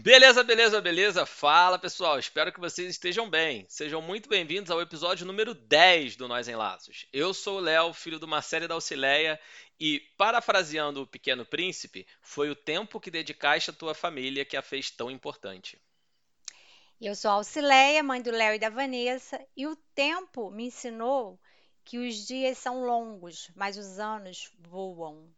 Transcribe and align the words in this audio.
Beleza, 0.00 0.44
beleza, 0.44 0.80
beleza. 0.80 1.26
Fala 1.26 1.76
pessoal, 1.76 2.20
espero 2.20 2.52
que 2.52 2.60
vocês 2.60 2.88
estejam 2.88 3.28
bem. 3.28 3.66
Sejam 3.68 4.00
muito 4.00 4.28
bem-vindos 4.28 4.70
ao 4.70 4.80
episódio 4.80 5.26
número 5.26 5.54
10 5.54 6.14
do 6.14 6.28
Nós 6.28 6.46
em 6.46 6.54
Laços. 6.54 7.06
Eu 7.12 7.34
sou 7.34 7.56
o 7.56 7.60
Léo, 7.60 7.92
filho 7.92 8.18
do 8.20 8.28
Marcelo 8.28 8.68
da 8.68 8.74
Auxileia, 8.74 9.40
e 9.78 9.98
parafraseando 10.16 11.02
o 11.02 11.06
Pequeno 11.06 11.44
Príncipe, 11.44 12.06
foi 12.22 12.48
o 12.48 12.54
tempo 12.54 13.00
que 13.00 13.10
dedicaste 13.10 13.70
à 13.70 13.72
tua 13.72 13.92
família 13.92 14.44
que 14.44 14.56
a 14.56 14.62
fez 14.62 14.88
tão 14.88 15.10
importante. 15.10 15.76
Eu 17.00 17.16
sou 17.16 17.32
a 17.32 17.34
Auxileia, 17.34 18.00
mãe 18.00 18.22
do 18.22 18.30
Léo 18.30 18.54
e 18.54 18.58
da 18.60 18.70
Vanessa, 18.70 19.44
e 19.56 19.66
o 19.66 19.74
tempo 19.96 20.48
me 20.48 20.66
ensinou 20.66 21.40
que 21.84 21.98
os 21.98 22.24
dias 22.24 22.56
são 22.56 22.84
longos, 22.84 23.50
mas 23.56 23.76
os 23.76 23.98
anos 23.98 24.52
voam. 24.60 25.28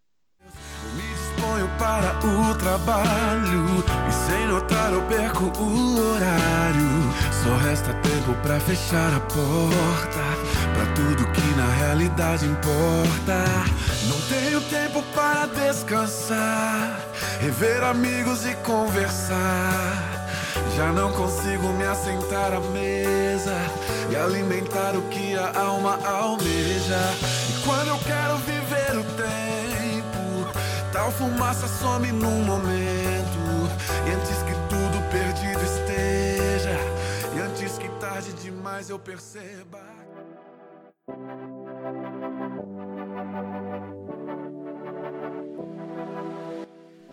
Disponho 1.40 1.70
para 1.78 2.18
o 2.26 2.54
trabalho 2.54 3.82
e 4.06 4.12
sem 4.12 4.46
notar 4.46 4.92
eu 4.92 5.00
perco 5.04 5.44
o 5.58 6.12
horário. 6.12 7.10
Só 7.42 7.56
resta 7.56 7.94
tempo 7.94 8.34
para 8.42 8.60
fechar 8.60 9.14
a 9.14 9.20
porta 9.20 10.20
para 10.74 10.86
tudo 10.94 11.32
que 11.32 11.40
na 11.56 11.66
realidade 11.76 12.44
importa. 12.44 13.42
Não 14.06 14.20
tenho 14.28 14.60
tempo 14.60 15.02
para 15.14 15.46
descansar, 15.46 17.00
rever 17.40 17.84
amigos 17.84 18.44
e 18.44 18.54
conversar. 18.56 20.28
Já 20.76 20.92
não 20.92 21.10
consigo 21.12 21.68
me 21.72 21.86
assentar 21.86 22.52
à 22.52 22.60
mesa 22.60 23.56
e 24.10 24.16
alimentar 24.16 24.94
o 24.94 25.00
que 25.08 25.34
a 25.38 25.58
alma 25.58 25.98
almeja. 26.06 27.00
E 27.48 27.62
quando 27.64 27.88
eu 27.88 27.98
quero 28.00 28.36
viver 28.36 28.98
o 28.98 29.04
tempo, 29.14 29.59
tal 31.00 31.10
fumaça 31.12 31.66
some 31.66 32.12
num 32.12 32.44
momento. 32.44 33.40
E 34.06 34.10
antes 34.12 34.42
que 34.42 34.52
tudo 34.68 35.00
perdido 35.10 35.62
esteja, 35.64 36.76
e 37.34 37.40
antes 37.40 37.78
que 37.78 37.88
tarde 37.98 38.34
demais 38.34 38.90
eu 38.90 38.98
perceba. 38.98 39.80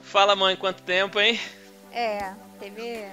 Fala 0.01 0.35
mãe, 0.35 0.57
quanto 0.57 0.83
tempo, 0.83 1.19
hein? 1.19 1.39
É, 1.91 2.33
teve 2.59 3.07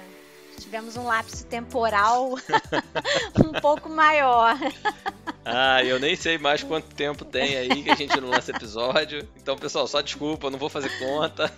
tivemos 0.59 0.97
um 0.97 1.05
lapso 1.05 1.45
temporal 1.45 2.31
um 3.43 3.59
pouco 3.61 3.89
maior. 3.89 4.57
Ah, 5.43 5.83
eu 5.83 5.99
nem 5.99 6.15
sei 6.15 6.37
mais 6.37 6.63
quanto 6.63 6.93
tempo 6.95 7.23
tem 7.23 7.55
aí 7.55 7.83
que 7.83 7.91
a 7.91 7.95
gente 7.95 8.19
não 8.19 8.29
lança 8.29 8.51
episódio. 8.51 9.27
Então, 9.35 9.55
pessoal, 9.57 9.87
só 9.87 10.01
desculpa, 10.01 10.49
não 10.49 10.57
vou 10.57 10.69
fazer 10.69 10.89
conta. 10.99 11.51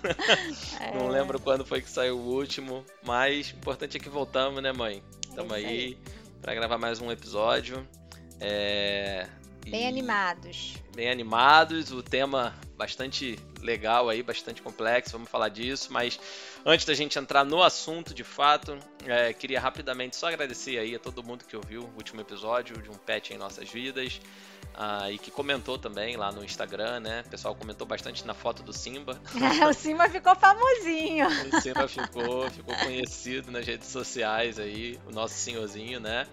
É. 0.80 0.94
Não 0.94 1.08
lembro 1.08 1.40
quando 1.40 1.66
foi 1.66 1.82
que 1.82 1.90
saiu 1.90 2.18
o 2.18 2.36
último. 2.36 2.86
Mas 3.04 3.52
o 3.52 3.56
importante 3.56 3.98
é 3.98 4.00
que 4.00 4.10
voltamos, 4.10 4.62
né, 4.62 4.74
mãe? 4.74 5.02
Estamos 5.30 5.52
é 5.54 5.56
aí, 5.56 5.66
aí 5.66 5.98
para 6.42 6.54
gravar 6.54 6.78
mais 6.78 7.00
um 7.00 7.12
episódio. 7.12 7.88
É... 8.40 9.28
Bem 9.70 9.84
e... 9.84 9.88
animados. 9.88 10.76
Bem 10.96 11.10
animados, 11.10 11.92
o 11.92 12.02
tema 12.02 12.56
bastante 12.78 13.38
legal 13.62 14.10
aí, 14.10 14.22
bastante 14.24 14.62
complexo, 14.62 15.12
vamos 15.12 15.30
falar 15.30 15.50
disso, 15.50 15.92
mas 15.92 16.20
antes 16.66 16.86
da 16.86 16.94
gente 16.94 17.18
entrar 17.18 17.44
no 17.44 17.62
assunto 17.62 18.14
de 18.14 18.24
fato, 18.24 18.78
é, 19.06 19.34
queria 19.34 19.60
rapidamente 19.60 20.16
só 20.16 20.28
agradecer 20.28 20.78
aí 20.78 20.96
a 20.96 21.00
todo 21.00 21.24
mundo 21.24 21.44
que 21.44 21.56
ouviu 21.56 21.84
o 21.84 21.98
último 21.98 22.22
episódio 22.22 22.82
de 22.82 22.90
Um 22.90 22.96
Pet 22.96 23.34
em 23.34 23.38
Nossas 23.38 23.70
Vidas. 23.70 24.22
Uh, 24.78 25.10
e 25.12 25.18
que 25.18 25.32
comentou 25.32 25.76
também 25.80 26.16
lá 26.18 26.32
no 26.32 26.44
Instagram, 26.44 27.00
né? 27.00 27.24
O 27.26 27.30
pessoal 27.32 27.56
comentou 27.56 27.88
bastante 27.88 28.24
na 28.28 28.36
foto 28.36 28.62
do 28.62 28.72
Simba. 28.72 29.20
O 29.68 29.74
Simba 29.74 30.08
ficou 30.08 30.36
famosinho. 30.36 31.26
o 31.52 31.62
Simba 31.62 31.88
ficou, 31.88 32.48
ficou 32.52 32.76
conhecido 32.76 33.52
nas 33.52 33.66
redes 33.66 33.88
sociais 33.88 34.60
aí, 34.60 35.00
o 35.08 35.12
nosso 35.12 35.34
senhorzinho, 35.34 36.00
né? 36.00 36.28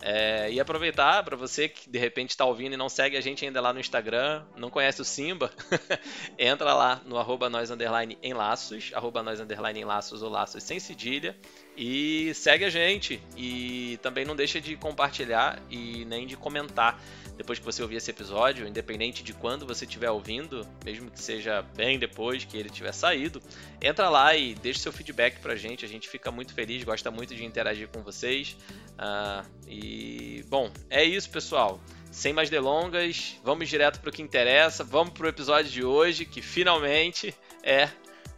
É, 0.00 0.50
e 0.52 0.60
aproveitar 0.60 1.22
para 1.22 1.36
você 1.36 1.68
que 1.68 1.88
de 1.88 1.98
repente 1.98 2.30
está 2.30 2.44
ouvindo 2.44 2.74
e 2.74 2.76
não 2.76 2.88
segue 2.88 3.16
a 3.16 3.20
gente 3.20 3.44
ainda 3.44 3.60
lá 3.60 3.72
no 3.72 3.80
Instagram, 3.80 4.44
não 4.54 4.68
conhece 4.68 5.00
o 5.00 5.04
Simba, 5.04 5.50
entra 6.38 6.74
lá 6.74 7.00
no 7.06 7.16
arroba 7.16 7.48
nós 7.48 7.70
underline 7.70 8.18
em 8.22 8.34
laços, 8.34 8.90
arroba 8.94 9.22
nós 9.22 9.40
underline 9.40 9.80
em 9.80 9.84
laços 9.84 10.22
ou 10.22 10.30
laços 10.30 10.62
sem 10.62 10.78
cedilha 10.78 11.36
e 11.76 12.32
segue 12.34 12.64
a 12.64 12.70
gente. 12.70 13.22
E 13.36 13.98
também 14.02 14.24
não 14.24 14.36
deixa 14.36 14.60
de 14.60 14.76
compartilhar 14.76 15.60
e 15.70 16.04
nem 16.04 16.26
de 16.26 16.36
comentar 16.36 17.00
depois 17.36 17.58
que 17.58 17.64
você 17.64 17.82
ouvir 17.82 17.96
esse 17.96 18.10
episódio, 18.10 18.66
independente 18.66 19.22
de 19.22 19.32
quando 19.34 19.66
você 19.66 19.84
estiver 19.84 20.10
ouvindo, 20.10 20.66
mesmo 20.84 21.10
que 21.10 21.20
seja 21.20 21.62
bem 21.76 21.98
depois 21.98 22.44
que 22.44 22.56
ele 22.56 22.70
tiver 22.70 22.92
saído, 22.92 23.42
entra 23.80 24.08
lá 24.08 24.34
e 24.34 24.54
deixa 24.54 24.80
seu 24.80 24.92
feedback 24.92 25.38
pra 25.40 25.54
gente. 25.54 25.84
A 25.84 25.88
gente 25.88 26.08
fica 26.08 26.30
muito 26.30 26.54
feliz, 26.54 26.82
gosta 26.82 27.10
muito 27.10 27.34
de 27.34 27.44
interagir 27.44 27.88
com 27.88 28.02
vocês. 28.02 28.56
Uh, 28.92 29.46
e, 29.68 30.44
bom, 30.48 30.70
é 30.88 31.04
isso, 31.04 31.28
pessoal. 31.28 31.80
Sem 32.10 32.32
mais 32.32 32.48
delongas, 32.48 33.36
vamos 33.44 33.68
direto 33.68 34.00
para 34.00 34.08
o 34.08 34.12
que 34.12 34.22
interessa. 34.22 34.82
Vamos 34.82 35.12
para 35.12 35.26
o 35.26 35.28
episódio 35.28 35.70
de 35.70 35.84
hoje, 35.84 36.24
que 36.24 36.40
finalmente 36.40 37.34
é 37.62 37.90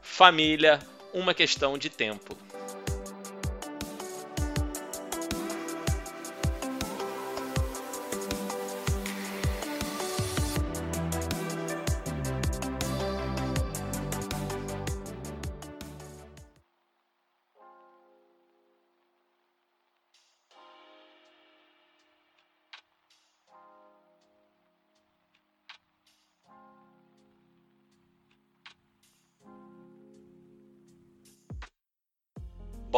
família, 0.03 0.81
uma 1.15 1.33
questão 1.33 1.79
de 1.79 1.89
tempo. 1.89 2.37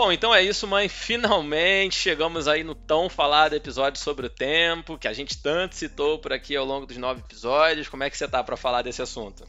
Bom, 0.03 0.11
então 0.11 0.35
é 0.35 0.43
isso, 0.43 0.67
mãe. 0.67 0.89
Finalmente 0.89 1.95
chegamos 1.95 2.49
aí 2.49 2.65
no 2.65 2.75
tão 2.75 3.11
falado 3.11 3.53
episódio 3.53 4.01
sobre 4.01 4.25
o 4.25 4.31
tempo, 4.31 4.97
que 4.97 5.07
a 5.07 5.13
gente 5.13 5.37
tanto 5.37 5.75
citou 5.75 6.19
por 6.19 6.33
aqui 6.33 6.57
ao 6.57 6.65
longo 6.65 6.87
dos 6.87 6.97
nove 6.97 7.21
episódios. 7.21 7.87
Como 7.87 8.03
é 8.03 8.09
que 8.09 8.17
você 8.17 8.27
tá 8.27 8.43
para 8.43 8.57
falar 8.57 8.81
desse 8.81 9.03
assunto? 9.03 9.47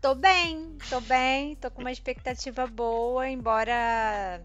Tô 0.00 0.14
bem, 0.14 0.78
tô 0.88 1.02
bem, 1.02 1.54
tô 1.56 1.70
com 1.70 1.82
uma 1.82 1.92
expectativa 1.92 2.66
boa, 2.66 3.28
embora 3.28 4.42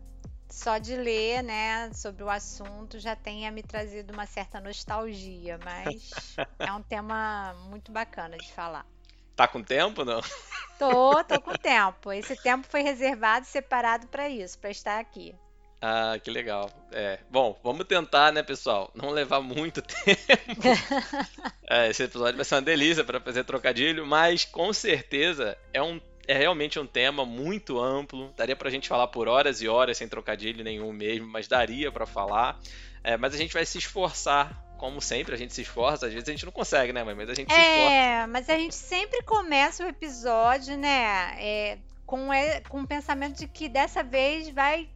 só 0.50 0.78
de 0.78 0.98
ler, 0.98 1.42
né, 1.42 1.90
sobre 1.94 2.24
o 2.24 2.30
assunto 2.30 3.00
já 3.00 3.16
tenha 3.16 3.50
me 3.52 3.64
trazido 3.64 4.12
uma 4.12 4.26
certa 4.26 4.60
nostalgia, 4.60 5.58
mas 5.64 6.36
é 6.60 6.74
um 6.74 6.82
tema 6.82 7.56
muito 7.70 7.94
bacana 7.94 8.38
de 8.38 8.52
falar. 8.52 8.86
Tá 9.36 9.48
com 9.48 9.62
tempo, 9.62 10.06
não? 10.06 10.22
Tô, 10.80 11.24
tô 11.24 11.42
com 11.42 11.54
tempo. 11.54 12.12
Esse 12.12 12.36
tempo 12.36 12.66
foi 12.70 12.82
reservado, 12.82 13.46
separado 13.46 14.08
para 14.08 14.30
isso, 14.30 14.58
para 14.60 14.70
estar 14.70 15.00
aqui. 15.00 15.36
Ah, 15.82 16.18
que 16.22 16.32
legal. 16.32 16.70
É, 16.92 17.20
bom, 17.30 17.60
vamos 17.64 17.86
tentar, 17.86 18.32
né, 18.32 18.42
pessoal? 18.42 18.92
Não 18.96 19.12
levar 19.12 19.42
muito 19.42 19.82
tempo. 19.84 20.62
é, 21.70 21.90
esse 21.90 22.04
episódio 22.04 22.36
vai 22.36 22.46
ser 22.46 22.56
uma 22.56 22.62
delícia 22.62 23.04
para 23.04 23.20
fazer 23.20 23.44
trocadilho, 23.44 24.06
mas 24.06 24.46
com 24.46 24.74
certeza 24.74 25.58
é 25.74 25.82
um 25.82 26.02
é 26.28 26.36
realmente 26.36 26.80
um 26.80 26.88
tema 26.88 27.24
muito 27.24 27.80
amplo. 27.80 28.34
Daria 28.36 28.56
pra 28.56 28.72
gente 28.72 28.88
falar 28.88 29.08
por 29.10 29.28
horas 29.28 29.62
e 29.62 29.68
horas 29.68 29.98
sem 29.98 30.08
trocadilho 30.08 30.64
nenhum 30.64 30.92
mesmo, 30.92 31.28
mas 31.28 31.48
daria 31.48 31.92
para 31.92 32.08
falar. 32.08 32.60
É, 33.04 33.16
mas 33.16 33.36
a 33.36 33.38
gente 33.38 33.54
vai 33.54 33.64
se 33.64 33.78
esforçar 33.78 34.65
como 34.78 35.02
sempre, 35.02 35.34
a 35.34 35.38
gente 35.38 35.54
se 35.54 35.62
esforça, 35.62 36.08
às 36.08 36.14
vezes 36.14 36.28
a 36.28 36.32
gente 36.32 36.46
não 36.46 36.52
consegue, 36.52 36.94
né, 36.94 37.04
mãe? 37.04 37.16
Mas 37.16 37.30
a 37.30 37.34
gente 37.34 37.54
se 37.54 37.60
esforça. 37.60 37.94
É, 37.94 38.28
mas 38.28 38.50
a 38.50 38.58
gente 38.58 38.76
sempre 38.76 39.22
começa 39.24 39.86
o 39.86 39.88
episódio, 39.88 40.78
né, 40.78 41.36
é, 41.40 41.78
com, 42.06 42.28
com 42.70 42.82
o 42.82 42.88
pensamento 42.88 43.38
de 43.38 43.48
que 43.48 43.68
dessa 43.68 44.04
vez 44.04 44.50
vai 44.50 44.90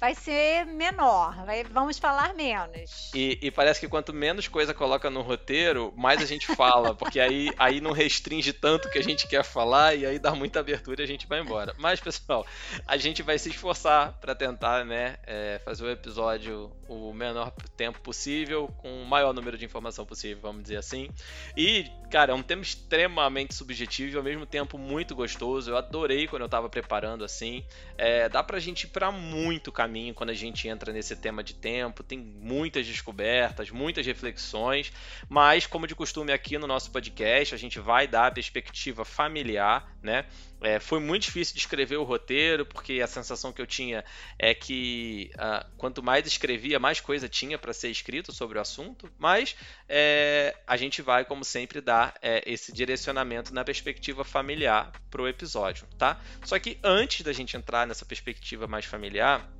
vai 0.00 0.14
ser 0.14 0.64
menor, 0.64 1.44
vai, 1.44 1.62
vamos 1.62 1.98
falar 1.98 2.34
menos. 2.34 3.10
E, 3.14 3.38
e, 3.42 3.50
parece 3.50 3.78
que 3.78 3.86
quanto 3.86 4.14
menos 4.14 4.48
coisa 4.48 4.72
coloca 4.72 5.10
no 5.10 5.20
roteiro, 5.20 5.92
mais 5.94 6.22
a 6.22 6.24
gente 6.24 6.46
fala, 6.56 6.94
porque 6.94 7.20
aí, 7.20 7.50
aí 7.58 7.82
não 7.82 7.92
restringe 7.92 8.54
tanto 8.54 8.88
o 8.88 8.90
que 8.90 8.98
a 8.98 9.02
gente 9.02 9.28
quer 9.28 9.44
falar 9.44 9.94
e 9.94 10.06
aí 10.06 10.18
dá 10.18 10.34
muita 10.34 10.58
abertura 10.60 11.02
e 11.02 11.04
a 11.04 11.06
gente 11.06 11.26
vai 11.26 11.40
embora. 11.40 11.74
Mas, 11.76 12.00
pessoal, 12.00 12.46
a 12.86 12.96
gente 12.96 13.22
vai 13.22 13.38
se 13.38 13.50
esforçar 13.50 14.14
para 14.20 14.34
tentar 14.34 14.86
né, 14.86 15.18
é, 15.26 15.60
fazer 15.66 15.84
o 15.84 15.90
episódio 15.90 16.72
o 16.88 17.12
menor 17.12 17.52
tempo 17.76 18.00
possível, 18.00 18.68
com 18.78 19.02
o 19.02 19.06
maior 19.06 19.34
número 19.34 19.58
de 19.58 19.66
informação 19.66 20.06
possível, 20.06 20.38
vamos 20.40 20.62
dizer 20.62 20.76
assim. 20.76 21.10
E, 21.54 21.84
cara, 22.10 22.32
é 22.32 22.34
um 22.34 22.42
tema 22.42 22.62
extremamente 22.62 23.54
subjetivo 23.54 24.14
e 24.14 24.16
ao 24.16 24.22
mesmo 24.22 24.46
tempo 24.46 24.78
muito 24.78 25.14
gostoso. 25.14 25.70
Eu 25.70 25.76
adorei 25.76 26.26
quando 26.26 26.42
eu 26.42 26.48
tava 26.48 26.70
preparando 26.70 27.22
assim. 27.22 27.62
É, 27.98 28.30
dá 28.30 28.42
pra 28.42 28.58
gente 28.58 28.84
ir 28.84 28.88
pra 28.88 29.12
muito 29.12 29.70
caminho 29.70 29.89
caminho 29.90 30.14
quando 30.14 30.30
a 30.30 30.34
gente 30.34 30.68
entra 30.68 30.92
nesse 30.92 31.16
tema 31.16 31.42
de 31.42 31.54
tempo. 31.54 32.04
Tem 32.04 32.18
muitas 32.18 32.86
descobertas, 32.86 33.70
muitas 33.70 34.06
reflexões, 34.06 34.92
mas 35.28 35.66
como 35.66 35.86
de 35.86 35.94
costume 35.96 36.32
aqui 36.32 36.56
no 36.56 36.66
nosso 36.66 36.92
podcast, 36.92 37.54
a 37.54 37.58
gente 37.58 37.80
vai 37.80 38.06
dar 38.06 38.28
a 38.28 38.30
perspectiva 38.30 39.04
familiar, 39.04 39.92
né? 40.00 40.24
É, 40.62 40.78
foi 40.78 41.00
muito 41.00 41.22
difícil 41.22 41.54
de 41.54 41.60
escrever 41.60 41.96
o 41.96 42.04
roteiro, 42.04 42.66
porque 42.66 43.00
a 43.00 43.06
sensação 43.06 43.50
que 43.50 43.62
eu 43.62 43.66
tinha 43.66 44.04
é 44.38 44.54
que 44.54 45.30
uh, 45.36 45.66
quanto 45.78 46.02
mais 46.02 46.26
escrevia, 46.26 46.78
mais 46.78 47.00
coisa 47.00 47.30
tinha 47.30 47.58
para 47.58 47.72
ser 47.72 47.88
escrito 47.88 48.30
sobre 48.30 48.58
o 48.58 48.60
assunto, 48.60 49.10
mas 49.18 49.56
é, 49.88 50.54
a 50.66 50.76
gente 50.76 51.00
vai, 51.00 51.24
como 51.24 51.44
sempre, 51.44 51.80
dar 51.80 52.14
é, 52.20 52.42
esse 52.44 52.72
direcionamento 52.72 53.54
na 53.54 53.64
perspectiva 53.64 54.22
familiar 54.22 54.92
para 55.10 55.22
o 55.22 55.26
episódio, 55.26 55.86
tá? 55.98 56.20
Só 56.44 56.58
que 56.58 56.78
antes 56.84 57.22
da 57.22 57.32
gente 57.32 57.56
entrar 57.56 57.86
nessa 57.86 58.04
perspectiva 58.04 58.66
mais 58.66 58.84
familiar, 58.84 59.50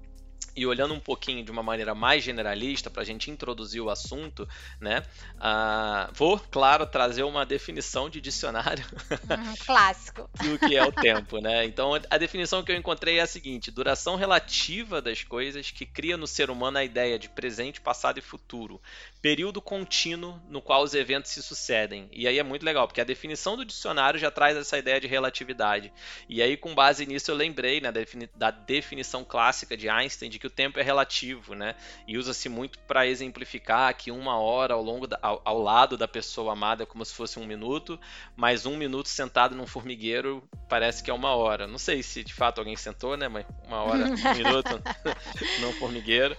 e 0.56 0.67
olhando 0.67 0.94
um 0.94 1.00
pouquinho 1.00 1.44
de 1.44 1.50
uma 1.50 1.62
maneira 1.62 1.94
mais 1.94 2.23
generalista 2.23 2.91
para 2.91 3.02
a 3.02 3.05
gente 3.05 3.31
introduzir 3.31 3.81
o 3.81 3.91
assunto, 3.91 4.49
né? 4.81 5.02
Uh, 5.37 6.12
vou, 6.14 6.38
claro, 6.50 6.87
trazer 6.87 7.23
uma 7.23 7.44
definição 7.47 8.11
de 8.11 8.20
dicionário. 8.20 8.85
Uhum, 9.11 9.55
clássico. 9.64 10.29
do 10.43 10.58
que 10.58 10.76
é 10.76 10.85
o 10.85 10.93
tempo, 10.93 11.38
né? 11.38 11.64
Então 11.64 11.93
a 12.08 12.19
definição 12.19 12.62
que 12.62 12.73
eu 12.73 12.76
encontrei 12.76 13.19
é 13.19 13.23
a 13.23 13.26
seguinte: 13.26 13.70
duração 13.70 14.17
relativa 14.17 15.00
das 15.00 15.23
coisas 15.23 15.70
que 15.70 15.87
cria 15.87 16.17
no 16.17 16.26
ser 16.26 16.50
humano 16.50 16.79
a 16.79 16.85
ideia 16.85 17.19
de 17.19 17.29
presente, 17.29 17.81
passado 17.81 18.19
e 18.19 18.23
futuro, 18.23 18.81
período 19.20 19.61
contínuo 19.61 20.41
no 20.49 20.61
qual 20.61 20.82
os 20.82 20.94
eventos 20.94 21.31
se 21.31 21.43
sucedem. 21.43 22.08
E 22.12 22.26
aí 22.26 22.38
é 22.38 22.43
muito 22.43 22.64
legal, 22.64 22.87
porque 22.87 23.00
a 23.00 23.05
definição 23.05 23.56
do 23.56 23.64
dicionário 23.64 24.19
já 24.19 24.31
traz 24.31 24.56
essa 24.56 24.79
ideia 24.79 25.00
de 25.00 25.06
relatividade. 25.06 25.93
E 26.29 26.43
aí, 26.43 26.56
com 26.56 26.75
base 26.75 27.06
nisso, 27.06 27.31
eu 27.31 27.35
lembrei 27.35 27.81
né, 27.81 27.93
da 28.35 28.50
definição 28.50 29.25
clássica 29.25 29.76
de 29.76 29.88
Einstein 29.88 30.31
de 30.31 30.38
que 30.40 30.46
o 30.46 30.50
tempo 30.50 30.81
é 30.81 30.82
relativo, 30.82 31.54
né? 31.54 31.76
E 32.08 32.16
usa-se 32.16 32.48
muito 32.48 32.78
para 32.81 33.06
exemplificar 33.06 33.94
que 33.94 34.10
uma 34.10 34.38
hora 34.38 34.72
ao 34.72 34.82
longo 34.82 35.06
da, 35.06 35.19
ao, 35.20 35.42
ao, 35.44 35.60
lado 35.60 35.96
da 35.98 36.08
pessoa 36.08 36.54
amada 36.54 36.82
é 36.82 36.87
como 36.87 37.04
se 37.04 37.14
fosse 37.14 37.38
um 37.38 37.46
minuto, 37.46 38.00
mas 38.34 38.64
um 38.64 38.76
minuto 38.76 39.08
sentado 39.08 39.54
num 39.54 39.66
formigueiro 39.66 40.42
parece 40.69 41.02
que 41.02 41.10
é 41.10 41.14
uma 41.14 41.34
hora. 41.34 41.66
Não 41.66 41.78
sei 41.78 42.02
se 42.02 42.25
de 42.25 42.32
fato 42.32 42.58
alguém 42.58 42.75
sentou, 42.75 43.16
né? 43.16 43.28
Mas 43.28 43.44
uma 43.66 43.82
hora, 43.82 44.06
um 44.06 44.08
minuto 44.34 44.82
num 45.60 45.72
formigueiro. 45.75 46.37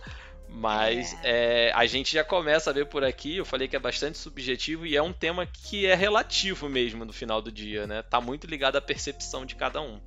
Mas 0.53 1.13
é. 1.23 1.69
É, 1.69 1.71
a 1.73 1.85
gente 1.85 2.11
já 2.11 2.25
começa 2.25 2.69
a 2.69 2.73
ver 2.73 2.85
por 2.87 3.05
aqui, 3.05 3.37
eu 3.37 3.45
falei 3.45 3.69
que 3.69 3.75
é 3.75 3.79
bastante 3.79 4.17
subjetivo 4.17 4.85
e 4.85 4.97
é 4.97 5.01
um 5.01 5.13
tema 5.13 5.45
que 5.45 5.85
é 5.85 5.95
relativo 5.95 6.67
mesmo 6.67 7.05
no 7.05 7.13
final 7.13 7.41
do 7.41 7.49
dia, 7.49 7.87
né? 7.87 8.01
Tá 8.01 8.19
muito 8.19 8.47
ligado 8.47 8.75
à 8.75 8.81
percepção 8.81 9.45
de 9.45 9.55
cada 9.55 9.79
um. 9.79 10.01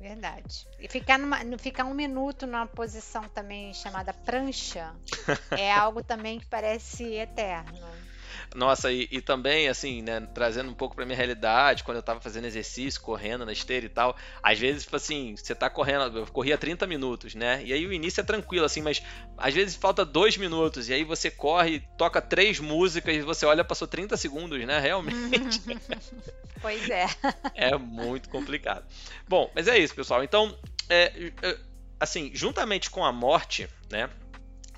Verdade. 0.00 0.66
E 0.78 0.88
ficar, 0.88 1.18
numa, 1.18 1.38
ficar 1.58 1.84
um 1.84 1.92
minuto 1.92 2.46
numa 2.46 2.66
posição 2.66 3.22
também 3.28 3.74
chamada 3.74 4.14
prancha 4.14 4.94
é 5.52 5.70
algo 5.70 6.02
também 6.02 6.40
que 6.40 6.46
parece 6.46 7.04
eterno. 7.04 7.78
Nossa, 8.54 8.90
e, 8.92 9.08
e 9.12 9.20
também, 9.20 9.68
assim, 9.68 10.02
né, 10.02 10.20
trazendo 10.34 10.70
um 10.70 10.74
pouco 10.74 10.96
pra 10.96 11.06
minha 11.06 11.16
realidade, 11.16 11.84
quando 11.84 11.98
eu 11.98 12.02
tava 12.02 12.20
fazendo 12.20 12.46
exercício, 12.46 13.00
correndo 13.00 13.46
na 13.46 13.52
esteira 13.52 13.86
e 13.86 13.88
tal, 13.88 14.16
às 14.42 14.58
vezes, 14.58 14.82
tipo 14.82 14.96
assim, 14.96 15.36
você 15.36 15.54
tá 15.54 15.70
correndo, 15.70 16.18
eu 16.18 16.26
corria 16.26 16.58
30 16.58 16.86
minutos, 16.86 17.34
né? 17.34 17.62
E 17.64 17.72
aí 17.72 17.86
o 17.86 17.92
início 17.92 18.20
é 18.20 18.24
tranquilo, 18.24 18.64
assim, 18.64 18.82
mas 18.82 19.02
às 19.38 19.54
vezes 19.54 19.76
falta 19.76 20.04
dois 20.04 20.36
minutos, 20.36 20.88
e 20.88 20.92
aí 20.92 21.04
você 21.04 21.30
corre, 21.30 21.80
toca 21.96 22.20
três 22.20 22.58
músicas 22.58 23.14
e 23.14 23.20
você 23.20 23.46
olha, 23.46 23.64
passou 23.64 23.86
30 23.86 24.16
segundos, 24.16 24.64
né? 24.64 24.80
Realmente. 24.80 25.62
pois 26.60 26.90
é. 26.90 27.06
é 27.54 27.78
muito 27.78 28.28
complicado. 28.28 28.84
Bom, 29.28 29.48
mas 29.54 29.68
é 29.68 29.78
isso, 29.78 29.94
pessoal. 29.94 30.24
Então, 30.24 30.58
é, 30.88 31.32
é 31.42 31.56
assim, 32.00 32.30
juntamente 32.34 32.90
com 32.90 33.04
a 33.04 33.12
morte, 33.12 33.68
né? 33.90 34.10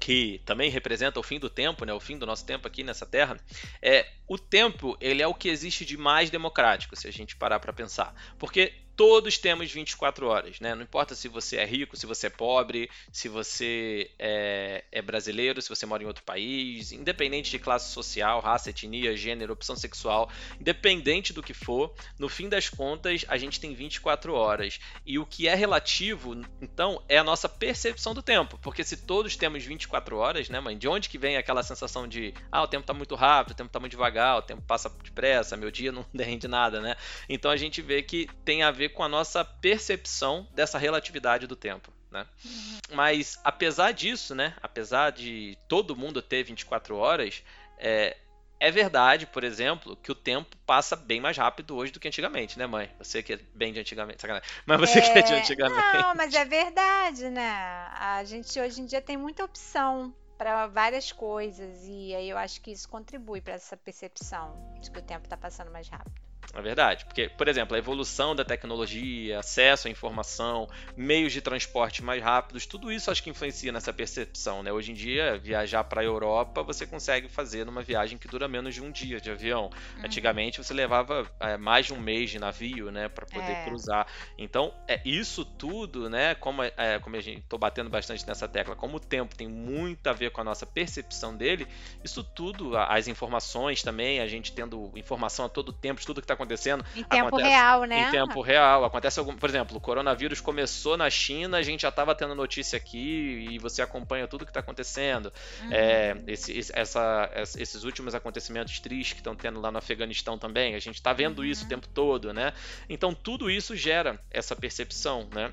Que 0.02 0.40
também 0.44 0.68
representa 0.68 1.20
o 1.20 1.22
fim 1.22 1.38
do 1.38 1.48
tempo, 1.48 1.84
né, 1.84 1.94
o 1.94 2.00
fim 2.00 2.18
do 2.18 2.26
nosso 2.26 2.44
tempo 2.44 2.66
aqui 2.66 2.82
nessa 2.82 3.06
Terra, 3.06 3.38
é 3.80 4.04
o 4.26 4.36
tempo 4.36 4.96
ele 5.00 5.22
é 5.22 5.26
o 5.28 5.32
que 5.32 5.48
existe 5.48 5.84
de 5.84 5.96
mais 5.96 6.28
democrático, 6.28 6.96
se 6.96 7.06
a 7.06 7.12
gente 7.12 7.36
parar 7.36 7.60
para 7.60 7.72
pensar, 7.72 8.12
porque 8.36 8.72
todos 9.02 9.36
temos 9.36 9.72
24 9.72 10.28
horas, 10.28 10.60
né? 10.60 10.76
Não 10.76 10.82
importa 10.82 11.12
se 11.16 11.26
você 11.26 11.56
é 11.56 11.64
rico, 11.64 11.96
se 11.96 12.06
você 12.06 12.28
é 12.28 12.30
pobre, 12.30 12.88
se 13.10 13.28
você 13.28 14.08
é, 14.16 14.84
é, 14.92 15.02
brasileiro, 15.02 15.60
se 15.60 15.68
você 15.68 15.84
mora 15.84 16.04
em 16.04 16.06
outro 16.06 16.22
país, 16.22 16.92
independente 16.92 17.50
de 17.50 17.58
classe 17.58 17.90
social, 17.90 18.38
raça, 18.40 18.70
etnia, 18.70 19.16
gênero, 19.16 19.54
opção 19.54 19.74
sexual, 19.74 20.30
independente 20.60 21.32
do 21.32 21.42
que 21.42 21.52
for, 21.52 21.92
no 22.16 22.28
fim 22.28 22.48
das 22.48 22.68
contas 22.68 23.24
a 23.26 23.36
gente 23.36 23.58
tem 23.58 23.74
24 23.74 24.34
horas. 24.34 24.78
E 25.04 25.18
o 25.18 25.26
que 25.26 25.48
é 25.48 25.54
relativo, 25.56 26.40
então, 26.60 27.02
é 27.08 27.18
a 27.18 27.24
nossa 27.24 27.48
percepção 27.48 28.14
do 28.14 28.22
tempo, 28.22 28.56
porque 28.62 28.84
se 28.84 28.98
todos 28.98 29.34
temos 29.34 29.64
24 29.64 30.16
horas, 30.16 30.48
né, 30.48 30.60
mãe? 30.60 30.78
De 30.78 30.86
onde 30.86 31.08
que 31.08 31.18
vem 31.18 31.36
aquela 31.36 31.64
sensação 31.64 32.06
de, 32.06 32.32
ah, 32.52 32.62
o 32.62 32.68
tempo 32.68 32.86
tá 32.86 32.94
muito 32.94 33.16
rápido, 33.16 33.50
o 33.50 33.56
tempo 33.56 33.72
tá 33.72 33.80
muito 33.80 33.90
devagar, 33.90 34.38
o 34.38 34.42
tempo 34.42 34.62
passa 34.62 34.88
depressa, 35.02 35.56
meu 35.56 35.72
dia 35.72 35.90
não 35.90 36.06
rende 36.16 36.46
nada, 36.46 36.80
né? 36.80 36.94
Então 37.28 37.50
a 37.50 37.56
gente 37.56 37.82
vê 37.82 38.00
que 38.00 38.28
tem 38.44 38.62
a 38.62 38.70
ver 38.70 38.91
com 38.92 39.02
a 39.02 39.08
nossa 39.08 39.44
percepção 39.44 40.46
dessa 40.54 40.78
relatividade 40.78 41.46
do 41.46 41.56
tempo. 41.56 41.92
Né? 42.10 42.26
Uhum. 42.44 42.78
Mas 42.92 43.40
apesar 43.42 43.92
disso, 43.92 44.34
né, 44.34 44.54
apesar 44.62 45.10
de 45.10 45.56
todo 45.66 45.96
mundo 45.96 46.20
ter 46.20 46.44
24 46.44 46.96
horas, 46.96 47.42
é, 47.78 48.16
é 48.60 48.70
verdade, 48.70 49.26
por 49.26 49.42
exemplo, 49.42 49.96
que 49.96 50.12
o 50.12 50.14
tempo 50.14 50.56
passa 50.66 50.94
bem 50.94 51.20
mais 51.20 51.36
rápido 51.36 51.74
hoje 51.74 51.90
do 51.90 51.98
que 51.98 52.06
antigamente, 52.06 52.58
né, 52.58 52.66
mãe? 52.66 52.88
Você 52.98 53.22
que 53.22 53.32
é 53.32 53.40
bem 53.54 53.72
de 53.72 53.80
antigamente, 53.80 54.20
sacanagem. 54.20 54.48
Mas 54.66 54.78
você 54.78 54.98
é... 54.98 55.02
que 55.02 55.18
é 55.18 55.22
de 55.22 55.34
antigamente. 55.34 55.98
Não, 55.98 56.14
mas 56.14 56.34
é 56.34 56.44
verdade, 56.44 57.28
né? 57.30 57.50
A 57.98 58.22
gente 58.24 58.60
hoje 58.60 58.80
em 58.80 58.86
dia 58.86 59.00
tem 59.00 59.16
muita 59.16 59.44
opção 59.44 60.14
para 60.38 60.66
várias 60.66 61.10
coisas 61.12 61.84
e 61.86 62.14
aí 62.14 62.28
eu 62.28 62.36
acho 62.36 62.60
que 62.60 62.70
isso 62.70 62.88
contribui 62.88 63.40
para 63.40 63.54
essa 63.54 63.76
percepção 63.76 64.76
de 64.80 64.90
que 64.90 64.98
o 64.98 65.02
tempo 65.02 65.24
está 65.24 65.36
passando 65.36 65.70
mais 65.70 65.88
rápido. 65.88 66.31
É 66.54 66.60
verdade, 66.60 67.04
porque, 67.06 67.28
por 67.30 67.48
exemplo, 67.48 67.74
a 67.74 67.78
evolução 67.78 68.36
da 68.36 68.44
tecnologia, 68.44 69.38
acesso 69.38 69.88
à 69.88 69.90
informação, 69.90 70.68
meios 70.94 71.32
de 71.32 71.40
transporte 71.40 72.02
mais 72.02 72.22
rápidos, 72.22 72.66
tudo 72.66 72.92
isso 72.92 73.10
acho 73.10 73.22
que 73.22 73.30
influencia 73.30 73.72
nessa 73.72 73.92
percepção, 73.92 74.62
né? 74.62 74.70
Hoje 74.70 74.90
em 74.92 74.94
dia, 74.94 75.38
viajar 75.38 75.84
para 75.84 76.02
a 76.02 76.04
Europa 76.04 76.62
você 76.62 76.86
consegue 76.86 77.28
fazer 77.28 77.64
numa 77.64 77.82
viagem 77.82 78.18
que 78.18 78.28
dura 78.28 78.46
menos 78.48 78.74
de 78.74 78.82
um 78.82 78.90
dia 78.90 79.20
de 79.20 79.30
avião. 79.30 79.70
Uhum. 79.96 80.04
Antigamente 80.04 80.62
você 80.62 80.74
levava 80.74 81.30
é, 81.40 81.56
mais 81.56 81.86
de 81.86 81.94
um 81.94 82.00
mês 82.00 82.30
de 82.30 82.38
navio, 82.38 82.90
né, 82.90 83.08
para 83.08 83.24
poder 83.24 83.52
é. 83.52 83.64
cruzar. 83.64 84.06
Então, 84.36 84.74
é 84.86 85.00
isso 85.06 85.44
tudo, 85.44 86.10
né? 86.10 86.34
Como, 86.34 86.62
é, 86.62 86.98
como 87.00 87.16
a 87.16 87.20
gente 87.20 87.42
tô 87.48 87.56
batendo 87.56 87.88
bastante 87.88 88.26
nessa 88.26 88.46
tecla, 88.46 88.76
como 88.76 88.98
o 88.98 89.00
tempo 89.00 89.34
tem 89.34 89.48
muito 89.48 90.06
a 90.06 90.12
ver 90.12 90.30
com 90.30 90.40
a 90.42 90.44
nossa 90.44 90.66
percepção 90.66 91.34
dele, 91.34 91.66
isso 92.04 92.22
tudo, 92.22 92.76
as 92.76 93.08
informações 93.08 93.82
também, 93.82 94.20
a 94.20 94.26
gente 94.26 94.52
tendo 94.52 94.92
informação 94.96 95.46
a 95.46 95.48
todo 95.48 95.72
tempo 95.72 96.02
tudo 96.04 96.20
que 96.20 96.26
está 96.32 96.42
acontecendo. 96.42 96.84
Em 96.94 97.04
tempo 97.04 97.28
acontece, 97.28 97.50
real, 97.50 97.84
né? 97.84 98.08
Em 98.08 98.10
tempo 98.10 98.40
real. 98.40 98.84
Acontece 98.84 99.18
algum. 99.18 99.36
Por 99.36 99.48
exemplo, 99.48 99.76
o 99.76 99.80
coronavírus 99.80 100.40
começou 100.40 100.96
na 100.96 101.08
China, 101.10 101.58
a 101.58 101.62
gente 101.62 101.82
já 101.82 101.88
estava 101.88 102.14
tendo 102.14 102.34
notícia 102.34 102.76
aqui 102.76 103.48
e 103.50 103.58
você 103.58 103.82
acompanha 103.82 104.26
tudo 104.26 104.44
que 104.44 104.50
está 104.50 104.60
acontecendo. 104.60 105.32
Uhum. 105.62 105.72
É, 105.72 106.16
esse, 106.26 106.70
essa, 106.72 107.30
esses 107.56 107.84
últimos 107.84 108.14
acontecimentos 108.14 108.78
tristes 108.80 109.12
que 109.14 109.20
estão 109.20 109.34
tendo 109.34 109.60
lá 109.60 109.70
no 109.70 109.78
Afeganistão 109.78 110.38
também, 110.38 110.74
a 110.74 110.78
gente 110.78 110.96
está 110.96 111.12
vendo 111.12 111.40
uhum. 111.40 111.44
isso 111.44 111.64
o 111.64 111.68
tempo 111.68 111.88
todo, 111.88 112.32
né? 112.32 112.52
Então 112.88 113.14
tudo 113.14 113.50
isso 113.50 113.76
gera 113.76 114.18
essa 114.30 114.54
percepção, 114.56 115.28
né? 115.32 115.52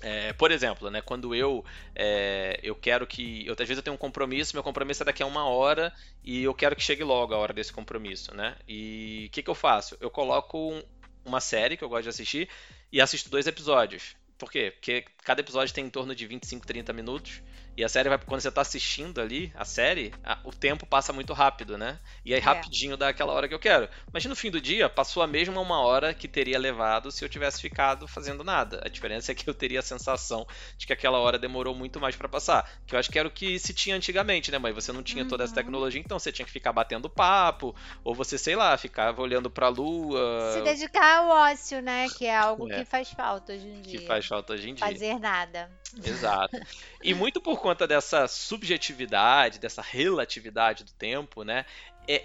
É, 0.00 0.32
por 0.32 0.50
exemplo, 0.50 0.90
né, 0.90 1.02
quando 1.02 1.34
eu 1.34 1.64
é, 1.94 2.58
eu 2.62 2.74
quero 2.74 3.06
que. 3.06 3.44
Eu, 3.46 3.52
às 3.52 3.58
vezes 3.58 3.78
eu 3.78 3.82
tenho 3.82 3.94
um 3.94 3.98
compromisso, 3.98 4.54
meu 4.54 4.62
compromisso 4.62 5.02
é 5.02 5.06
daqui 5.06 5.22
a 5.22 5.26
uma 5.26 5.44
hora 5.46 5.92
e 6.22 6.42
eu 6.42 6.54
quero 6.54 6.76
que 6.76 6.82
chegue 6.82 7.02
logo 7.02 7.34
a 7.34 7.38
hora 7.38 7.52
desse 7.52 7.72
compromisso. 7.72 8.34
Né? 8.34 8.56
E 8.66 9.26
o 9.28 9.32
que, 9.32 9.42
que 9.42 9.50
eu 9.50 9.54
faço? 9.54 9.96
Eu 10.00 10.10
coloco 10.10 10.72
um, 10.72 10.82
uma 11.24 11.40
série 11.40 11.76
que 11.76 11.82
eu 11.82 11.88
gosto 11.88 12.04
de 12.04 12.10
assistir 12.10 12.48
e 12.92 13.00
assisto 13.00 13.28
dois 13.28 13.46
episódios. 13.46 14.16
Por 14.38 14.52
quê? 14.52 14.70
Porque 14.70 15.04
cada 15.24 15.40
episódio 15.40 15.74
tem 15.74 15.84
em 15.84 15.90
torno 15.90 16.14
de 16.14 16.26
25, 16.26 16.64
30 16.64 16.92
minutos. 16.92 17.42
E 17.78 17.84
a 17.84 17.88
série 17.88 18.08
vai. 18.08 18.18
Quando 18.18 18.40
você 18.40 18.50
tá 18.50 18.60
assistindo 18.60 19.20
ali 19.20 19.52
a 19.54 19.64
série, 19.64 20.12
a, 20.24 20.36
o 20.42 20.50
tempo 20.50 20.84
passa 20.84 21.12
muito 21.12 21.32
rápido, 21.32 21.78
né? 21.78 22.00
E 22.24 22.34
aí 22.34 22.40
é. 22.40 22.42
rapidinho 22.42 22.96
dá 22.96 23.10
aquela 23.10 23.32
hora 23.32 23.46
que 23.46 23.54
eu 23.54 23.58
quero. 23.60 23.88
Mas 24.12 24.24
no 24.24 24.34
fim 24.34 24.50
do 24.50 24.60
dia, 24.60 24.88
passou 24.88 25.22
a 25.22 25.28
mesma 25.28 25.60
uma 25.60 25.78
hora 25.78 26.12
que 26.12 26.26
teria 26.26 26.58
levado 26.58 27.12
se 27.12 27.24
eu 27.24 27.28
tivesse 27.28 27.60
ficado 27.60 28.08
fazendo 28.08 28.42
nada. 28.42 28.82
A 28.84 28.88
diferença 28.88 29.30
é 29.30 29.34
que 29.34 29.48
eu 29.48 29.54
teria 29.54 29.78
a 29.78 29.82
sensação 29.82 30.44
de 30.76 30.88
que 30.88 30.92
aquela 30.92 31.20
hora 31.20 31.38
demorou 31.38 31.72
muito 31.72 32.00
mais 32.00 32.16
para 32.16 32.28
passar. 32.28 32.68
Que 32.84 32.96
eu 32.96 32.98
acho 32.98 33.12
que 33.12 33.16
era 33.16 33.28
o 33.28 33.30
que 33.30 33.60
se 33.60 33.72
tinha 33.72 33.94
antigamente, 33.94 34.50
né, 34.50 34.58
mãe? 34.58 34.72
Você 34.72 34.90
não 34.90 35.04
tinha 35.04 35.22
uhum. 35.22 35.28
toda 35.28 35.44
essa 35.44 35.52
uhum. 35.52 35.58
tecnologia, 35.58 36.00
então 36.00 36.18
você 36.18 36.32
tinha 36.32 36.44
que 36.44 36.50
ficar 36.50 36.72
batendo 36.72 37.08
papo, 37.08 37.76
ou 38.02 38.12
você, 38.12 38.36
sei 38.36 38.56
lá, 38.56 38.76
ficava 38.76 39.22
olhando 39.22 39.48
pra 39.48 39.68
lua. 39.68 40.50
Se 40.52 40.62
dedicar 40.62 41.18
ao 41.18 41.28
ócio, 41.28 41.80
né? 41.80 42.08
Que 42.08 42.26
é 42.26 42.36
algo 42.36 42.68
é. 42.72 42.80
que 42.80 42.84
faz 42.84 43.08
falta 43.12 43.52
hoje 43.52 43.68
em 43.68 43.82
dia. 43.82 44.00
Que 44.00 44.04
faz 44.04 44.26
falta 44.26 44.54
hoje 44.54 44.68
em 44.68 44.74
dia. 44.74 44.84
Fazer 44.84 45.20
nada. 45.20 45.70
Exato. 46.04 46.56
E 47.02 47.14
muito 47.14 47.40
por 47.40 47.60
conta 47.68 47.86
dessa 47.86 48.26
subjetividade, 48.26 49.58
dessa 49.58 49.82
relatividade 49.82 50.84
do 50.84 50.92
tempo, 50.92 51.44
né? 51.44 51.66
É, 52.08 52.24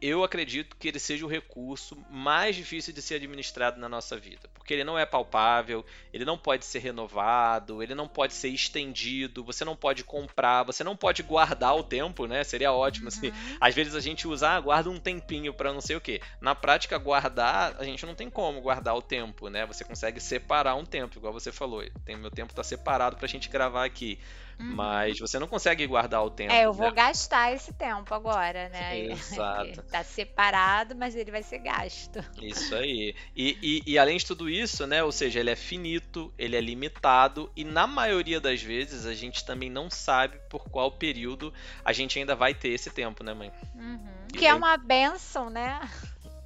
eu 0.00 0.24
acredito 0.24 0.76
que 0.76 0.88
ele 0.88 0.98
seja 0.98 1.26
o 1.26 1.28
recurso 1.28 1.94
mais 2.08 2.56
difícil 2.56 2.94
de 2.94 3.02
ser 3.02 3.16
administrado 3.16 3.78
na 3.78 3.86
nossa 3.86 4.16
vida, 4.16 4.48
porque 4.54 4.72
ele 4.72 4.84
não 4.84 4.98
é 4.98 5.04
palpável, 5.04 5.84
ele 6.10 6.24
não 6.24 6.38
pode 6.38 6.64
ser 6.64 6.78
renovado, 6.78 7.82
ele 7.82 7.94
não 7.94 8.08
pode 8.08 8.32
ser 8.32 8.48
estendido, 8.48 9.44
você 9.44 9.62
não 9.62 9.76
pode 9.76 10.04
comprar, 10.04 10.62
você 10.62 10.82
não 10.82 10.96
pode 10.96 11.22
guardar 11.22 11.76
o 11.76 11.82
tempo, 11.82 12.26
né? 12.26 12.42
Seria 12.42 12.72
ótimo. 12.72 13.10
Uhum. 13.22 13.30
Às 13.60 13.74
vezes 13.74 13.94
a 13.94 14.00
gente 14.00 14.26
usa, 14.26 14.48
ah, 14.48 14.60
guarda 14.60 14.88
um 14.88 14.98
tempinho 14.98 15.52
para 15.52 15.70
não 15.70 15.82
sei 15.82 15.96
o 15.96 16.00
quê. 16.00 16.22
Na 16.40 16.54
prática, 16.54 16.96
guardar, 16.96 17.76
a 17.78 17.84
gente 17.84 18.06
não 18.06 18.14
tem 18.14 18.30
como 18.30 18.62
guardar 18.62 18.96
o 18.96 19.02
tempo, 19.02 19.50
né? 19.50 19.66
Você 19.66 19.84
consegue 19.84 20.18
separar 20.18 20.76
um 20.76 20.86
tempo, 20.86 21.18
igual 21.18 21.32
você 21.34 21.52
falou. 21.52 21.84
Tem, 22.06 22.16
meu 22.16 22.30
tempo 22.30 22.54
tá 22.54 22.62
separado 22.62 23.16
pra 23.18 23.28
gente 23.28 23.50
gravar 23.50 23.84
aqui. 23.84 24.18
Uhum. 24.58 24.74
Mas 24.74 25.18
você 25.18 25.38
não 25.38 25.46
consegue 25.46 25.86
guardar 25.86 26.24
o 26.24 26.30
tempo. 26.30 26.52
É, 26.52 26.64
eu 26.64 26.72
vou 26.72 26.88
né? 26.88 26.94
gastar 26.94 27.52
esse 27.52 27.72
tempo 27.72 28.12
agora, 28.12 28.68
né? 28.70 28.98
Exato. 29.12 29.82
tá 29.90 30.02
separado, 30.02 30.96
mas 30.96 31.14
ele 31.14 31.30
vai 31.30 31.42
ser 31.42 31.58
gasto. 31.58 32.24
Isso 32.42 32.74
aí. 32.74 33.14
E, 33.36 33.58
e, 33.62 33.92
e, 33.92 33.98
além 33.98 34.16
de 34.16 34.26
tudo 34.26 34.50
isso, 34.50 34.86
né? 34.86 35.02
Ou 35.02 35.12
seja, 35.12 35.38
ele 35.38 35.50
é 35.50 35.56
finito, 35.56 36.32
ele 36.36 36.56
é 36.56 36.60
limitado 36.60 37.50
e 37.54 37.64
na 37.64 37.86
maioria 37.86 38.40
das 38.40 38.60
vezes 38.60 39.06
a 39.06 39.14
gente 39.14 39.44
também 39.44 39.70
não 39.70 39.88
sabe 39.88 40.38
por 40.50 40.68
qual 40.68 40.90
período 40.90 41.52
a 41.84 41.92
gente 41.92 42.18
ainda 42.18 42.34
vai 42.34 42.52
ter 42.52 42.70
esse 42.70 42.90
tempo, 42.90 43.22
né, 43.22 43.32
mãe? 43.32 43.52
Uhum. 43.76 44.26
Que 44.32 44.46
é 44.46 44.54
uma 44.54 44.76
benção, 44.76 45.48
né? 45.48 45.80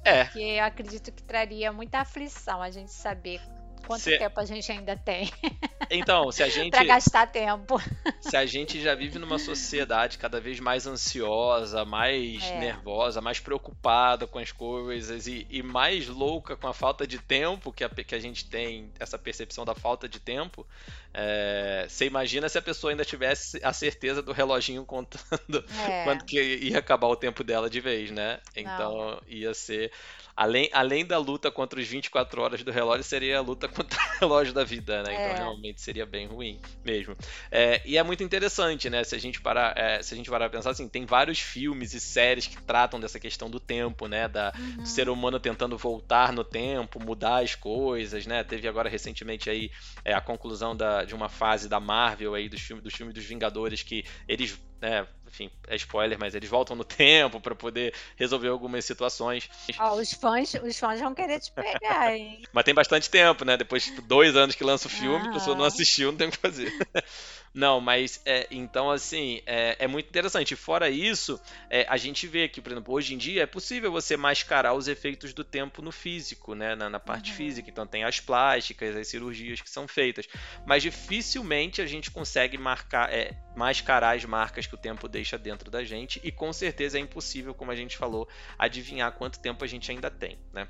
É. 0.05 0.25
Que 0.25 0.57
eu 0.57 0.63
acredito 0.63 1.11
que 1.11 1.23
traria 1.23 1.71
muita 1.71 1.99
aflição 1.99 2.61
a 2.61 2.69
gente 2.69 2.91
saber 2.91 3.41
quanto 3.83 4.01
Se- 4.01 4.17
tempo 4.17 4.39
a 4.39 4.45
gente 4.45 4.71
ainda 4.71 4.95
tem 4.97 5.31
Então, 5.91 6.31
se 6.31 6.41
a 6.41 6.49
gente 6.49 6.71
pra 6.71 6.83
gastar 6.83 7.27
tempo. 7.27 7.79
se 8.21 8.35
a 8.37 8.45
gente 8.45 8.81
já 8.81 8.95
vive 8.95 9.19
numa 9.19 9.37
sociedade 9.37 10.17
cada 10.17 10.39
vez 10.39 10.59
mais 10.59 10.87
ansiosa, 10.87 11.83
mais 11.85 12.41
É. 12.43 12.59
nervosa, 12.59 13.21
mais 13.21 13.39
preocupada 13.39 14.25
com 14.25 14.39
as 14.39 14.51
coisas 14.51 15.27
e, 15.27 15.45
e 15.49 15.61
mais 15.61 16.07
louca 16.07 16.55
com 16.55 16.67
a 16.67 16.73
falta 16.73 17.05
de 17.05 17.19
tempo 17.19 17.71
que 17.71 17.83
a, 17.83 17.89
que 17.89 18.15
a 18.15 18.19
gente 18.19 18.45
tem, 18.49 18.91
essa 18.99 19.19
percepção 19.19 19.65
da 19.65 19.75
falta 19.75 20.07
de 20.07 20.19
tempo, 20.19 20.65
é, 21.13 21.85
você 21.87 22.05
imagina 22.05 22.47
se 22.49 22.57
a 22.57 22.61
pessoa 22.61 22.91
ainda 22.91 23.05
tivesse 23.05 23.59
a 23.63 23.71
certeza 23.73 24.21
do 24.21 24.31
reloginho 24.31 24.85
contando 24.85 25.63
É. 25.87 26.03
quando 26.05 26.23
que 26.25 26.41
ia 26.41 26.79
acabar 26.79 27.07
o 27.07 27.15
tempo 27.15 27.43
dela 27.43 27.69
de 27.69 27.79
vez, 27.81 28.09
né? 28.09 28.39
Então 28.55 29.21
ia 29.27 29.53
ser. 29.53 29.91
Além, 30.35 30.67
além 30.73 31.05
da 31.05 31.19
luta 31.19 31.51
contra 31.51 31.79
os 31.79 31.87
24 31.87 32.41
horas 32.41 32.63
do 32.63 32.71
relógio, 32.71 33.03
seria 33.03 33.37
a 33.37 33.41
luta 33.41 33.67
contra 33.73 33.97
o 34.17 34.19
relógio 34.21 34.53
da 34.53 34.63
vida, 34.63 35.03
né? 35.03 35.15
Então 35.15 35.31
É. 35.31 35.35
realmente 35.35 35.81
seria 35.81 36.05
bem 36.05 36.27
ruim 36.27 36.59
mesmo. 36.83 37.15
É, 37.51 37.81
e 37.85 37.97
é 37.97 38.03
muito 38.03 38.23
interessante, 38.23 38.89
né? 38.89 39.03
Se 39.03 39.15
a 39.15 39.19
gente 39.19 39.41
parar, 39.41 39.77
é, 39.77 40.01
se 40.01 40.13
a 40.13 40.17
gente 40.17 40.29
parar 40.29 40.49
pensar 40.49 40.69
assim, 40.71 40.87
tem 40.87 41.05
vários 41.05 41.39
filmes 41.39 41.93
e 41.93 41.99
séries 41.99 42.47
que 42.47 42.61
tratam 42.61 42.99
dessa 42.99 43.19
questão 43.19 43.49
do 43.49 43.59
tempo, 43.59 44.07
né? 44.07 44.27
Da, 44.27 44.53
Uhum. 44.57 44.83
do 44.83 44.87
ser 44.87 45.09
humano 45.09 45.39
tentando 45.39 45.77
voltar 45.77 46.31
no 46.31 46.43
tempo, 46.43 46.99
mudar 47.03 47.43
as 47.43 47.55
coisas, 47.55 48.25
né? 48.25 48.43
Teve 48.43 48.67
agora 48.67 48.89
recentemente 48.89 49.49
aí 49.49 49.71
é, 50.05 50.13
a 50.13 50.21
conclusão 50.21 50.75
da, 50.75 51.03
de 51.03 51.15
uma 51.15 51.29
fase 51.29 51.67
da 51.67 51.79
Marvel 51.79 52.33
aí 52.35 52.47
dos 52.47 52.61
filmes 52.61 52.83
dos 52.83 52.93
filmes 52.93 53.13
dos 53.13 53.23
Vingadores 53.25 53.81
que 53.83 54.03
eles, 54.27 54.59
né, 54.83 55.07
enfim, 55.25 55.49
é 55.67 55.77
spoiler, 55.77 56.19
mas 56.19 56.35
eles 56.35 56.49
voltam 56.49 56.75
no 56.75 56.83
tempo 56.83 57.39
pra 57.39 57.55
poder 57.55 57.93
resolver 58.17 58.49
algumas 58.49 58.83
situações. 58.83 59.49
Ó, 59.79 59.95
os 59.95 60.13
fãs, 60.13 60.53
os 60.55 60.77
fãs 60.77 60.99
vão 60.99 61.15
querer 61.15 61.39
te 61.39 61.51
pegar, 61.53 62.13
hein? 62.13 62.43
Mas 62.51 62.65
tem 62.65 62.73
bastante 62.73 63.09
tempo, 63.09 63.45
né? 63.45 63.55
Depois 63.55 63.85
de 63.85 64.01
dois 64.01 64.35
anos 64.35 64.55
que 64.55 64.63
lança 64.63 64.87
o 64.87 64.91
filme, 64.91 65.25
a 65.25 65.31
pessoa 65.31 65.55
não 65.55 65.63
Aham. 65.63 65.69
assistiu, 65.73 66.11
não 66.11 66.17
tem 66.17 66.27
o 66.27 66.31
que 66.31 66.37
fazer. 66.37 66.71
Não, 67.53 67.79
mas 67.79 68.19
é, 68.25 68.47
então 68.49 68.89
assim, 68.89 69.41
é, 69.45 69.75
é 69.79 69.87
muito 69.87 70.07
interessante. 70.09 70.55
Fora 70.55 70.89
isso, 70.89 71.39
é, 71.69 71.85
a 71.87 71.97
gente 71.97 72.25
vê 72.25 72.47
que, 72.49 72.59
por 72.59 72.71
exemplo, 72.71 72.91
hoje 72.93 73.13
em 73.13 73.17
dia 73.17 73.43
é 73.43 73.45
possível 73.45 73.91
você 73.91 74.17
mascarar 74.17 74.73
os 74.73 74.87
efeitos 74.87 75.33
do 75.33 75.43
tempo 75.43 75.81
no 75.81 75.91
físico, 75.91 76.55
né? 76.55 76.73
Na, 76.75 76.89
na 76.89 76.99
parte 76.99 77.29
Uhum. 77.29 77.37
física. 77.37 77.69
Então 77.69 77.85
tem 77.85 78.03
as 78.03 78.19
plásticas, 78.19 78.95
as 78.95 79.07
cirurgias 79.07 79.61
que 79.61 79.69
são 79.69 79.87
feitas. 79.87 80.27
Mas 80.65 80.81
dificilmente 80.81 81.79
a 81.81 81.85
gente 81.85 82.09
consegue 82.09 82.57
marcar, 82.57 83.13
é, 83.13 83.37
mascarar 83.55 84.15
as 84.15 84.25
marcas 84.25 84.65
que 84.65 84.73
o 84.73 84.77
tempo 84.77 85.07
deixa 85.07 85.37
dentro 85.37 85.69
da 85.69 85.83
gente. 85.83 86.19
E 86.23 86.31
com 86.31 86.51
certeza 86.51 86.97
é 86.97 87.01
impossível, 87.01 87.53
como 87.53 87.69
a 87.69 87.75
gente 87.75 87.97
falou, 87.97 88.27
adivinhar 88.57 89.11
quanto 89.11 89.39
tempo 89.39 89.63
a 89.63 89.67
gente 89.67 89.91
ainda 89.91 90.09
tem, 90.09 90.39
né? 90.51 90.67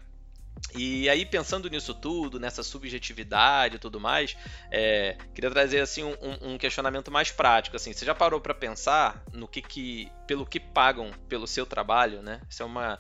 E 0.76 1.08
aí, 1.08 1.24
pensando 1.26 1.70
nisso 1.70 1.94
tudo, 1.94 2.40
nessa 2.40 2.64
subjetividade 2.64 3.76
e 3.76 3.80
tudo 3.80 4.00
mais, 4.00 4.36
é, 4.72 5.16
queria 5.34 5.52
trazer 5.52 5.82
assim 5.82 6.04
um, 6.04 6.16
um- 6.54 6.58
questionamento 6.58 7.12
mais 7.12 7.32
prático. 7.32 7.76
Assim, 7.76 7.94
você 7.94 8.04
já 8.06 8.16
parou 8.16 8.42
para 8.42 8.56
pensar 8.56 9.24
no 9.32 9.48
que, 9.48 9.62
que, 9.62 10.12
pelo 10.26 10.46
que 10.46 10.60
pagam 10.60 11.12
pelo 11.30 11.46
seu 11.46 11.66
trabalho, 11.66 12.24
né? 12.24 12.42
Isso 12.50 12.64
é 12.64 12.66
uma, 12.66 13.00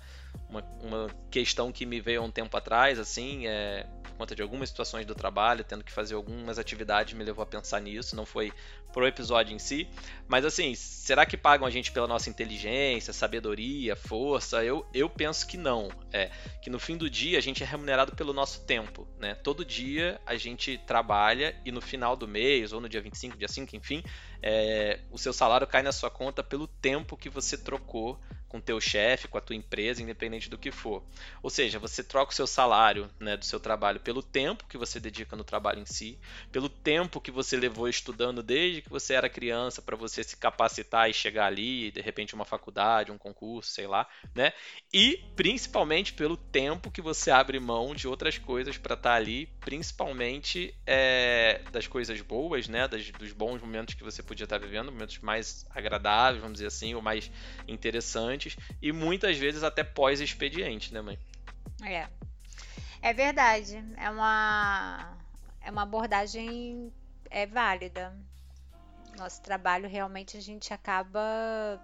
uma, 0.49 0.61
uma 0.81 1.07
questão 1.29 1.71
que 1.71 1.85
me 1.85 1.99
veio 1.99 2.21
há 2.21 2.23
um 2.23 2.31
tempo 2.31 2.55
atrás, 2.55 2.99
assim, 2.99 3.47
é, 3.47 3.87
por 4.03 4.11
conta 4.11 4.35
de 4.35 4.41
algumas 4.41 4.69
situações 4.69 5.05
do 5.05 5.15
trabalho, 5.15 5.63
tendo 5.63 5.83
que 5.83 5.91
fazer 5.91 6.13
algumas 6.15 6.59
atividades, 6.59 7.13
me 7.13 7.23
levou 7.23 7.41
a 7.43 7.45
pensar 7.45 7.79
nisso. 7.81 8.15
Não 8.15 8.25
foi 8.25 8.53
pro 8.93 9.07
episódio 9.07 9.55
em 9.55 9.57
si, 9.57 9.87
mas 10.27 10.45
assim, 10.45 10.75
será 10.75 11.25
que 11.25 11.35
pagam 11.35 11.65
a 11.65 11.69
gente 11.71 11.91
pela 11.91 12.07
nossa 12.07 12.29
inteligência, 12.29 13.11
sabedoria, 13.11 13.95
força? 13.95 14.63
Eu, 14.63 14.85
eu 14.93 15.09
penso 15.09 15.47
que 15.47 15.57
não. 15.57 15.89
É, 16.11 16.29
que 16.61 16.69
no 16.69 16.79
fim 16.79 16.95
do 16.95 17.09
dia 17.09 17.39
a 17.39 17.41
gente 17.41 17.63
é 17.63 17.65
remunerado 17.65 18.15
pelo 18.15 18.31
nosso 18.31 18.63
tempo, 18.65 19.07
né? 19.17 19.33
Todo 19.33 19.65
dia 19.65 20.21
a 20.25 20.35
gente 20.35 20.77
trabalha 20.77 21.59
e 21.65 21.71
no 21.71 21.81
final 21.81 22.15
do 22.15 22.27
mês, 22.27 22.71
ou 22.71 22.79
no 22.79 22.87
dia 22.87 23.01
25, 23.01 23.35
dia 23.35 23.47
5, 23.47 23.75
enfim, 23.75 24.03
é, 24.41 24.99
o 25.09 25.17
seu 25.17 25.33
salário 25.33 25.65
cai 25.65 25.81
na 25.81 25.91
sua 25.91 26.11
conta 26.11 26.43
pelo 26.43 26.67
tempo 26.67 27.17
que 27.17 27.29
você 27.29 27.57
trocou 27.57 28.19
com 28.53 28.61
teu 28.61 28.79
chefe, 28.79 29.27
com 29.27 29.37
a 29.37 29.41
tua 29.41 29.55
empresa, 29.55 30.01
independente 30.01 30.49
do 30.49 30.57
que 30.57 30.71
for. 30.71 31.03
Ou 31.41 31.49
seja, 31.49 31.79
você 31.79 32.03
troca 32.03 32.31
o 32.31 32.35
seu 32.35 32.47
salário 32.47 33.09
né, 33.19 33.35
do 33.35 33.43
seu 33.45 33.59
trabalho 33.59 33.99
pelo 33.99 34.21
tempo 34.23 34.65
que 34.67 34.77
você 34.77 34.99
dedica 34.99 35.35
no 35.35 35.43
trabalho 35.43 35.79
em 35.79 35.85
si, 35.85 36.19
pelo 36.51 36.69
tempo 36.69 37.19
que 37.19 37.31
você 37.31 37.57
levou 37.57 37.89
estudando 37.89 38.43
desde 38.43 38.81
que 38.81 38.89
você 38.89 39.15
era 39.15 39.29
criança 39.29 39.81
para 39.81 39.95
você 39.95 40.23
se 40.23 40.37
capacitar 40.37 41.09
e 41.09 41.13
chegar 41.13 41.47
ali, 41.47 41.91
de 41.91 42.01
repente 42.01 42.35
uma 42.35 42.45
faculdade, 42.45 43.11
um 43.11 43.17
concurso, 43.17 43.71
sei 43.71 43.87
lá, 43.87 44.07
né? 44.35 44.53
E 44.93 45.17
principalmente 45.35 46.13
pelo 46.13 46.37
tempo 46.37 46.91
que 46.91 47.01
você 47.01 47.31
abre 47.31 47.59
mão 47.59 47.95
de 47.95 48.07
outras 48.07 48.37
coisas 48.37 48.77
para 48.77 48.93
estar 48.93 49.15
ali, 49.15 49.47
principalmente 49.63 50.73
é, 50.85 51.63
das 51.71 51.87
coisas 51.87 52.21
boas, 52.21 52.67
né? 52.67 52.87
Das- 52.87 53.11
dos 53.11 53.31
bons 53.33 53.61
momentos 53.61 53.95
que 53.95 54.03
você 54.03 54.21
podia 54.21 54.43
estar 54.43 54.57
vivendo, 54.59 54.91
momentos 54.91 55.19
mais 55.19 55.65
agradáveis, 55.71 56.41
vamos 56.41 56.55
dizer 56.55 56.67
assim, 56.67 56.93
ou 56.93 57.01
mais 57.01 57.31
interessantes, 57.67 58.42
e 58.81 58.91
muitas 58.91 59.37
vezes 59.37 59.63
até 59.63 59.83
pós-expediente, 59.83 60.93
né, 60.93 61.01
mãe? 61.01 61.19
É. 61.83 62.07
É 63.01 63.13
verdade. 63.13 63.83
É 63.97 64.09
uma, 64.09 65.17
é 65.61 65.69
uma 65.69 65.83
abordagem 65.83 66.91
é 67.29 67.45
válida. 67.45 68.15
Nosso 69.17 69.41
trabalho 69.41 69.89
realmente 69.89 70.37
a 70.37 70.41
gente 70.41 70.73
acaba 70.73 71.81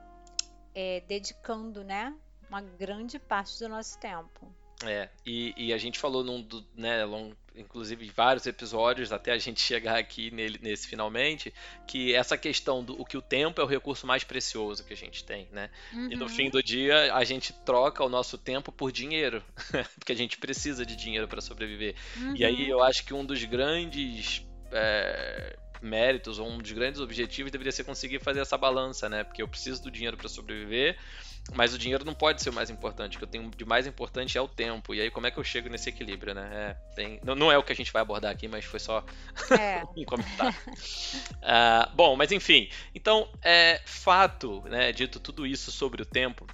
é, 0.74 1.02
dedicando, 1.08 1.84
né? 1.84 2.16
Uma 2.48 2.62
grande 2.62 3.20
parte 3.20 3.60
do 3.60 3.68
nosso 3.68 4.00
tempo. 4.00 4.54
É, 4.84 5.10
e, 5.26 5.54
e 5.58 5.74
a 5.74 5.78
gente 5.78 6.00
falou 6.00 6.24
num, 6.24 6.42
do, 6.42 6.66
né, 6.74 7.04
long, 7.04 7.34
inclusive 7.60 8.10
vários 8.16 8.46
episódios 8.48 9.12
até 9.12 9.32
a 9.32 9.38
gente 9.38 9.62
chegar 9.62 9.98
aqui 9.98 10.32
nele, 10.32 10.60
nesse 10.62 10.88
finalmente, 10.88 11.54
que 11.86 12.14
essa 12.16 12.38
questão 12.38 12.84
do 12.84 13.00
o 13.00 13.06
que 13.06 13.18
o 13.18 13.22
tempo 13.22 13.62
é 13.62 13.64
o 13.64 13.68
recurso 13.68 14.08
mais 14.08 14.24
precioso 14.24 14.84
que 14.86 14.94
a 14.94 14.98
gente 14.98 15.24
tem, 15.26 15.48
né? 15.52 15.70
E 16.08 16.16
no 16.18 16.28
Uhum. 16.28 16.30
fim 16.30 16.50
do 16.50 16.62
dia 16.64 17.14
a 17.14 17.24
gente 17.24 17.54
troca 17.64 18.04
o 18.04 18.10
nosso 18.10 18.38
tempo 18.38 18.72
por 18.72 18.92
dinheiro, 18.92 19.44
porque 20.00 20.12
a 20.12 20.16
gente 20.16 20.38
precisa 20.38 20.86
de 20.86 20.96
dinheiro 20.96 21.28
para 21.28 21.42
sobreviver. 21.42 21.96
E 22.34 22.46
aí 22.46 22.56
Uhum. 22.56 22.70
eu 22.70 22.82
acho 22.84 23.04
que 23.06 23.14
um 23.14 23.26
dos 23.26 23.44
grandes 23.44 24.42
é, 24.72 25.58
méritos, 25.82 26.40
ou 26.40 26.48
um 26.48 26.62
dos 26.62 26.72
grandes 26.72 27.00
objetivos 27.00 27.52
deveria 27.52 27.72
ser 27.72 27.84
conseguir 27.84 28.20
fazer 28.20 28.40
essa 28.42 28.58
balança, 28.58 29.10
né? 29.10 29.24
Porque 29.24 29.42
eu 29.42 29.48
preciso 29.48 29.82
do 29.84 29.92
dinheiro 29.92 30.18
para 30.18 30.30
sobreviver, 30.30 30.98
mas 31.54 31.74
o 31.74 31.78
dinheiro 31.78 32.06
não 32.06 32.14
pode 32.14 32.42
ser 32.42 32.50
o 32.50 32.54
mais 32.54 32.70
importante. 32.70 33.16
O 33.16 33.20
que 33.20 33.24
eu 33.26 33.30
tenho 33.30 33.50
de 33.50 33.66
mais 33.66 33.88
importante 33.88 34.38
é 34.38 34.42
o 34.42 34.48
tempo. 34.48 34.94
E 34.94 35.02
aí 35.02 35.12
como 35.12 35.28
é 35.28 35.32
que 35.32 35.38
eu 35.38 35.44
chego 35.44 35.70
nesse 35.70 35.90
equilíbrio, 35.90 36.34
né? 36.34 36.76
É 36.98 37.20
não, 37.24 37.36
não 37.36 37.52
é 37.52 37.58
o 37.58 37.64
que 37.64 37.72
a 37.72 37.76
gente 37.76 37.92
vai 37.92 38.02
abordar 38.02 38.32
aqui, 38.32 38.48
mas 38.48 38.66
foi 38.66 38.80
só 38.80 39.04
É. 39.60 39.84
um 39.96 40.06
comentário. 40.06 40.56
Ah, 41.42 41.90
bom, 41.94 42.16
mas 42.16 42.32
enfim. 42.32 42.70
Então, 42.94 43.28
é 43.42 43.82
fato, 43.86 44.62
né, 44.70 44.92
dito 44.92 45.20
tudo 45.20 45.46
isso 45.46 45.72
sobre 45.72 46.02
o 46.02 46.06
tempo, 46.06 46.46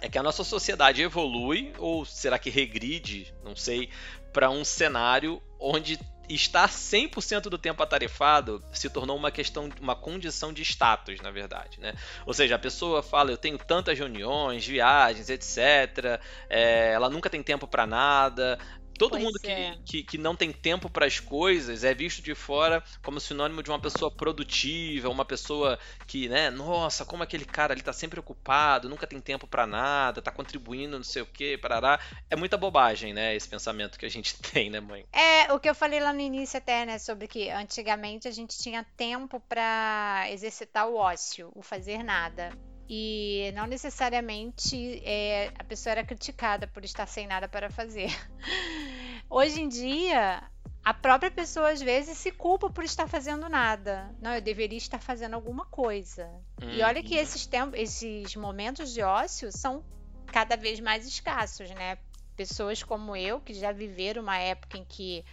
é 0.00 0.08
que 0.08 0.18
a 0.18 0.22
nossa 0.22 0.44
sociedade 0.44 1.02
evolui, 1.02 1.72
ou 1.78 2.04
será 2.04 2.38
que 2.38 2.50
regride, 2.50 3.32
não 3.44 3.54
sei, 3.54 3.88
para 4.32 4.50
um 4.50 4.64
cenário 4.64 5.42
onde 5.60 5.98
estar 6.28 6.68
100% 6.68 7.42
do 7.42 7.58
tempo 7.58 7.82
atarefado 7.82 8.64
se 8.72 8.88
tornou 8.88 9.16
uma 9.16 9.30
questão, 9.30 9.68
uma 9.80 9.94
condição 9.94 10.52
de 10.52 10.62
status, 10.62 11.20
na 11.20 11.30
verdade, 11.30 11.80
né? 11.80 11.94
Ou 12.26 12.32
seja, 12.32 12.56
a 12.56 12.58
pessoa 12.58 13.02
fala, 13.02 13.30
eu 13.30 13.36
tenho 13.36 13.58
tantas 13.58 13.98
reuniões, 13.98 14.66
viagens, 14.66 15.28
etc. 15.28 16.20
é, 16.48 16.92
ela 16.92 17.10
nunca 17.10 17.28
tem 17.28 17.42
tempo 17.42 17.66
para 17.66 17.86
nada. 17.86 18.58
Todo 18.98 19.12
Pois 19.12 19.22
mundo 19.22 19.38
que, 19.40 19.50
é. 19.50 19.76
que, 19.84 20.02
que 20.02 20.18
não 20.18 20.36
tem 20.36 20.52
tempo 20.52 20.88
para 20.88 21.06
as 21.06 21.18
coisas 21.18 21.82
é 21.82 21.92
visto 21.92 22.22
de 22.22 22.34
fora 22.34 22.82
como 23.02 23.18
sinônimo 23.18 23.62
de 23.62 23.70
uma 23.70 23.78
pessoa 23.78 24.10
produtiva, 24.10 25.08
uma 25.08 25.24
pessoa 25.24 25.78
que, 26.06 26.28
né, 26.28 26.50
nossa, 26.50 27.04
como 27.04 27.22
aquele 27.22 27.44
cara 27.44 27.72
ali 27.72 27.82
tá 27.82 27.92
sempre 27.92 28.20
ocupado, 28.20 28.88
nunca 28.88 29.06
tem 29.06 29.20
tempo 29.20 29.46
para 29.46 29.66
nada, 29.66 30.22
tá 30.22 30.30
contribuindo, 30.30 30.96
não 30.96 31.04
sei 31.04 31.22
o 31.22 31.26
que, 31.26 31.58
parará. 31.58 31.98
É 32.30 32.36
muita 32.36 32.56
bobagem, 32.56 33.12
né, 33.12 33.34
esse 33.34 33.48
pensamento 33.48 33.98
que 33.98 34.06
a 34.06 34.10
gente 34.10 34.36
tem, 34.52 34.70
né, 34.70 34.80
mãe? 34.80 35.04
É, 35.12 35.52
o 35.52 35.58
que 35.58 35.68
eu 35.68 35.74
falei 35.74 35.98
lá 35.98 36.12
no 36.12 36.20
início 36.20 36.58
até, 36.58 36.86
né, 36.86 36.98
sobre 36.98 37.26
que 37.26 37.50
antigamente 37.50 38.28
a 38.28 38.30
gente 38.30 38.56
tinha 38.56 38.86
tempo 38.96 39.40
para 39.40 40.26
exercitar 40.30 40.88
o 40.88 40.96
ócio, 40.96 41.50
o 41.54 41.62
fazer 41.62 42.02
nada. 42.02 42.50
E 42.88 43.50
não 43.54 43.66
necessariamente 43.66 45.02
é, 45.04 45.52
a 45.58 45.64
pessoa 45.64 45.92
era 45.92 46.04
criticada 46.04 46.66
por 46.66 46.84
estar 46.84 47.06
sem 47.06 47.26
nada 47.26 47.48
para 47.48 47.70
fazer. 47.70 48.08
Hoje 49.30 49.60
em 49.62 49.68
dia, 49.68 50.42
a 50.84 50.92
própria 50.92 51.30
pessoa 51.30 51.70
às 51.70 51.80
vezes 51.80 52.18
se 52.18 52.30
culpa 52.30 52.68
por 52.68 52.84
estar 52.84 53.08
fazendo 53.08 53.48
nada. 53.48 54.14
Não, 54.20 54.34
eu 54.34 54.40
deveria 54.42 54.76
estar 54.76 55.00
fazendo 55.00 55.34
alguma 55.34 55.64
coisa. 55.64 56.30
E 56.60 56.82
olha 56.82 57.02
que 57.02 57.14
Uhum. 57.14 57.22
esses 57.22 57.46
tempos, 57.46 57.78
esses 57.78 58.36
momentos 58.36 58.92
de 58.92 59.02
ócio 59.02 59.50
são 59.50 59.82
cada 60.26 60.56
vez 60.56 60.78
mais 60.80 61.06
escassos, 61.06 61.70
né? 61.70 61.96
Pessoas 62.36 62.82
como 62.82 63.16
eu 63.16 63.40
que 63.40 63.54
já 63.54 63.72
viveram 63.72 64.22
uma 64.22 64.36
época 64.38 64.76
em 64.76 64.84
que 64.84 65.24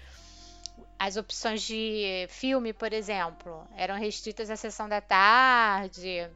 as 0.98 1.18
opções 1.18 1.64
de 1.64 2.28
filme, 2.30 2.74
por 2.74 2.94
exemplo, 2.94 3.68
eram 3.76 3.96
restritas 3.96 4.50
à 4.50 4.56
sessão 4.56 4.88
da 4.88 5.02
tarde, 5.02 6.30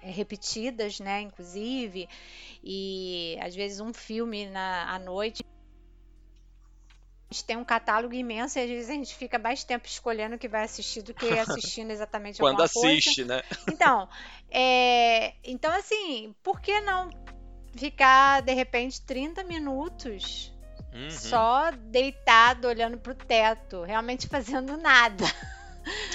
repetidas, 0.00 0.98
né, 1.00 1.20
inclusive, 1.20 2.08
e 2.62 3.36
às 3.40 3.54
vezes 3.54 3.80
um 3.80 3.92
filme 3.92 4.46
na, 4.46 4.92
à 4.94 4.98
noite. 4.98 5.42
A 7.30 7.32
gente 7.34 7.44
tem 7.44 7.56
um 7.56 7.64
catálogo 7.64 8.12
imenso 8.12 8.58
e 8.58 8.62
às 8.62 8.68
vezes 8.68 8.90
a 8.90 8.94
gente 8.94 9.14
fica 9.14 9.38
mais 9.38 9.62
tempo 9.62 9.86
escolhendo 9.86 10.34
o 10.34 10.38
que 10.38 10.48
vai 10.48 10.64
assistir 10.64 11.02
do 11.02 11.14
que 11.14 11.26
assistindo 11.38 11.90
exatamente 11.90 12.40
Quando 12.40 12.60
alguma 12.60 12.68
coisa. 12.68 12.96
assiste, 12.98 13.24
né? 13.24 13.40
Então, 13.68 14.08
é, 14.50 15.34
então 15.44 15.72
assim, 15.72 16.34
por 16.42 16.60
que 16.60 16.80
não 16.80 17.08
ficar 17.76 18.42
de 18.42 18.52
repente 18.52 19.00
30 19.02 19.44
minutos 19.44 20.52
Uhum. 20.92 21.08
só 21.08 21.70
deitado 21.70 22.66
olhando 22.66 22.98
pro 22.98 23.14
teto, 23.14 23.82
realmente 23.82 24.26
fazendo 24.26 24.76
nada? 24.76 25.24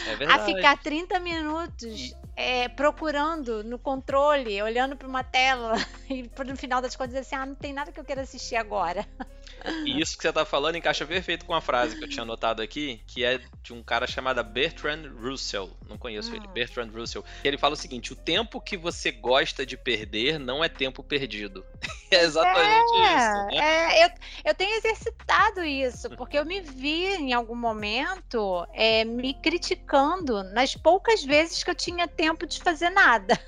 É 0.05 0.15
A 0.15 0.17
verdade. 0.17 0.45
ficar 0.53 0.77
30 0.83 1.19
minutos 1.19 2.13
é, 2.35 2.67
procurando 2.69 3.63
no 3.63 3.79
controle, 3.79 4.61
olhando 4.61 4.95
para 4.95 5.07
uma 5.07 5.23
tela 5.23 5.73
e 6.09 6.29
no 6.45 6.57
final 6.57 6.81
das 6.81 6.95
contas 6.95 7.15
assim, 7.15 7.35
ah, 7.35 7.45
não 7.45 7.55
tem 7.55 7.73
nada 7.73 7.91
que 7.91 7.99
eu 7.99 8.05
queira 8.05 8.21
assistir 8.21 8.55
agora. 8.55 9.07
E 9.83 9.99
isso 9.99 10.15
que 10.15 10.21
você 10.21 10.31
tá 10.31 10.45
falando 10.45 10.75
encaixa 10.75 11.05
perfeito 11.05 11.45
com 11.45 11.53
a 11.53 11.61
frase 11.61 11.97
que 11.97 12.03
eu 12.03 12.09
tinha 12.09 12.23
anotado 12.23 12.61
aqui, 12.61 13.01
que 13.07 13.23
é 13.23 13.39
de 13.63 13.73
um 13.73 13.81
cara 13.81 14.05
chamado 14.05 14.43
Bertrand 14.43 15.09
Russell. 15.19 15.75
Não 15.87 15.97
conheço 15.97 16.31
Hum. 16.31 16.35
ele, 16.35 16.47
Bertrand 16.47 16.91
Russell. 16.93 17.23
Ele 17.43 17.57
fala 17.57 17.73
o 17.73 17.77
seguinte: 17.77 18.13
o 18.13 18.15
tempo 18.15 18.61
que 18.61 18.77
você 18.77 19.11
gosta 19.11 19.65
de 19.65 19.75
perder 19.75 20.39
não 20.39 20.63
é 20.63 20.69
tempo 20.69 21.01
perdido. 21.03 21.65
é 22.11 22.21
exatamente 22.21 22.91
isso. 22.93 23.45
Né? 23.47 23.57
É, 23.57 24.05
eu, 24.05 24.09
eu 24.45 24.55
tenho 24.55 24.75
exercitado 24.75 25.63
isso, 25.63 26.09
porque 26.11 26.37
eu 26.37 26.45
me 26.45 26.61
vi 26.61 27.05
em 27.15 27.33
algum 27.33 27.55
momento 27.55 28.67
é, 28.73 29.03
me 29.03 29.33
criticando 29.33 30.43
nas 30.43 30.75
poucas 30.75 31.23
vezes 31.23 31.63
que 31.63 31.69
eu 31.69 31.75
tinha 31.75 32.07
tempo 32.07 32.24
de 32.47 32.59
fazer 32.61 32.89
nada. 32.89 33.39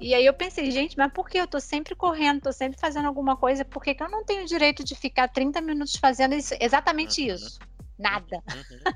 E 0.00 0.12
aí 0.12 0.26
eu 0.26 0.34
pensei, 0.34 0.70
gente, 0.70 0.96
mas 0.98 1.12
por 1.12 1.28
que 1.28 1.38
eu 1.38 1.46
tô 1.46 1.60
sempre 1.60 1.94
correndo, 1.94 2.42
tô 2.42 2.52
sempre 2.52 2.78
fazendo 2.78 3.06
alguma 3.06 3.36
coisa, 3.36 3.64
por 3.64 3.82
que, 3.82 3.94
que 3.94 4.02
eu 4.02 4.10
não 4.10 4.24
tenho 4.24 4.44
direito 4.44 4.82
de 4.84 4.94
ficar 4.94 5.28
30 5.28 5.60
minutos 5.60 5.96
fazendo 5.96 6.34
isso- 6.34 6.54
exatamente 6.60 7.22
Uhum. 7.22 7.34
isso? 7.34 7.58
Nada. 7.98 8.42
Uhum. 8.52 8.92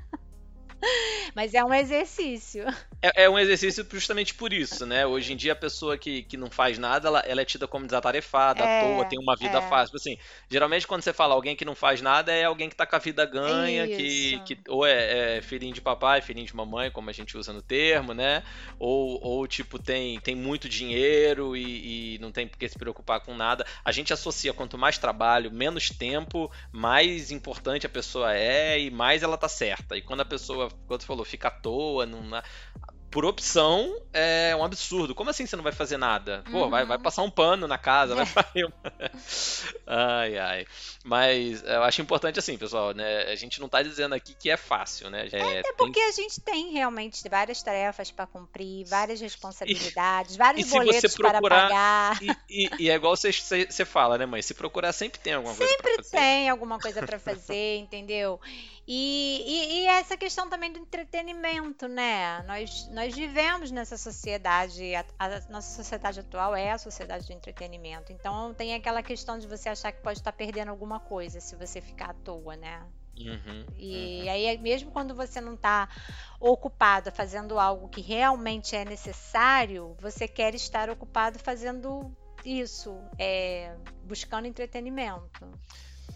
Mas 1.35 1.53
é 1.53 1.63
um 1.63 1.73
exercício. 1.73 2.65
É, 3.01 3.23
é 3.23 3.29
um 3.29 3.37
exercício 3.37 3.85
justamente 3.91 4.33
por 4.33 4.51
isso, 4.51 4.85
né? 4.85 5.05
Hoje 5.05 5.33
em 5.33 5.37
dia 5.37 5.53
a 5.53 5.55
pessoa 5.55 5.97
que, 5.97 6.23
que 6.23 6.37
não 6.37 6.49
faz 6.49 6.77
nada, 6.77 7.07
ela, 7.07 7.19
ela 7.19 7.41
é 7.41 7.45
tida 7.45 7.67
como 7.67 7.85
desatarefada, 7.85 8.63
É, 8.63 8.81
à 8.81 8.83
toa, 8.83 9.05
tem 9.05 9.19
uma 9.19 9.35
vida 9.35 9.59
é. 9.59 9.61
fácil. 9.61 9.95
Assim, 9.95 10.17
geralmente 10.49 10.87
quando 10.87 11.01
você 11.01 11.13
fala 11.13 11.33
alguém 11.33 11.55
que 11.55 11.65
não 11.65 11.75
faz 11.75 12.01
nada, 12.01 12.31
é 12.31 12.43
alguém 12.43 12.69
que 12.69 12.75
tá 12.75 12.85
com 12.85 12.95
a 12.95 12.99
vida 12.99 13.25
ganha, 13.25 13.87
que, 13.87 14.01
Isso. 14.01 14.43
que 14.43 14.57
ou 14.67 14.85
é, 14.85 15.37
é 15.37 15.41
filhinho 15.41 15.73
de 15.73 15.81
papai, 15.81 16.21
filhinho 16.21 16.47
de 16.47 16.55
mamãe, 16.55 16.91
como 16.91 17.09
a 17.09 17.13
gente 17.13 17.37
usa 17.37 17.53
no 17.53 17.61
termo, 17.61 18.13
né? 18.13 18.43
Ou, 18.77 19.19
ou 19.23 19.47
tipo, 19.47 19.77
tem, 19.79 20.19
tem 20.19 20.35
muito 20.35 20.67
dinheiro 20.67 21.55
e, 21.55 22.15
e 22.15 22.19
não 22.19 22.31
tem 22.31 22.47
por 22.47 22.57
que 22.57 22.67
se 22.67 22.77
preocupar 22.77 23.19
com 23.21 23.35
nada. 23.35 23.65
A 23.83 23.91
gente 23.91 24.13
associa 24.13 24.53
quanto 24.53 24.77
mais 24.77 24.97
trabalho, 24.97 25.51
menos 25.51 25.89
tempo, 25.89 26.51
mais 26.71 27.31
importante 27.31 27.85
a 27.85 27.89
pessoa 27.89 28.35
é 28.35 28.79
e 28.79 28.91
mais 28.91 29.23
ela 29.23 29.37
tá 29.37 29.47
certa. 29.49 29.95
E 29.97 30.01
quando 30.01 30.21
a 30.21 30.25
pessoa, 30.25 30.68
quando 30.87 31.03
falou, 31.03 31.23
fica 31.25 31.47
à 31.47 31.51
toa, 31.51 32.05
não, 32.05 32.21
por 33.11 33.25
opção, 33.25 33.91
é 34.13 34.55
um 34.55 34.63
absurdo. 34.63 35.15
Como 35.15 35.31
assim 35.31 35.43
você 35.47 35.55
não 35.55 35.63
vai 35.63 35.71
fazer 35.71 35.97
nada? 35.97 36.43
Pô, 36.51 36.69
vai, 36.69 36.83
Uhum. 36.83 36.89
vai 36.89 36.99
passar 36.99 37.23
um 37.23 37.29
pano 37.31 37.67
na 37.67 37.77
casa, 37.77 38.13
vai 38.13 38.25
fazer 38.53 38.65
uma... 38.65 38.73
Ai, 39.87 40.37
ai. 40.37 40.65
Mas 41.03 41.63
eu 41.63 41.81
acho 41.83 42.01
importante 42.03 42.37
assim, 42.37 42.55
pessoal, 42.57 42.93
né? 42.93 43.23
A 43.23 43.35
gente 43.35 43.59
não 43.59 43.67
tá 43.67 43.81
dizendo 43.81 44.13
aqui 44.13 44.35
que 44.35 44.47
é 44.49 44.55
fácil, 44.57 45.09
né? 45.09 45.27
É, 45.31 45.57
É 45.57 45.61
tem- 45.63 45.73
porque 45.75 45.99
a 45.99 46.11
gente 46.11 46.39
tem 46.41 46.71
realmente 46.71 47.27
várias 47.27 47.63
tarefas 47.63 48.11
para 48.11 48.27
cumprir, 48.27 48.85
várias 48.85 49.19
responsabilidades, 49.19 50.35
vários 50.35 50.65
e 50.67 50.69
se 50.69 50.75
você 50.77 50.85
boletos 50.85 51.15
para 51.15 51.31
procurar- 51.31 51.61
pagar. 51.69 52.19
E, 52.21 52.31
e- 52.47 52.69
e 52.83 52.89
é 52.91 52.93
igual 52.93 53.15
você, 53.15 53.31
você, 53.31 53.85
fala, 53.85 54.17
né, 54.19 54.25
mãe? 54.27 54.41
Se 54.43 54.53
procurar, 54.53 54.93
sempre 54.93 55.19
tem 55.19 55.33
alguma 55.33 55.55
coisa 55.55 55.75
pra 55.77 55.95
fazer. 55.95 56.09
tem 56.17 56.49
alguma 56.49 56.77
coisa 56.79 57.01
para 57.05 57.17
fazer, 57.19 57.77
entendeu? 57.77 58.39
E, 58.91 59.43
e- 59.45 59.81
e 59.81 59.85
essa 59.85 60.17
questão 60.17 60.49
também 60.49 60.73
do 60.73 60.79
entretenimento, 60.79 61.87
né? 61.87 62.41
Nós, 62.47 62.87
nós 62.91 63.13
vivemos 63.15 63.69
nessa 63.69 63.95
sociedade, 63.97 64.95
a, 64.95 65.05
a 65.19 65.29
nossa 65.47 65.75
sociedade 65.75 66.19
atual 66.21 66.55
é 66.55 66.71
a 66.71 66.77
sociedade 66.79 67.27
do 67.27 67.33
entretenimento. 67.33 68.11
Então 68.11 68.51
tem 68.55 68.73
aquela 68.73 69.03
questão 69.03 69.37
de 69.37 69.45
você 69.45 69.69
achar 69.69 69.91
que 69.91 70.01
pode 70.01 70.17
estar 70.17 70.31
perdendo 70.31 70.69
alguma 70.69 70.99
coisa 70.99 71.39
se 71.39 71.55
você 71.55 71.79
ficar 71.79 72.09
à 72.09 72.13
toa, 72.15 72.55
né? 72.55 72.83
Uhum, 73.19 73.65
E 73.77 74.23
uhum. 74.25 74.31
aí, 74.31 74.57
mesmo 74.57 74.89
quando 74.89 75.13
você 75.13 75.39
não 75.39 75.53
está 75.53 75.87
ocupado 76.39 77.11
fazendo 77.11 77.59
algo 77.59 77.89
que 77.89 78.01
realmente 78.01 78.75
é 78.75 78.83
necessário, 78.85 79.95
você 79.99 80.27
quer 80.27 80.55
estar 80.55 80.89
ocupado 80.89 81.37
fazendo 81.37 82.11
isso, 82.43 82.97
é, 83.19 83.75
buscando 84.05 84.47
entretenimento. 84.47 85.45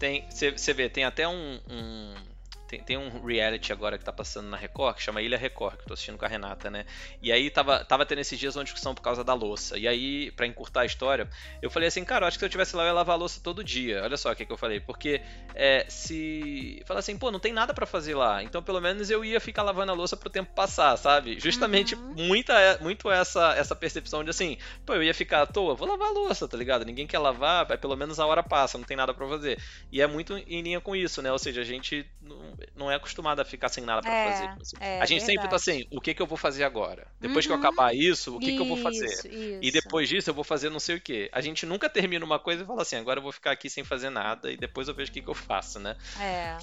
Tem, 0.00 0.28
você 0.28 0.72
vê, 0.72 0.88
tem 0.90 1.04
até 1.04 1.28
um, 1.28 1.60
um- 1.70 2.33
tem, 2.66 2.82
tem 2.82 2.96
um 2.96 3.24
reality 3.24 3.72
agora 3.72 3.98
que 3.98 4.04
tá 4.04 4.12
passando 4.12 4.48
na 4.48 4.56
Record, 4.56 4.96
que 4.96 5.02
chama 5.02 5.20
Ilha 5.22 5.36
Record, 5.38 5.76
que 5.76 5.82
eu 5.82 5.86
tô 5.88 5.94
assistindo 5.94 6.18
com 6.18 6.24
a 6.24 6.28
Renata, 6.28 6.70
né? 6.70 6.84
E 7.22 7.30
aí 7.32 7.50
tava, 7.50 7.84
tava 7.84 8.06
tendo 8.06 8.20
esses 8.20 8.38
dias 8.38 8.56
uma 8.56 8.64
discussão 8.64 8.94
por 8.94 9.02
causa 9.02 9.22
da 9.22 9.34
louça. 9.34 9.78
E 9.78 9.86
aí, 9.86 10.30
pra 10.32 10.46
encurtar 10.46 10.80
a 10.82 10.86
história, 10.86 11.28
eu 11.62 11.70
falei 11.70 11.88
assim, 11.88 12.04
cara, 12.04 12.24
eu 12.24 12.28
acho 12.28 12.36
que 12.38 12.40
se 12.40 12.46
eu 12.46 12.50
tivesse 12.50 12.74
lá, 12.76 12.84
eu 12.84 12.88
ia 12.88 12.92
lavar 12.92 13.14
a 13.16 13.18
louça 13.18 13.40
todo 13.42 13.62
dia. 13.64 14.02
Olha 14.02 14.16
só 14.16 14.32
o 14.32 14.36
que, 14.36 14.44
que 14.46 14.52
eu 14.52 14.56
falei. 14.56 14.80
Porque 14.80 15.20
é, 15.54 15.84
se. 15.88 16.82
Fala 16.86 17.00
assim, 17.00 17.16
pô, 17.16 17.30
não 17.30 17.40
tem 17.40 17.52
nada 17.52 17.72
pra 17.74 17.86
fazer 17.86 18.14
lá. 18.14 18.42
Então 18.42 18.62
pelo 18.62 18.80
menos 18.80 19.10
eu 19.10 19.24
ia 19.24 19.40
ficar 19.40 19.62
lavando 19.62 19.92
a 19.92 19.94
louça 19.94 20.16
pro 20.16 20.30
tempo 20.30 20.52
passar, 20.54 20.96
sabe? 20.96 21.38
Justamente 21.38 21.94
Uhum. 21.94 22.14
muita, 22.16 22.78
muito 22.80 23.10
essa, 23.10 23.54
essa 23.56 23.74
percepção 23.76 24.22
de 24.24 24.30
assim, 24.30 24.56
pô, 24.84 24.94
eu 24.94 25.02
ia 25.02 25.14
ficar 25.14 25.42
à 25.42 25.46
toa, 25.46 25.74
vou 25.74 25.88
lavar 25.88 26.08
a 26.08 26.12
louça, 26.12 26.48
tá 26.48 26.56
ligado? 26.56 26.84
Ninguém 26.84 27.06
quer 27.06 27.18
lavar, 27.18 27.66
vai, 27.66 27.76
pelo 27.78 27.96
menos 27.96 28.18
a 28.18 28.26
hora 28.26 28.42
passa, 28.42 28.78
não 28.78 28.84
tem 28.84 28.96
nada 28.96 29.12
pra 29.14 29.28
fazer. 29.28 29.58
E 29.92 30.00
é 30.00 30.06
muito 30.06 30.36
em 30.36 30.60
linha 30.62 30.80
com 30.80 30.94
isso, 30.96 31.20
né? 31.22 31.30
Ou 31.32 31.38
seja, 31.38 31.60
a 31.60 31.64
gente 31.64 32.06
não, 32.20 32.53
não 32.74 32.90
é 32.90 32.94
acostumado 32.96 33.40
a 33.40 33.44
ficar 33.44 33.68
sem 33.68 33.84
nada 33.84 34.02
pra 34.02 34.16
É, 34.16 34.16
fazer. 34.16 34.52
Assim, 34.60 34.76
é 34.80 34.98
a 34.98 35.06
gente 35.06 35.24
sempre 35.24 35.48
tá 35.48 35.56
verdade. 35.56 35.56
assim, 35.56 35.84
o 35.90 36.00
que 36.00 36.14
que 36.14 36.22
eu 36.22 36.26
vou 36.26 36.38
fazer 36.38 36.64
agora? 36.64 37.06
Depois 37.20 37.46
que 37.46 37.52
eu 37.52 37.56
Uhum. 37.56 37.56
acabar 37.56 37.94
isso, 37.94 38.36
o 38.36 38.40
que 38.40 38.52
que 38.52 38.62
eu 38.62 38.66
vou 38.66 38.76
fazer? 38.76 39.16
Isso, 39.16 39.28
E 39.60 39.70
isso. 39.70 39.72
depois 39.72 40.08
disso 40.08 40.30
eu 40.30 40.34
vou 40.34 40.44
fazer 40.44 40.70
não 40.70 40.80
sei 40.80 40.96
o 40.96 41.00
que. 41.00 41.28
A 41.32 41.40
gente 41.40 41.66
nunca 41.66 41.88
termina 41.90 42.24
uma 42.24 42.38
coisa 42.38 42.62
e 42.62 42.66
fala 42.66 42.82
assim, 42.82 42.96
agora 42.96 43.18
eu 43.18 43.22
vou 43.22 43.32
ficar 43.32 43.52
aqui 43.52 43.68
sem 43.70 43.84
fazer 43.84 44.10
nada 44.10 44.50
e 44.52 44.56
depois 44.56 44.88
eu 44.88 44.94
vejo 44.94 45.10
o 45.10 45.14
que, 45.14 45.22
que 45.22 45.30
eu 45.30 45.34
faço, 45.34 45.78
né? 45.80 45.96
É. 46.16 46.58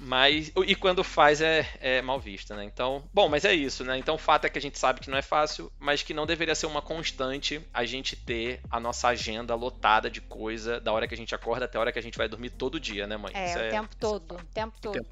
Mas. 0.00 0.52
E 0.66 0.74
quando 0.74 1.04
faz 1.04 1.40
é, 1.40 1.68
é 1.80 2.02
mal 2.02 2.18
visto, 2.18 2.54
né? 2.54 2.64
Então. 2.64 3.04
Bom, 3.12 3.28
mas 3.28 3.44
é 3.44 3.54
isso, 3.54 3.84
né? 3.84 3.98
Então 3.98 4.14
o 4.14 4.18
fato 4.18 4.46
é 4.46 4.48
que 4.50 4.58
a 4.58 4.62
gente 4.62 4.78
sabe 4.78 5.00
que 5.00 5.10
não 5.10 5.18
é 5.18 5.22
fácil, 5.22 5.70
mas 5.78 6.02
que 6.02 6.14
não 6.14 6.26
deveria 6.26 6.54
ser 6.54 6.66
uma 6.66 6.82
constante 6.82 7.60
a 7.72 7.84
gente 7.84 8.16
ter 8.16 8.60
a 8.70 8.80
nossa 8.80 9.08
agenda 9.08 9.54
lotada 9.54 10.10
de 10.10 10.20
coisa 10.20 10.80
da 10.80 10.92
hora 10.92 11.06
que 11.06 11.14
a 11.14 11.16
gente 11.16 11.34
acorda 11.34 11.66
até 11.66 11.76
a 11.76 11.80
hora 11.80 11.92
que 11.92 11.98
a 11.98 12.02
gente 12.02 12.16
vai 12.18 12.28
dormir 12.28 12.50
todo 12.50 12.80
dia, 12.80 13.06
né, 13.06 13.16
mãe? 13.16 13.32
É, 13.34 13.56
o 13.56 13.70
tempo 13.70 13.88
isso 13.90 13.98
todo, 14.00 14.34
o 14.36 14.44
tempo 14.44 14.74
todo. 14.80 15.00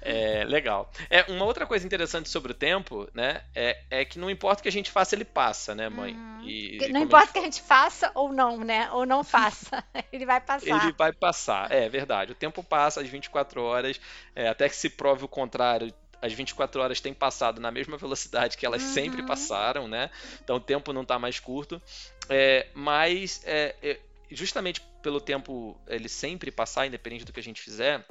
É, 0.00 0.44
legal. 0.44 0.90
É, 1.08 1.22
uma 1.30 1.44
outra 1.44 1.66
coisa 1.66 1.84
interessante 1.86 2.28
sobre 2.28 2.52
o 2.52 2.54
tempo, 2.54 3.08
né? 3.14 3.42
É, 3.54 3.78
é 3.90 4.04
que 4.04 4.18
não 4.18 4.30
importa 4.30 4.60
o 4.60 4.62
que 4.62 4.68
a 4.68 4.72
gente 4.72 4.90
faça, 4.90 5.14
ele 5.14 5.24
passa, 5.24 5.74
né, 5.74 5.88
mãe? 5.88 6.14
Uhum. 6.14 6.42
E- 6.44 6.88
Não 6.92 7.00
importa 7.00 7.32
que 7.32 7.38
a 7.38 7.42
gente 7.42 7.60
faça 7.62 8.10
ou 8.14 8.32
não, 8.32 8.58
né? 8.58 8.90
Ou 8.92 9.06
não 9.06 9.24
faça, 9.24 9.82
ele 10.12 10.26
vai 10.26 10.40
passar. 10.40 10.66
Ele 10.84 10.92
vai 10.92 11.12
passar, 11.12 11.70
é 11.70 11.88
verdade. 11.88 12.32
O 12.32 12.34
tempo 12.34 12.62
passa, 12.62 13.00
as 13.00 13.08
24 13.24 13.62
horas, 13.62 14.00
é, 14.34 14.48
até 14.48 14.68
que 14.68 14.76
se 14.76 14.88
prove 14.90 15.24
o 15.24 15.28
contrário. 15.28 15.92
As 16.20 16.32
24 16.32 16.80
horas 16.80 17.00
têm 17.00 17.12
passado 17.12 17.60
na 17.60 17.70
mesma 17.70 17.96
velocidade 17.96 18.56
que 18.56 18.64
elas 18.64 18.82
sempre 18.82 19.20
Uhum. 19.20 19.26
passaram, 19.26 19.88
né? 19.88 20.10
Então 20.42 20.56
o 20.56 20.60
tempo 20.60 20.92
não 20.92 21.04
tá 21.04 21.18
mais 21.18 21.38
curto. 21.38 21.80
É, 22.28 22.66
mas 22.74 23.42
é, 23.44 23.74
é, 23.82 24.00
justamente 24.30 24.80
pelo 25.02 25.20
tempo 25.20 25.78
ele 25.86 26.08
sempre 26.08 26.50
passar, 26.50 26.86
independente 26.86 27.24
do 27.24 27.32
que 27.32 27.40
a 27.40 27.42
gente 27.42 27.60
fizer, 27.60 28.04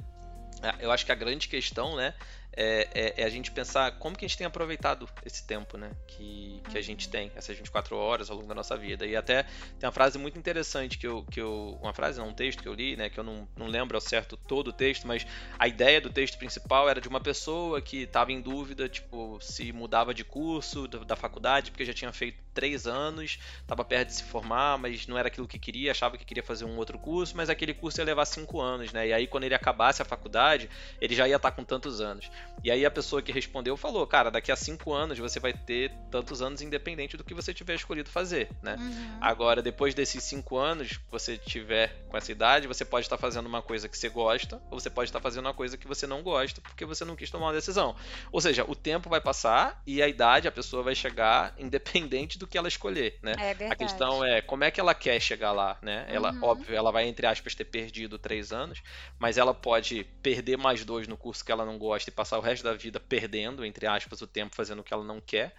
eu 0.80 0.92
acho 0.92 1.06
que 1.06 1.12
a 1.12 1.16
grande 1.16 1.48
questão, 1.50 1.96
né, 1.96 2.14
é, 2.56 2.88
é, 2.94 3.22
é, 3.22 3.24
a 3.26 3.30
gente 3.30 3.52
pensar 3.52 3.94
como 3.94 4.16
que 4.16 4.26
a 4.26 4.28
gente 4.28 4.38
tem 4.38 4.46
aproveitado 4.46 5.10
esse 5.26 5.46
tempo, 5.46 5.78
né? 5.78 5.92
Que, 6.08 6.62
que 6.70 6.78
a 6.78 6.80
uhum. 6.80 6.82
gente 6.82 7.10
tem, 7.10 7.32
essas 7.36 7.56
24 7.58 7.96
horas 7.96 8.30
ao 8.30 8.36
longo 8.36 8.48
da 8.48 8.56
nossa 8.56 8.78
vida. 8.78 9.06
E 9.06 9.16
até 9.16 9.44
tem 9.44 9.88
uma 9.88 9.92
frase 9.92 10.18
muito 10.18 10.38
interessante 10.38 10.98
que 10.98 11.08
eu. 11.08 11.24
Que 11.24 11.42
eu 11.42 11.78
uma 11.82 11.94
frase, 11.94 12.20
não, 12.20 12.30
um 12.30 12.34
texto 12.34 12.62
que 12.62 12.68
eu 12.68 12.74
li, 12.74 12.96
né? 12.96 13.10
Que 13.10 13.20
eu 13.20 13.24
não, 13.24 13.48
não 13.56 13.68
lembro 13.68 13.98
ao 13.98 14.02
certo 14.02 14.38
todo 14.38 14.68
o 14.68 14.74
texto, 14.74 15.08
mas 15.08 15.26
a 15.58 15.68
ideia 15.68 16.00
do 16.00 16.10
texto 16.10 16.38
principal 16.38 16.88
era 16.90 17.02
de 17.02 17.08
uma 17.08 17.20
pessoa 17.20 17.82
que 17.82 18.04
estava 18.04 18.32
em 18.32 18.42
dúvida, 18.42 18.88
tipo, 18.88 19.40
se 19.42 19.72
mudava 19.72 20.14
de 20.14 20.24
curso 20.24 20.88
da, 20.88 21.00
da 21.00 21.16
faculdade, 21.16 21.72
porque 21.72 21.86
já 21.86 21.94
tinha 21.94 22.12
feito 22.12 22.44
três 22.54 22.86
anos, 22.86 23.40
estava 23.62 23.84
perto 23.84 24.10
de 24.10 24.16
se 24.16 24.24
formar, 24.24 24.78
mas 24.78 25.08
não 25.08 25.18
era 25.18 25.28
aquilo 25.28 25.48
que 25.48 25.58
queria, 25.58 25.92
achava 25.92 26.18
que 26.18 26.26
queria 26.26 26.44
fazer 26.44 26.66
um 26.66 26.78
outro 26.78 26.98
curso, 27.00 27.36
mas 27.36 27.50
aquele 27.50 27.74
curso 27.74 28.00
ia 28.00 28.06
levar 28.06 28.26
cinco 28.26 28.62
anos, 28.62 28.94
né? 28.94 29.08
E 29.08 29.14
aí, 29.14 29.28
quando 29.28 29.44
ele 29.44 29.56
acabasse 29.56 30.02
a 30.02 30.06
faculdade, 30.06 30.70
ele 31.02 31.16
já 31.16 31.28
ia 31.28 31.36
estar 31.36 31.50
tá 31.50 31.56
com 31.56 31.64
tantos 31.64 32.00
anos. 32.00 32.30
E 32.64 32.72
aí 32.72 32.86
a 32.86 32.92
pessoa 32.92 33.22
que 33.22 33.32
respondeu 33.32 33.76
falou, 33.76 34.08
cara, 34.08 34.32
daqui 34.32 34.50
a 34.50 34.56
cinco 34.56 34.94
anos 34.94 35.20
você 35.20 35.38
vai 35.38 35.52
ter 35.52 35.92
tantos 36.10 36.42
anos 36.42 36.62
independente 36.62 37.18
do 37.18 37.24
que 37.24 37.34
você 37.34 37.54
tiver 37.54 37.76
escolhido 37.76 38.10
fazer, 38.10 38.50
né? 38.62 38.78
Uhum. 38.80 39.18
Agora, 39.20 39.62
depois 39.62 39.94
desses 39.94 40.24
cinco 40.24 40.58
anos, 40.58 40.98
você 41.12 41.38
tiver 41.38 41.94
com 42.08 42.16
essa 42.16 42.32
idade, 42.32 42.66
você 42.66 42.86
pode 42.86 43.06
estar 43.06 43.18
fazendo 43.18 43.48
uma 43.48 43.62
coisa 43.62 43.90
que 43.90 43.98
você 43.98 44.08
gosta, 44.08 44.62
ou 44.72 44.80
você 44.80 44.90
pode 44.90 45.10
estar 45.10 45.20
fazendo 45.20 45.46
uma 45.46 45.54
coisa 45.54 45.78
que 45.78 45.86
você 45.86 46.08
não 46.08 46.24
gosta, 46.24 46.62
porque 46.62 46.86
você 46.86 47.04
não 47.04 47.18
quis 47.18 47.30
tomar 47.30 47.48
uma 47.48 47.54
decisão. 47.54 47.98
Ou 48.32 48.40
seja, 48.40 48.64
o 48.66 48.76
tempo 48.76 49.10
vai 49.10 49.20
passar 49.20 49.82
e 49.86 50.02
a 50.02 50.08
idade, 50.08 50.48
a 50.48 50.52
pessoa 50.52 50.84
vai 50.84 50.96
chegar 50.96 51.54
independente 51.60 52.40
do 52.40 52.48
que 52.48 52.58
ela 52.58 52.70
escolher, 52.70 53.20
né? 53.22 53.34
É 53.34 53.54
verdade. 53.54 53.74
A 53.74 53.76
questão 53.76 54.24
é 54.24 54.42
como 54.42 54.64
é 54.64 54.72
que 54.72 54.80
ela 54.80 54.94
quer 54.94 55.20
chegar 55.20 55.52
lá, 55.52 55.78
né? 55.82 56.06
Ela, 56.08 56.32
uhum. 56.32 56.44
óbvio, 56.44 56.74
ela 56.74 56.92
vai, 56.92 57.08
entre 57.08 57.28
aspas, 57.28 57.54
ter 57.56 57.66
perdido 57.66 58.18
três 58.18 58.54
anos, 58.54 58.82
mas 59.20 59.38
ela 59.38 59.54
pode 59.54 60.06
perder 60.22 60.58
mais 60.58 60.86
dois 60.86 61.10
no 61.10 61.18
curso 61.18 61.44
que 61.44 61.52
ela 61.52 61.66
não 61.66 61.78
gosta 61.78 62.10
e 62.10 62.14
passar 62.14 62.33
o 62.38 62.42
resto 62.42 62.64
da 62.64 62.74
vida 62.74 63.00
perdendo, 63.00 63.66
entre 63.66 63.88
aspas, 63.88 64.22
o 64.22 64.28
tempo 64.28 64.56
fazendo 64.56 64.80
o 64.80 64.84
que 64.84 64.94
ela 64.94 65.04
não 65.04 65.20
quer. 65.20 65.56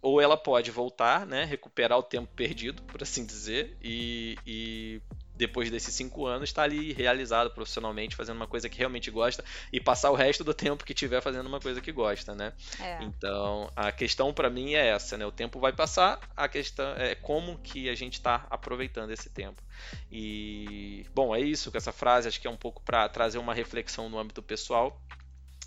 Ou 0.00 0.20
ela 0.20 0.36
pode 0.36 0.70
voltar, 0.70 1.24
né, 1.24 1.44
recuperar 1.44 1.98
o 1.98 2.02
tempo 2.02 2.30
perdido, 2.34 2.82
por 2.82 3.02
assim 3.02 3.24
dizer, 3.24 3.74
e, 3.82 4.36
e 4.46 5.00
depois 5.36 5.70
desses 5.70 5.94
cinco 5.94 6.26
anos 6.26 6.50
estar 6.50 6.62
tá 6.62 6.64
ali 6.64 6.92
realizado 6.92 7.50
profissionalmente, 7.50 8.14
fazendo 8.14 8.36
uma 8.36 8.46
coisa 8.46 8.68
que 8.68 8.78
realmente 8.78 9.10
gosta 9.10 9.44
e 9.72 9.80
passar 9.80 10.10
o 10.10 10.14
resto 10.14 10.44
do 10.44 10.54
tempo 10.54 10.84
que 10.84 10.94
tiver 10.94 11.20
fazendo 11.20 11.46
uma 11.46 11.60
coisa 11.60 11.80
que 11.80 11.90
gosta, 11.90 12.34
né? 12.34 12.52
É. 12.80 13.02
Então 13.02 13.70
a 13.74 13.90
questão 13.90 14.32
para 14.32 14.48
mim 14.48 14.74
é 14.74 14.88
essa, 14.88 15.16
né? 15.16 15.26
O 15.26 15.32
tempo 15.32 15.58
vai 15.58 15.72
passar, 15.72 16.20
a 16.36 16.48
questão 16.48 16.94
é 16.96 17.14
como 17.14 17.58
que 17.58 17.88
a 17.88 17.94
gente 17.94 18.14
está 18.14 18.46
aproveitando 18.48 19.10
esse 19.10 19.28
tempo. 19.28 19.60
E 20.10 21.04
bom, 21.14 21.34
é 21.34 21.40
isso 21.40 21.70
com 21.70 21.76
essa 21.76 21.92
frase. 21.92 22.28
Acho 22.28 22.40
que 22.40 22.46
é 22.46 22.50
um 22.50 22.56
pouco 22.56 22.82
para 22.82 23.08
trazer 23.08 23.38
uma 23.38 23.54
reflexão 23.54 24.08
no 24.08 24.18
âmbito 24.18 24.42
pessoal 24.42 25.00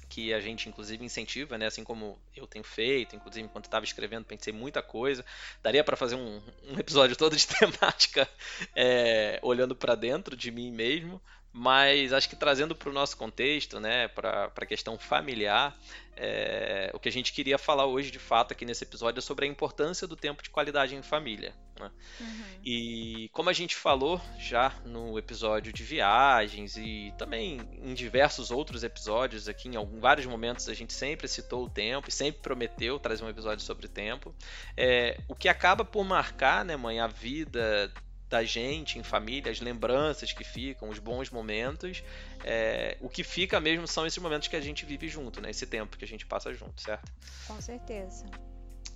que 0.10 0.34
a 0.34 0.40
gente 0.40 0.70
inclusive 0.70 1.04
incentiva, 1.04 1.58
né? 1.58 1.68
Assim 1.68 1.84
como 1.84 2.18
eu 2.36 2.48
tenho 2.48 2.64
feito, 2.64 3.16
inclusive 3.16 3.46
enquanto 3.46 3.66
estava 3.66 3.86
escrevendo 3.86 4.26
pensei 4.26 4.54
muita 4.54 4.82
coisa. 4.82 5.26
Daria 5.62 5.84
para 5.84 5.98
fazer 5.98 6.16
um, 6.16 6.42
um, 6.70 6.80
episódio 6.80 7.16
todo 7.18 7.36
de 7.36 7.48
temática 7.48 8.28
é, 8.76 9.40
olhando 9.42 9.76
para 9.76 9.96
dentro 9.96 10.36
de 10.36 10.52
mim 10.52 10.72
mesmo, 10.72 11.22
mas 11.52 12.14
acho 12.14 12.30
que 12.30 12.36
trazendo 12.36 12.76
para 12.76 12.90
o 12.90 12.94
nosso 12.94 13.18
contexto, 13.18 13.80
né, 13.80 14.08
para 14.08 14.52
a 14.56 14.66
questão 14.66 14.98
familiar, 14.98 15.78
é, 16.18 16.92
o 16.94 17.00
que 17.00 17.08
a 17.08 17.12
gente 17.12 17.32
queria 17.32 17.58
falar 17.58 17.86
hoje 17.86 18.10
de 18.10 18.20
fato 18.20 18.52
aqui 18.52 18.66
nesse 18.66 18.84
episódio 18.84 19.20
é 19.20 19.22
sobre 19.22 19.46
a 19.46 19.48
importância 19.48 20.08
do 20.08 20.16
tempo 20.16 20.42
de 20.42 20.50
qualidade 20.50 20.96
em 20.96 21.02
família. 21.02 21.54
Né? 21.80 21.92
Uhum. 22.20 22.44
E 22.66 23.30
como 23.32 23.50
a 23.50 23.54
gente 23.54 23.76
falou 23.76 24.20
já 24.40 24.74
no 24.84 25.18
episódio 25.18 25.72
de 25.72 25.84
viagens 25.84 26.76
e 26.76 27.14
também 27.18 27.62
em 27.84 27.94
diversos 27.94 28.50
outros 28.50 28.84
episódios 28.84 29.48
aqui, 29.48 29.70
em 29.70 29.76
algum, 29.76 30.00
vários 30.00 30.26
momentos 30.26 30.68
a 30.68 30.74
gente 30.74 30.94
sempre 30.94 31.28
citou 31.28 31.66
o 31.66 31.70
tempo 31.70 32.10
e 32.10 32.12
sempre 32.12 32.42
prometeu 32.42 33.00
trazer 33.00 33.24
um 33.24 33.30
episódio 33.30 33.64
sobre 33.64 33.86
o 33.86 33.90
tempo. 33.90 34.34
É, 34.76 35.20
o 35.28 35.36
que 35.36 35.48
acaba 35.48 35.86
por 35.86 36.04
marcar, 36.04 36.66
né, 36.66 36.76
mãe, 36.76 37.00
a 37.00 37.08
vida 37.08 37.94
da 38.30 38.44
gente 38.44 39.00
em 39.00 39.04
família, 39.04 39.52
as 39.52 39.60
lembranças 39.60 40.34
que 40.34 40.44
ficam, 40.44 40.90
os 40.90 41.00
bons 41.00 41.30
momentos. 41.30 42.04
É, 42.44 42.98
o 43.02 43.10
que 43.10 43.24
fica 43.24 43.60
mesmo 43.60 43.88
são 43.88 44.06
esses 44.06 44.22
momentos 44.22 44.48
que 44.48 44.56
a 44.56 44.62
gente 44.62 44.86
vive 44.86 45.08
junto, 45.08 45.42
né? 45.42 45.50
Esse 45.50 45.66
tempo 45.66 45.98
que 45.98 46.06
a 46.06 46.08
gente 46.08 46.26
passa 46.26 46.54
junto, 46.54 46.82
certo? 46.82 47.12
Com 47.48 47.60
certeza. 47.62 48.26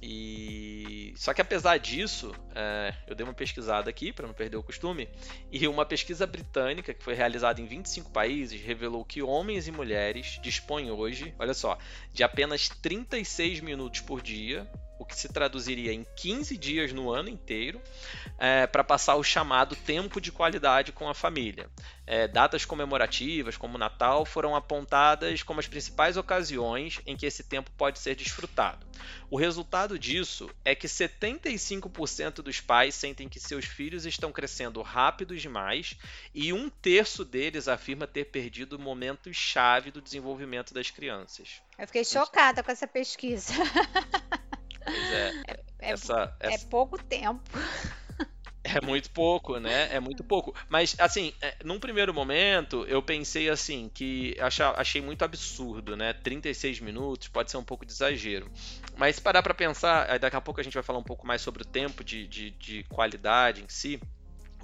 E 0.02 1.13
só 1.15 1.32
que 1.32 1.41
apesar 1.41 1.78
disso, 1.78 2.34
é, 2.56 2.94
eu 3.06 3.13
dei 3.13 3.24
uma 3.24 3.36
pesquisada 3.36 3.88
aqui 3.88 4.12
para 4.12 4.26
não 4.26 4.34
perder 4.34 4.58
o 4.58 4.63
costume, 4.63 5.08
e 5.52 5.67
uma 5.67 5.86
pesquisa 5.86 6.26
britânica 6.26 6.91
que 6.91 7.04
foi 7.04 7.13
realizada 7.13 7.62
em 7.62 7.65
25 7.65 8.10
países 8.10 8.60
revelou 8.60 9.06
que 9.06 9.22
homens 9.22 9.67
e 9.67 9.72
mulheres 9.72 10.39
dispõem 10.41 10.89
hoje, 10.89 11.36
olha 11.38 11.54
só, 11.54 11.78
de 12.12 12.24
apenas 12.24 12.67
36 12.67 13.60
minutos 13.60 14.02
por 14.02 14.24
dia 14.24 14.67
que 15.12 15.19
se 15.19 15.30
traduziria 15.30 15.93
em 15.93 16.06
15 16.15 16.58
dias 16.58 16.91
no 16.91 17.12
ano 17.12 17.30
inteiro, 17.30 17.80
é, 18.39 18.65
para 18.65 18.84
passar 18.84 19.15
o 19.15 19.24
chamado 19.24 19.76
tempo 19.76 20.19
de 20.19 20.32
qualidade 20.32 20.91
com 20.91 21.08
a 21.08 21.13
família. 21.13 21.69
É, 22.08 22.28
datas 22.28 22.65
comemorativas, 22.65 23.56
como 23.56 23.78
Natal, 23.78 24.26
foram 24.26 24.56
apontadas 24.56 25.43
como 25.43 25.60
as 25.60 25.67
principais 25.67 26.17
ocasiões 26.17 27.00
em 27.06 27.15
que 27.15 27.26
esse 27.26 27.43
tempo 27.43 27.69
pode 27.78 28.00
ser 28.00 28.15
desfrutado. 28.15 28.86
O 29.30 29.38
resultado 29.38 29.97
disso 29.97 30.50
é 30.65 30.76
que 30.76 30.88
75% 30.88 32.41
dos 32.41 32.60
pais 32.60 32.95
sentem 32.95 33.30
que 33.30 33.39
seus 33.39 33.65
filhos 33.65 34.06
estão 34.06 34.32
crescendo 34.32 34.82
rápidos 34.82 35.41
demais 35.41 35.95
e 36.34 36.52
um 36.52 36.69
terço 36.69 37.24
deles 37.24 37.67
afirma 37.67 38.08
ter 38.08 38.26
perdido 38.26 38.78
momentos-chave 38.80 39.91
do 39.91 40.02
desenvolvimento 40.02 40.74
das 40.74 40.89
crianças. 40.89 41.62
Eu 41.78 41.88
fiquei 41.88 42.04
chocada 42.04 42.62
com 42.63 42.71
essa 42.71 42.88
pesquisa. 42.88 43.54
Pois 44.84 45.12
é. 45.12 45.30
É, 45.48 45.60
é 45.80 45.91
essa, 45.91 46.36
é 46.39 46.54
essa... 46.54 46.67
pouco 46.67 46.98
tempo. 46.98 47.41
É 48.63 48.80
muito 48.80 49.10
pouco, 49.10 49.58
né? 49.60 49.89
É 49.91 50.00
muito 50.00 50.24
pouco. 50.24 50.54
Mas, 50.70 50.96
assim, 51.00 51.34
é, 51.41 51.56
num 51.63 51.80
primeiro 51.80 52.13
momento, 52.13 52.86
eu 52.88 53.02
pensei 53.02 53.50
assim, 53.50 53.89
que 53.91 54.38
achei 54.78 55.02
muito 55.02 55.26
absurdo, 55.26 55.98
né? 55.98 56.13
36 56.13 56.80
minutos 56.80 57.28
pode 57.28 57.50
ser 57.50 57.58
um 57.58 57.63
pouco 57.63 57.86
de 57.86 57.91
exagero. 57.91 58.52
Mas 58.96 59.15
se 59.15 59.22
parar 59.22 59.41
pra 59.41 59.54
pensar, 59.54 60.20
daqui 60.20 60.36
a 60.36 60.41
pouco 60.41 60.62
a 60.62 60.63
gente 60.63 60.76
vai 60.76 60.84
falar 60.84 61.00
um 61.00 61.04
pouco 61.04 61.26
mais 61.26 61.41
sobre 61.41 61.63
o 61.63 61.65
tempo 61.65 62.04
de, 62.04 62.28
de, 62.28 62.52
de 62.52 62.84
qualidade 62.84 63.63
em 63.63 63.67
si 63.67 64.00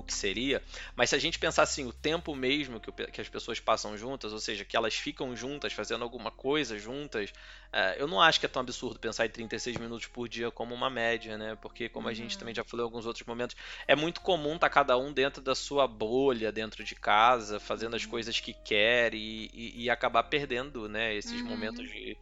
o 0.02 0.04
que 0.04 0.14
seria, 0.14 0.62
mas 0.96 1.10
se 1.10 1.16
a 1.16 1.20
gente 1.20 1.40
pensar 1.40 1.64
assim, 1.64 1.86
o 1.86 1.94
tempo 1.94 2.36
mesmo 2.36 2.80
que, 2.80 2.92
que, 2.92 3.22
as 3.22 3.30
pessoas 3.30 3.60
passam 3.60 3.98
juntas, 3.98 4.34
ou 4.34 4.40
seja, 4.40 4.66
que 4.66 4.76
elas 4.76 4.96
ficam 4.96 5.36
juntas, 5.36 5.74
fazendo 5.74 6.04
alguma 6.04 6.32
coisa 6.32 6.78
juntas, 6.78 7.34
é, 7.72 7.96
eu 8.00 8.08
não 8.08 8.22
acho 8.22 8.40
que 8.40 8.46
é 8.46 8.50
tão 8.50 8.62
absurdo 8.62 9.00
pensar 9.00 9.26
em 9.26 9.30
36 9.30 9.78
minutos 9.78 10.08
por 10.08 10.28
dia 10.28 10.50
como 10.50 10.74
uma 10.74 10.90
média, 10.90 11.38
né? 11.38 11.58
Porque, 11.62 11.90
como 11.90 12.08
uhum. 12.08 12.12
a 12.12 12.14
gente 12.14 12.34
uhum. 12.34 12.40
também 12.40 12.56
já 12.56 12.64
falou 12.64 12.86
em 12.86 12.88
alguns 12.90 13.06
outros 13.06 13.26
momentos, 13.26 13.56
é 13.88 13.96
muito 13.96 14.22
comum 14.22 14.56
estar 14.56 14.70
tá 14.70 14.74
cada 14.74 14.98
um 14.98 15.12
dentro 15.12 15.42
da 15.42 15.56
sua 15.56 15.88
bolha, 15.88 16.52
dentro 16.52 16.84
de 16.84 16.96
casa, 16.96 17.60
fazendo 17.60 17.96
as 17.96 18.04
uhum. 18.04 18.10
coisas 18.10 18.40
que 18.40 18.54
quer 18.54 19.14
e, 19.14 19.50
e, 19.54 19.84
e 19.84 19.90
acabar 19.90 20.24
perdendo, 20.24 20.88
né? 20.88 21.16
Esses 21.16 21.42
uhum. 21.42 21.48
momentos 21.48 21.88
de 21.88 22.18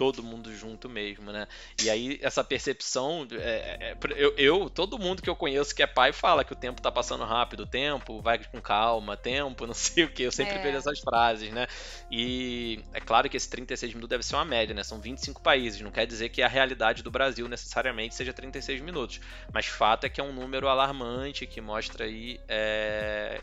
todo 0.00 0.22
mundo 0.22 0.50
junto 0.56 0.88
mesmo, 0.88 1.30
né? 1.30 1.46
E 1.84 1.90
aí 1.90 2.18
essa 2.22 2.42
percepção, 2.42 3.28
é, 3.32 3.92
é, 3.92 3.96
eu, 4.16 4.34
eu, 4.38 4.70
todo 4.70 4.98
mundo 4.98 5.20
que 5.20 5.28
eu 5.28 5.36
conheço 5.36 5.74
que 5.74 5.82
é 5.82 5.86
pai 5.86 6.10
fala 6.10 6.42
que 6.42 6.54
o 6.54 6.56
tempo 6.56 6.80
tá 6.80 6.90
passando 6.90 7.22
rápido, 7.22 7.64
o 7.64 7.66
tempo 7.66 8.22
vai 8.22 8.42
com 8.42 8.62
calma, 8.62 9.14
tempo, 9.14 9.66
não 9.68 9.74
sei 9.74 10.04
o 10.04 10.10
que, 10.10 10.22
eu 10.22 10.32
sempre 10.32 10.54
é. 10.54 10.62
vejo 10.62 10.78
essas 10.78 11.00
frases, 11.00 11.52
né? 11.52 11.66
E 12.10 12.82
é 12.94 13.00
claro 13.00 13.28
que 13.28 13.36
esse 13.36 13.50
36 13.50 13.92
minutos 13.92 14.08
deve 14.08 14.22
ser 14.22 14.36
uma 14.36 14.44
média, 14.46 14.74
né? 14.74 14.82
São 14.82 14.98
25 14.98 15.42
países, 15.42 15.82
não 15.82 15.90
quer 15.90 16.06
dizer 16.06 16.30
que 16.30 16.40
a 16.40 16.48
realidade 16.48 17.02
do 17.02 17.10
Brasil 17.10 17.46
necessariamente 17.46 18.14
seja 18.14 18.32
36 18.32 18.80
minutos, 18.80 19.20
mas 19.52 19.66
fato 19.66 20.04
é 20.04 20.08
que 20.08 20.18
é 20.18 20.24
um 20.24 20.32
número 20.32 20.66
alarmante 20.66 21.46
que 21.46 21.60
mostra 21.60 22.06
aí 22.06 22.40
é, 22.48 23.38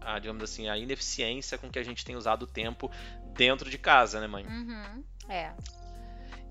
a, 0.00 0.18
digamos 0.18 0.42
assim, 0.42 0.68
a 0.68 0.76
ineficiência 0.76 1.56
com 1.56 1.70
que 1.70 1.78
a 1.78 1.84
gente 1.84 2.04
tem 2.04 2.16
usado 2.16 2.42
o 2.42 2.46
tempo 2.48 2.90
dentro 3.34 3.68
de 3.68 3.78
casa, 3.78 4.20
né, 4.20 4.26
mãe? 4.26 4.46
Uhum. 4.46 5.04
É. 5.28 5.52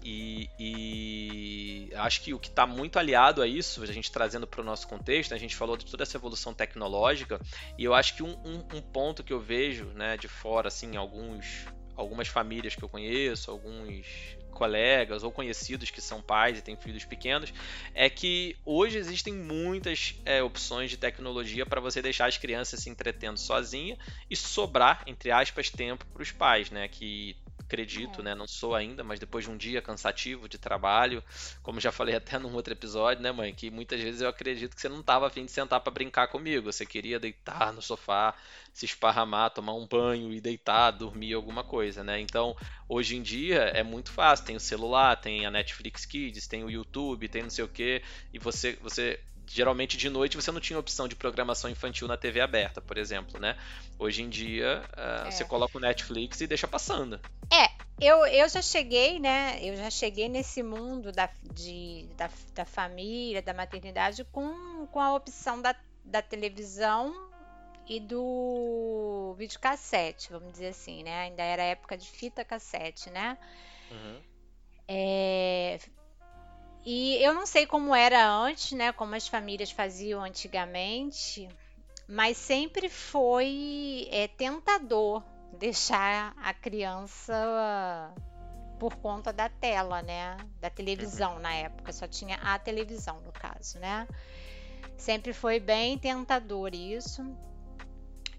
E, 0.06 0.50
e, 0.60 1.90
acho 1.96 2.22
que 2.22 2.34
o 2.34 2.40
que 2.40 2.50
está 2.50 2.68
muito 2.68 3.00
aliado 3.00 3.42
a 3.42 3.48
isso, 3.48 3.82
a 3.82 3.86
gente 3.86 4.12
trazendo 4.12 4.46
para 4.46 4.60
o 4.60 4.64
nosso 4.64 4.86
contexto, 4.86 5.32
né, 5.32 5.38
a 5.38 5.40
gente 5.40 5.56
falou 5.56 5.78
de 5.78 5.86
toda 5.86 6.04
essa 6.04 6.18
evolução 6.18 6.54
tecnológica, 6.54 7.40
e 7.78 7.86
eu 7.86 7.94
acho 7.94 8.16
que 8.16 8.24
um, 8.24 8.34
um, 8.46 8.78
um 8.78 8.82
ponto 8.82 9.24
que 9.24 9.32
eu 9.32 9.40
vejo 9.40 9.86
né, 9.94 10.18
de 10.18 10.28
fora, 10.28 10.68
assim, 10.68 10.98
alguns, 10.98 11.66
algumas 11.96 12.28
famílias 12.28 12.76
que 12.76 12.84
eu 12.84 12.90
conheço, 12.90 13.50
alguns 13.50 14.06
colegas 14.54 15.24
ou 15.24 15.32
conhecidos 15.32 15.90
que 15.90 16.00
são 16.00 16.22
pais 16.22 16.60
e 16.60 16.62
têm 16.62 16.76
filhos 16.76 17.06
pequenos, 17.06 17.54
é 17.96 18.10
que 18.10 18.56
hoje 18.66 18.98
existem 18.98 19.34
muitas 19.34 20.16
é, 20.26 20.44
opções 20.44 20.90
de 20.90 20.98
tecnologia 20.98 21.66
para 21.66 21.82
você 21.82 22.02
deixar 22.02 22.28
as 22.28 22.38
crianças 22.38 22.82
se 22.82 22.90
entretendo 22.90 23.38
sozinha 23.38 23.98
e 24.30 24.36
sobrar, 24.36 25.04
entre 25.08 25.32
aspas, 25.32 25.70
tempo 25.70 26.06
para 26.06 26.22
os 26.22 26.32
pais, 26.32 26.70
né? 26.70 26.88
Que 26.88 27.36
acredito, 27.60 28.22
é. 28.22 28.24
né? 28.24 28.36
Não 28.36 28.48
sou 28.48 28.76
ainda, 28.76 29.04
mas 29.04 29.20
depois 29.20 29.46
de 29.46 29.52
um 29.52 29.58
dia 29.58 29.82
cansativo 29.82 30.48
de 30.48 30.58
trabalho, 30.58 31.24
como 31.62 31.80
já 31.80 31.92
falei 31.92 32.16
até 32.16 32.38
num 32.38 32.54
outro 32.54 32.74
episódio, 32.74 33.24
né, 33.24 33.32
mãe? 33.32 33.54
Que 33.54 33.72
muitas 33.72 34.00
vezes 34.00 34.22
eu 34.22 34.30
acredito 34.30 34.76
que 34.76 34.82
você 34.82 34.90
não 34.90 35.00
estava 35.00 35.28
afim 35.28 35.46
de 35.46 35.52
sentar 35.52 35.80
para 35.80 35.92
brincar 35.92 36.28
comigo. 36.28 36.72
Você 36.72 36.86
queria 36.86 37.20
deitar 37.20 37.74
no 37.74 37.82
sofá, 37.82 38.34
se 38.72 38.86
esparramar, 38.86 39.52
tomar 39.52 39.74
um 39.74 39.88
banho 39.88 40.32
e 40.32 40.40
deitar, 40.40 40.92
dormir 40.92 41.34
alguma 41.34 41.64
coisa, 41.64 42.04
né? 42.04 42.20
Então, 42.20 42.56
hoje 42.88 43.16
em 43.16 43.22
dia 43.22 43.64
é 43.74 43.84
muito 43.84 44.12
fácil. 44.12 44.46
Tem 44.46 44.56
o 44.56 44.60
celular, 44.60 45.16
tem 45.16 45.46
a 45.46 45.52
Netflix 45.52 46.06
Kids, 46.06 46.48
tem 46.48 46.64
o 46.64 46.70
YouTube, 46.70 47.28
tem 47.28 47.44
não 47.44 47.50
sei 47.50 47.64
o 47.64 47.68
que, 47.68 48.02
e 48.34 48.40
você, 48.40 48.74
você 48.82 49.20
geralmente 49.54 49.96
de 49.96 50.10
noite 50.10 50.36
você 50.36 50.52
não 50.52 50.60
tinha 50.60 50.80
opção 50.80 51.08
de 51.08 51.16
programação 51.16 51.70
infantil 51.70 52.08
na 52.08 52.18
TV 52.18 52.42
aberta, 52.42 52.82
por 52.82 52.98
exemplo, 52.98 53.40
né? 53.40 53.56
Hoje 54.00 54.24
em 54.24 54.30
dia 54.30 54.84
uh, 54.98 55.28
é. 55.28 55.32
você 55.32 55.46
coloca 55.46 55.78
o 55.78 55.82
Netflix 55.82 56.42
e 56.42 56.48
deixa 56.48 56.68
passando. 56.68 57.20
É, 57.52 57.70
eu, 58.02 58.26
eu 58.26 58.50
já 58.50 58.64
cheguei, 58.64 59.20
né? 59.20 59.60
Eu 59.62 59.78
já 59.78 59.92
cheguei 59.92 60.28
nesse 60.28 60.64
mundo 60.64 61.12
da, 61.12 61.30
de, 61.54 62.10
da, 62.18 62.30
da 62.56 62.66
família, 62.66 63.44
da 63.44 63.54
maternidade, 63.54 64.24
com, 64.26 64.88
com 64.88 65.00
a 65.00 65.14
opção 65.14 65.62
da, 65.62 65.76
da 66.04 66.24
televisão 66.24 67.14
e 67.88 68.00
do 68.00 69.36
videocassete, 69.38 70.32
vamos 70.32 70.54
dizer 70.54 70.70
assim, 70.70 71.04
né? 71.04 71.26
Ainda 71.26 71.44
era 71.44 71.62
época 71.62 71.96
de 71.96 72.10
fita 72.10 72.44
cassete, 72.44 73.12
né? 73.12 73.38
Uhum. 73.92 74.20
É, 74.88 75.80
e 76.86 77.16
eu 77.24 77.34
não 77.34 77.46
sei 77.46 77.66
como 77.66 77.96
era 77.96 78.28
antes, 78.30 78.72
né? 78.74 78.92
Como 78.92 79.16
as 79.16 79.28
famílias 79.28 79.72
faziam 79.72 80.24
antigamente, 80.24 81.48
mas 82.08 82.38
sempre 82.38 82.90
foi 82.90 84.08
é, 84.12 84.28
tentador 84.28 85.24
deixar 85.58 86.34
a 86.42 86.54
criança 86.54 88.14
por 88.80 88.96
conta 88.98 89.32
da 89.32 89.48
tela, 89.48 90.02
né? 90.02 90.36
Da 90.60 90.70
televisão 90.70 91.40
na 91.40 91.54
época, 91.54 91.94
só 91.94 92.08
tinha 92.08 92.36
a 92.38 92.60
televisão 92.60 93.22
no 93.22 93.32
caso, 93.32 93.80
né? 93.80 94.08
Sempre 94.98 95.32
foi 95.32 95.60
bem 95.60 95.98
tentador 95.98 96.74
isso. 96.76 97.24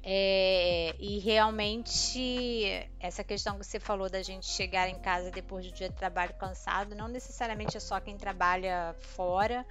É, 0.06 0.94
e 0.98 1.18
realmente, 1.18 2.86
essa 3.00 3.24
questão 3.24 3.58
que 3.58 3.64
você 3.64 3.80
falou 3.80 4.10
da 4.10 4.22
gente 4.22 4.44
chegar 4.44 4.86
em 4.86 4.98
casa 4.98 5.30
depois 5.30 5.64
do 5.64 5.72
dia 5.72 5.88
de 5.88 5.96
trabalho 5.96 6.34
cansado, 6.34 6.94
não 6.94 7.08
necessariamente 7.08 7.76
é 7.78 7.80
só 7.80 7.98
quem 7.98 8.18
trabalha 8.18 8.94
fora, 9.00 9.64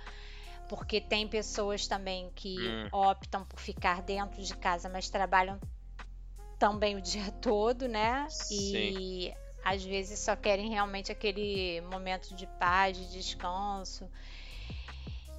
porque 0.68 1.00
tem 1.00 1.28
pessoas 1.28 1.86
também 1.86 2.32
que 2.34 2.58
hum. 2.58 2.88
optam 2.92 3.46
por 3.46 3.60
ficar 3.60 4.02
dentro 4.02 4.42
de 4.42 4.56
casa, 4.56 4.90
mas 4.90 5.08
trabalham 5.08 5.60
também 6.58 6.96
o 6.96 7.02
dia 7.02 7.32
todo, 7.40 7.88
né? 7.88 8.26
Sim. 8.28 8.76
E 8.76 9.34
às 9.64 9.84
vezes 9.84 10.20
só 10.20 10.36
querem 10.36 10.70
realmente 10.70 11.12
aquele 11.12 11.80
momento 11.82 12.36
de 12.36 12.48
paz, 12.48 12.98
de 12.98 13.12
descanso. 13.12 14.10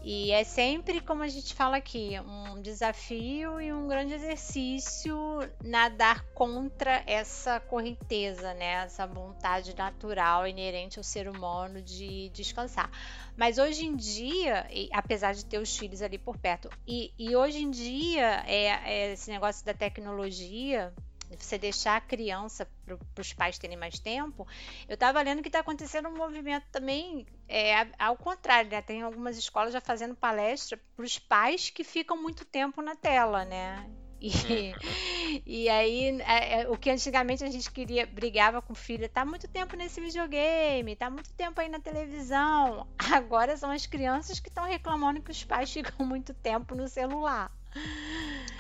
E 0.07 0.31
é 0.33 0.45
sempre, 0.45 1.01
como 1.01 1.23
a 1.23 1.29
gente 1.29 1.55
fala 1.55 1.79
aqui, 1.79 2.11
um 2.21 2.61
desafio 2.61 3.59
e 3.59 3.73
um 3.73 3.89
grande 3.89 4.13
exercício 4.13 5.17
nadar 5.63 6.23
contra 6.35 7.03
essa 7.07 7.59
correnteza, 7.59 8.53
né? 8.53 8.85
Essa 8.85 9.07
vontade 9.07 9.75
natural 9.75 10.47
inerente 10.47 10.99
ao 10.99 11.03
ser 11.03 11.27
humano 11.27 11.81
de 11.81 12.29
descansar. 12.35 12.91
Mas 13.35 13.57
hoje 13.57 13.87
em 13.87 13.97
dia, 13.97 14.67
apesar 14.93 15.33
de 15.33 15.47
ter 15.47 15.57
os 15.57 15.75
filhos 15.75 16.03
ali 16.03 16.19
por 16.19 16.37
perto, 16.37 16.69
e, 16.87 17.11
e 17.19 17.35
hoje 17.35 17.63
em 17.65 17.71
dia, 17.71 18.45
é, 18.47 18.67
é 18.67 19.13
esse 19.15 19.31
negócio 19.31 19.65
da 19.65 19.73
tecnologia, 19.73 20.93
você 21.43 21.59
deixar 21.59 21.97
a 21.97 22.01
criança 22.01 22.69
para 22.85 23.21
os 23.21 23.33
pais 23.33 23.59
terem 23.59 23.77
mais 23.77 23.99
tempo, 23.99 24.47
eu 24.89 24.95
estava 24.95 25.21
lendo 25.23 25.43
que 25.43 25.49
está 25.49 25.61
acontecendo 25.61 26.09
um 26.09 26.17
movimento 26.17 26.67
também 26.71 27.27
é, 27.49 27.87
ao 27.99 28.17
contrário, 28.17 28.71
né? 28.71 28.83
Tem 28.83 29.03
algumas 29.03 29.37
escolas 29.37 29.73
já 29.73 29.81
fazendo 29.81 30.15
palestra 30.15 30.79
para 30.97 31.05
os 31.05 31.19
pais 31.19 31.71
que 31.71 31.83
ficam 31.83 32.21
muito 32.21 32.45
tempo 32.45 32.83
na 32.83 32.95
tela, 32.95 33.45
né? 33.45 33.89
E, 34.21 34.31
e 35.45 35.69
aí, 35.69 36.21
é, 36.23 36.63
é, 36.63 36.69
o 36.69 36.77
que 36.79 36.91
antigamente 36.91 37.45
a 37.45 37.51
gente 37.51 37.71
queria, 37.71 38.07
brigava 38.07 38.63
com 38.63 38.73
o 38.73 38.77
filho, 38.77 39.09
tá 39.09 39.25
muito 39.25 39.47
tempo 39.47 39.77
nesse 39.77 40.01
videogame, 40.01 40.97
tá 40.97 41.11
muito 41.11 41.33
tempo 41.35 41.61
aí 41.61 41.69
na 41.69 41.79
televisão. 41.79 42.87
Agora 43.13 43.57
são 43.57 43.71
as 43.71 43.85
crianças 43.85 44.41
que 44.41 44.49
estão 44.49 44.65
reclamando 44.65 45.21
que 45.21 45.31
os 45.31 45.45
pais 45.45 45.71
ficam 45.73 46.07
muito 46.07 46.33
tempo 46.33 46.75
no 46.75 46.89
celular. 46.89 47.51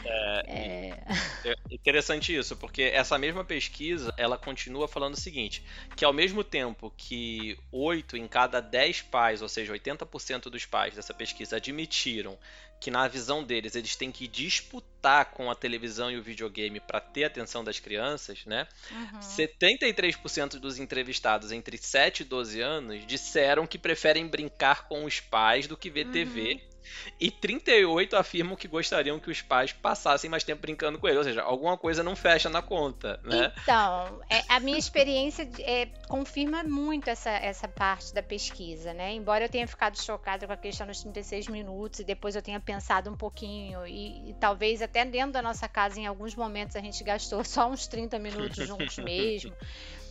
É, 0.06 0.44
é... 0.46 1.50
é, 1.50 1.54
interessante 1.70 2.34
isso, 2.36 2.56
porque 2.56 2.82
essa 2.82 3.18
mesma 3.18 3.44
pesquisa 3.44 4.12
ela 4.16 4.36
continua 4.36 4.86
falando 4.86 5.14
o 5.14 5.20
seguinte: 5.20 5.64
que 5.96 6.04
ao 6.04 6.12
mesmo 6.12 6.44
tempo 6.44 6.92
que 6.96 7.58
8 7.72 8.16
em 8.16 8.28
cada 8.28 8.60
10 8.60 9.02
pais, 9.02 9.42
ou 9.42 9.48
seja, 9.48 9.72
80% 9.72 10.50
dos 10.50 10.66
pais 10.66 10.94
dessa 10.94 11.14
pesquisa 11.14 11.56
admitiram 11.56 12.38
que 12.80 12.90
na 12.90 13.08
visão 13.08 13.42
deles 13.42 13.74
eles 13.74 13.96
têm 13.96 14.12
que 14.12 14.28
disputar 14.28 15.30
com 15.30 15.50
a 15.50 15.54
televisão 15.54 16.10
e 16.10 16.18
o 16.18 16.22
videogame 16.22 16.80
para 16.80 17.00
ter 17.00 17.24
a 17.24 17.28
atenção 17.28 17.64
das 17.64 17.78
crianças, 17.78 18.44
né? 18.44 18.68
Uhum. 18.90 19.20
73% 19.20 20.58
dos 20.58 20.78
entrevistados 20.78 21.50
entre 21.50 21.78
7 21.78 22.20
e 22.20 22.24
12 22.24 22.60
anos 22.60 23.06
disseram 23.06 23.66
que 23.66 23.78
preferem 23.78 24.26
brincar 24.26 24.86
com 24.86 25.04
os 25.04 25.18
pais 25.18 25.66
do 25.66 25.78
que 25.78 25.88
ver 25.88 26.06
uhum. 26.06 26.12
TV 26.12 26.73
e 27.20 27.30
38 27.30 28.16
afirmam 28.16 28.56
que 28.56 28.68
gostariam 28.68 29.18
que 29.18 29.30
os 29.30 29.42
pais 29.42 29.72
passassem 29.72 30.28
mais 30.30 30.44
tempo 30.44 30.62
brincando 30.62 30.98
com 30.98 31.06
eles. 31.06 31.18
Ou 31.18 31.24
seja, 31.24 31.42
alguma 31.42 31.76
coisa 31.76 32.02
não 32.02 32.16
fecha 32.16 32.48
na 32.48 32.62
conta, 32.62 33.20
né? 33.22 33.52
Então, 33.62 34.20
é, 34.30 34.42
a 34.48 34.60
minha 34.60 34.78
experiência 34.78 35.48
é, 35.60 35.86
confirma 36.08 36.62
muito 36.62 37.08
essa, 37.08 37.30
essa 37.30 37.68
parte 37.68 38.12
da 38.14 38.22
pesquisa, 38.22 38.92
né? 38.92 39.12
Embora 39.12 39.44
eu 39.44 39.48
tenha 39.48 39.66
ficado 39.66 40.00
chocada 40.00 40.46
com 40.46 40.52
a 40.52 40.56
questão 40.56 40.86
dos 40.86 41.00
36 41.00 41.48
minutos 41.48 42.00
e 42.00 42.04
depois 42.04 42.36
eu 42.36 42.42
tenha 42.42 42.60
pensado 42.60 43.10
um 43.10 43.16
pouquinho 43.16 43.86
e, 43.86 44.30
e 44.30 44.34
talvez 44.34 44.82
até 44.82 45.04
dentro 45.04 45.32
da 45.32 45.42
nossa 45.42 45.68
casa 45.68 45.98
em 45.98 46.06
alguns 46.06 46.34
momentos 46.34 46.76
a 46.76 46.80
gente 46.80 47.02
gastou 47.04 47.44
só 47.44 47.68
uns 47.68 47.86
30 47.86 48.18
minutos 48.18 48.66
juntos 48.66 48.98
mesmo. 48.98 49.52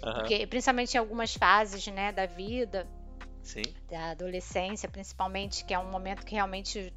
Uhum. 0.03 0.13
Porque, 0.15 0.45
principalmente 0.47 0.95
em 0.95 0.97
algumas 0.97 1.33
fases 1.33 1.87
né, 1.87 2.11
da 2.11 2.25
vida, 2.25 2.87
Sim. 3.43 3.63
da 3.89 4.11
adolescência, 4.11 4.89
principalmente, 4.89 5.65
que 5.65 5.73
é 5.73 5.79
um 5.79 5.91
momento 5.91 6.25
que 6.25 6.33
realmente 6.33 6.93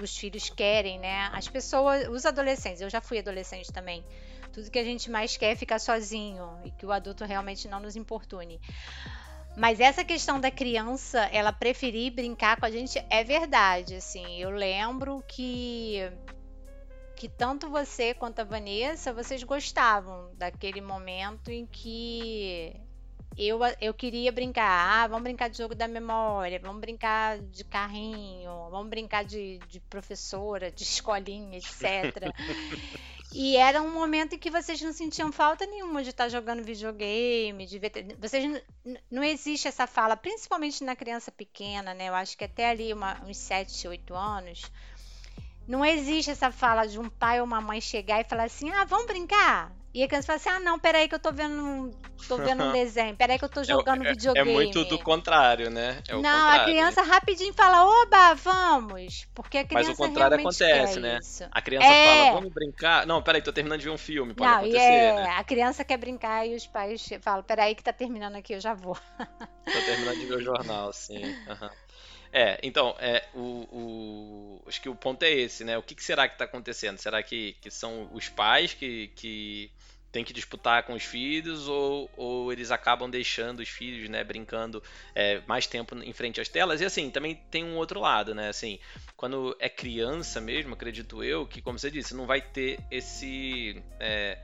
os 0.00 0.16
filhos 0.16 0.50
querem, 0.50 0.98
né? 0.98 1.30
As 1.32 1.48
pessoas, 1.48 2.08
os 2.08 2.26
adolescentes, 2.26 2.80
eu 2.80 2.90
já 2.90 3.00
fui 3.00 3.18
adolescente 3.18 3.72
também. 3.72 4.04
Tudo 4.52 4.70
que 4.70 4.78
a 4.78 4.84
gente 4.84 5.10
mais 5.10 5.36
quer 5.36 5.52
é 5.52 5.56
ficar 5.56 5.78
sozinho 5.78 6.58
e 6.64 6.70
que 6.70 6.86
o 6.86 6.92
adulto 6.92 7.24
realmente 7.24 7.68
não 7.68 7.80
nos 7.80 7.96
importune. 7.96 8.60
Mas 9.56 9.80
essa 9.80 10.04
questão 10.04 10.38
da 10.38 10.50
criança, 10.50 11.20
ela 11.32 11.52
preferir 11.52 12.12
brincar 12.12 12.58
com 12.58 12.66
a 12.66 12.70
gente 12.70 13.02
é 13.08 13.24
verdade, 13.24 13.94
assim. 13.94 14.38
Eu 14.38 14.50
lembro 14.50 15.22
que 15.26 16.00
que 17.16 17.30
tanto 17.30 17.70
você 17.70 18.12
quanto 18.12 18.40
a 18.40 18.44
Vanessa, 18.44 19.14
vocês 19.14 19.42
gostavam 19.42 20.30
daquele 20.34 20.82
momento 20.82 21.50
em 21.50 21.64
que 21.64 22.78
eu, 23.38 23.58
eu 23.80 23.92
queria 23.92 24.32
brincar, 24.32 25.04
ah, 25.04 25.06
vamos 25.06 25.24
brincar 25.24 25.50
de 25.50 25.58
jogo 25.58 25.74
da 25.74 25.86
memória, 25.86 26.58
vamos 26.58 26.80
brincar 26.80 27.38
de 27.38 27.64
carrinho, 27.64 28.70
vamos 28.70 28.88
brincar 28.88 29.24
de, 29.24 29.58
de 29.68 29.78
professora, 29.80 30.70
de 30.70 30.82
escolinha, 30.84 31.58
etc. 31.58 32.32
e 33.32 33.56
era 33.56 33.82
um 33.82 33.92
momento 33.92 34.34
em 34.34 34.38
que 34.38 34.50
vocês 34.50 34.80
não 34.80 34.92
sentiam 34.92 35.30
falta 35.30 35.66
nenhuma 35.66 36.02
de 36.02 36.10
estar 36.10 36.30
jogando 36.30 36.64
videogame, 36.64 37.66
de 37.66 37.78
ver, 37.78 37.92
vocês 38.18 38.62
não 39.10 39.22
existe 39.22 39.68
essa 39.68 39.86
fala, 39.86 40.16
principalmente 40.16 40.82
na 40.82 40.96
criança 40.96 41.30
pequena, 41.30 41.92
né? 41.92 42.08
Eu 42.08 42.14
acho 42.14 42.38
que 42.38 42.44
até 42.44 42.70
ali 42.70 42.90
uma, 42.90 43.22
uns 43.26 43.36
7, 43.36 43.86
8 43.86 44.14
anos, 44.14 44.70
não 45.68 45.84
existe 45.84 46.30
essa 46.30 46.50
fala 46.50 46.86
de 46.86 46.98
um 46.98 47.10
pai 47.10 47.40
ou 47.40 47.46
uma 47.46 47.60
mãe 47.60 47.82
chegar 47.82 48.20
e 48.20 48.24
falar 48.24 48.44
assim: 48.44 48.70
"Ah, 48.70 48.84
vamos 48.84 49.06
brincar?" 49.06 49.70
E 49.96 50.02
a 50.02 50.06
criança 50.06 50.26
fala 50.26 50.36
assim: 50.36 50.50
ah, 50.50 50.60
não, 50.60 50.78
peraí 50.78 51.08
que 51.08 51.14
eu 51.14 51.18
tô 51.18 51.32
vendo, 51.32 51.90
tô 52.28 52.36
vendo 52.36 52.64
um 52.64 52.72
desenho, 52.72 53.16
peraí 53.16 53.38
que 53.38 53.46
eu 53.46 53.48
tô 53.48 53.62
é 53.62 53.64
jogando 53.64 54.06
é, 54.06 54.10
videogame. 54.10 54.50
É 54.50 54.52
muito 54.52 54.84
do 54.84 54.98
contrário, 54.98 55.70
né? 55.70 56.02
É 56.06 56.12
não, 56.12 56.22
contrário. 56.22 56.60
a 56.60 56.64
criança 56.66 57.02
rapidinho 57.02 57.54
fala, 57.54 57.82
oba, 58.02 58.34
vamos! 58.34 59.26
Porque 59.34 59.56
a 59.56 59.64
criança 59.64 59.88
Mas 59.88 59.98
o 59.98 60.02
contrário 60.02 60.36
acontece, 60.38 61.00
né? 61.00 61.18
Isso. 61.22 61.48
A 61.50 61.62
criança 61.62 61.86
é... 61.86 62.26
fala, 62.26 62.32
vamos 62.34 62.52
brincar. 62.52 63.06
Não, 63.06 63.22
peraí, 63.22 63.40
tô 63.40 63.54
terminando 63.54 63.78
de 63.78 63.86
ver 63.86 63.90
um 63.90 63.96
filme, 63.96 64.34
pode 64.34 64.50
não, 64.50 64.58
acontecer, 64.58 64.82
é... 64.82 65.14
né? 65.14 65.30
A 65.30 65.44
criança 65.44 65.82
quer 65.82 65.96
brincar 65.96 66.46
e 66.46 66.54
os 66.54 66.66
pais 66.66 67.08
falam, 67.22 67.42
peraí 67.42 67.74
que 67.74 67.82
tá 67.82 67.92
terminando 67.92 68.36
aqui, 68.36 68.52
eu 68.52 68.60
já 68.60 68.74
vou. 68.74 68.98
tô 69.64 69.80
terminando 69.86 70.18
de 70.18 70.26
ver 70.26 70.36
o 70.36 70.42
jornal, 70.42 70.92
sim. 70.92 71.24
Uhum. 71.24 71.70
É, 72.30 72.58
então, 72.62 72.94
é, 72.98 73.24
o, 73.32 73.40
o, 73.40 74.62
acho 74.66 74.78
que 74.82 74.90
o 74.90 74.94
ponto 74.94 75.22
é 75.22 75.30
esse, 75.30 75.64
né? 75.64 75.78
O 75.78 75.82
que, 75.82 75.94
que 75.94 76.04
será 76.04 76.28
que 76.28 76.34
está 76.34 76.44
acontecendo? 76.44 76.98
Será 76.98 77.22
que, 77.22 77.56
que 77.62 77.70
são 77.70 78.10
os 78.12 78.28
pais 78.28 78.74
que, 78.74 79.08
que 79.16 79.70
têm 80.16 80.24
que 80.24 80.32
disputar 80.32 80.82
com 80.84 80.94
os 80.94 81.02
filhos 81.02 81.68
ou, 81.68 82.08
ou 82.16 82.50
eles 82.50 82.70
acabam 82.70 83.10
deixando 83.10 83.60
os 83.60 83.68
filhos, 83.68 84.08
né, 84.08 84.24
brincando 84.24 84.82
é, 85.14 85.42
mais 85.46 85.66
tempo 85.66 85.94
em 85.94 86.12
frente 86.14 86.40
às 86.40 86.48
telas? 86.48 86.80
E 86.80 86.86
assim, 86.86 87.10
também 87.10 87.38
tem 87.50 87.62
um 87.62 87.76
outro 87.76 88.00
lado, 88.00 88.34
né? 88.34 88.48
Assim, 88.48 88.78
quando 89.14 89.54
é 89.60 89.68
criança 89.68 90.40
mesmo, 90.40 90.72
acredito 90.72 91.22
eu, 91.22 91.46
que 91.46 91.60
como 91.60 91.78
você 91.78 91.90
disse, 91.90 92.14
não 92.14 92.26
vai 92.26 92.40
ter 92.40 92.80
esse... 92.90 93.82
É, 94.00 94.38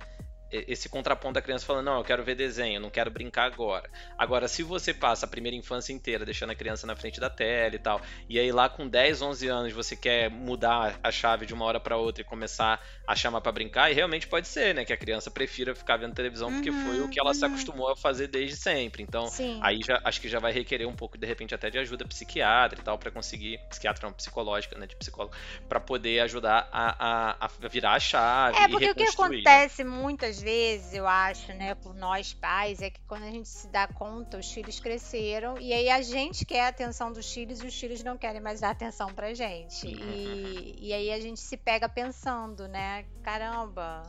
esse 0.53 0.89
contraponto 0.89 1.35
da 1.35 1.43
criança 1.43 1.65
falando, 1.65 1.87
não, 1.87 1.99
eu 1.99 2.05
quero 2.05 2.23
ver 2.23 2.35
desenho, 2.35 2.81
não 2.81 2.91
quero 2.91 3.11
brincar 3.11 3.45
agora. 3.45 3.89
Agora, 4.19 4.47
se 4.47 4.63
você 4.63 4.93
passa 4.93 5.25
a 5.25 5.29
primeira 5.29 5.57
infância 5.57 5.93
inteira 5.93 6.25
deixando 6.25 6.51
a 6.51 6.55
criança 6.55 6.87
na 6.87 6.95
frente 6.95 7.19
da 7.19 7.31
tela 7.31 7.75
e 7.75 7.79
tal, 7.79 8.01
e 8.29 8.39
aí 8.39 8.53
lá 8.53 8.69
com 8.69 8.87
10, 8.87 9.23
11 9.23 9.49
anos 9.49 9.73
você 9.73 9.97
quer 9.97 10.31
mudar 10.31 10.99
a 11.03 11.11
chave 11.11 11.47
de 11.47 11.55
uma 11.55 11.65
hora 11.65 11.81
para 11.81 11.97
outra 11.97 12.23
e 12.23 12.25
começar 12.25 12.85
a 13.07 13.17
chamar 13.17 13.41
para 13.41 13.53
brincar, 13.53 13.91
e 13.91 13.95
realmente 13.95 14.27
pode 14.27 14.47
ser, 14.47 14.75
né, 14.75 14.85
que 14.85 14.93
a 14.93 14.97
criança 14.97 15.31
prefira 15.31 15.75
ficar 15.75 15.97
vendo 15.97 16.15
televisão 16.15 16.49
uhum, 16.49 16.55
porque 16.55 16.71
foi 16.71 17.01
o 17.01 17.09
que 17.09 17.19
ela 17.19 17.31
uhum. 17.31 17.35
se 17.35 17.45
acostumou 17.45 17.91
a 17.91 17.97
fazer 17.97 18.27
desde 18.27 18.57
sempre. 18.57 19.03
Então, 19.03 19.27
Sim. 19.29 19.59
aí 19.63 19.81
já 19.85 20.01
acho 20.05 20.21
que 20.21 20.29
já 20.29 20.39
vai 20.39 20.53
requerer 20.53 20.87
um 20.87 20.95
pouco 20.95 21.17
de 21.17 21.27
repente 21.27 21.55
até 21.55 21.71
de 21.71 21.79
ajuda 21.79 22.05
psiquiatra 22.05 22.79
e 22.79 22.83
tal 22.83 22.99
para 22.99 23.11
conseguir, 23.11 23.59
psiquiatra 23.71 24.07
não, 24.07 24.13
psicológica, 24.13 24.79
né, 24.79 24.87
de 24.87 24.97
psicólogo, 24.97 25.35
para 25.69 25.81
poder 25.81 26.21
ajudar 26.21 26.69
a, 26.71 27.37
a, 27.39 27.47
a, 27.47 27.69
virar 27.69 27.95
a 27.95 28.01
chave 28.01 28.59
É, 28.59 28.69
porque 28.69 28.91
o 28.91 28.95
que 28.95 29.05
acontece 29.05 29.83
muitas 29.85 30.42
vezes, 30.43 30.93
eu 30.93 31.07
acho, 31.07 31.53
né, 31.55 31.75
por 31.75 31.95
nós 31.95 32.35
pais, 32.35 32.83
é 32.83 32.91
que 32.91 33.01
quando 33.07 33.23
a 33.23 33.31
gente 33.31 33.49
se 33.49 33.69
dá 33.69 33.87
conta, 33.87 34.37
os 34.39 34.51
filhos 34.51 34.81
cresceram 34.81 35.59
e 35.59 35.73
aí 35.73 35.89
a 35.89 36.03
gente 36.03 36.45
quer 36.45 36.65
a 36.65 36.69
atenção 36.69 37.13
dos 37.13 37.33
filhos 37.33 37.63
e 37.63 37.67
os 37.67 37.79
filhos 37.79 38.03
não 38.03 38.19
querem 38.19 38.41
mais 38.41 38.61
dar 38.61 38.71
atenção 38.71 39.15
pra 39.15 39.33
gente. 39.33 39.87
E, 39.87 40.77
e 40.79 40.93
aí 40.93 41.13
a 41.13 41.21
gente 41.21 41.41
se 41.41 41.57
pega 41.57 41.89
pensando, 41.89 42.67
né, 42.69 43.05
caramba, 43.23 44.03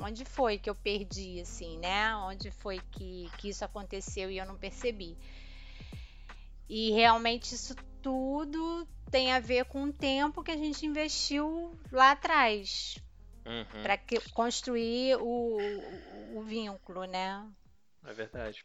onde 0.00 0.24
foi 0.24 0.58
que 0.58 0.68
eu 0.68 0.74
perdi, 0.74 1.40
assim, 1.40 1.78
né? 1.78 2.14
Onde 2.16 2.50
foi 2.50 2.80
que, 2.90 3.30
que 3.38 3.48
isso 3.48 3.64
aconteceu 3.64 4.30
e 4.30 4.38
eu 4.38 4.46
não 4.46 4.56
percebi. 4.56 5.16
E 6.68 6.90
realmente 6.92 7.54
isso 7.54 7.74
tudo 8.02 8.86
tem 9.10 9.32
a 9.32 9.40
ver 9.40 9.64
com 9.64 9.84
o 9.84 9.92
tempo 9.92 10.42
que 10.42 10.50
a 10.50 10.56
gente 10.56 10.84
investiu 10.84 11.72
lá 11.90 12.12
atrás 12.12 12.96
uhum. 13.48 13.82
para 13.82 13.98
construir 14.32 15.16
o, 15.16 15.56
o, 15.56 16.38
o, 16.38 16.42
vínculo, 16.42 17.04
né? 17.04 17.46
É 18.04 18.12
verdade. 18.12 18.64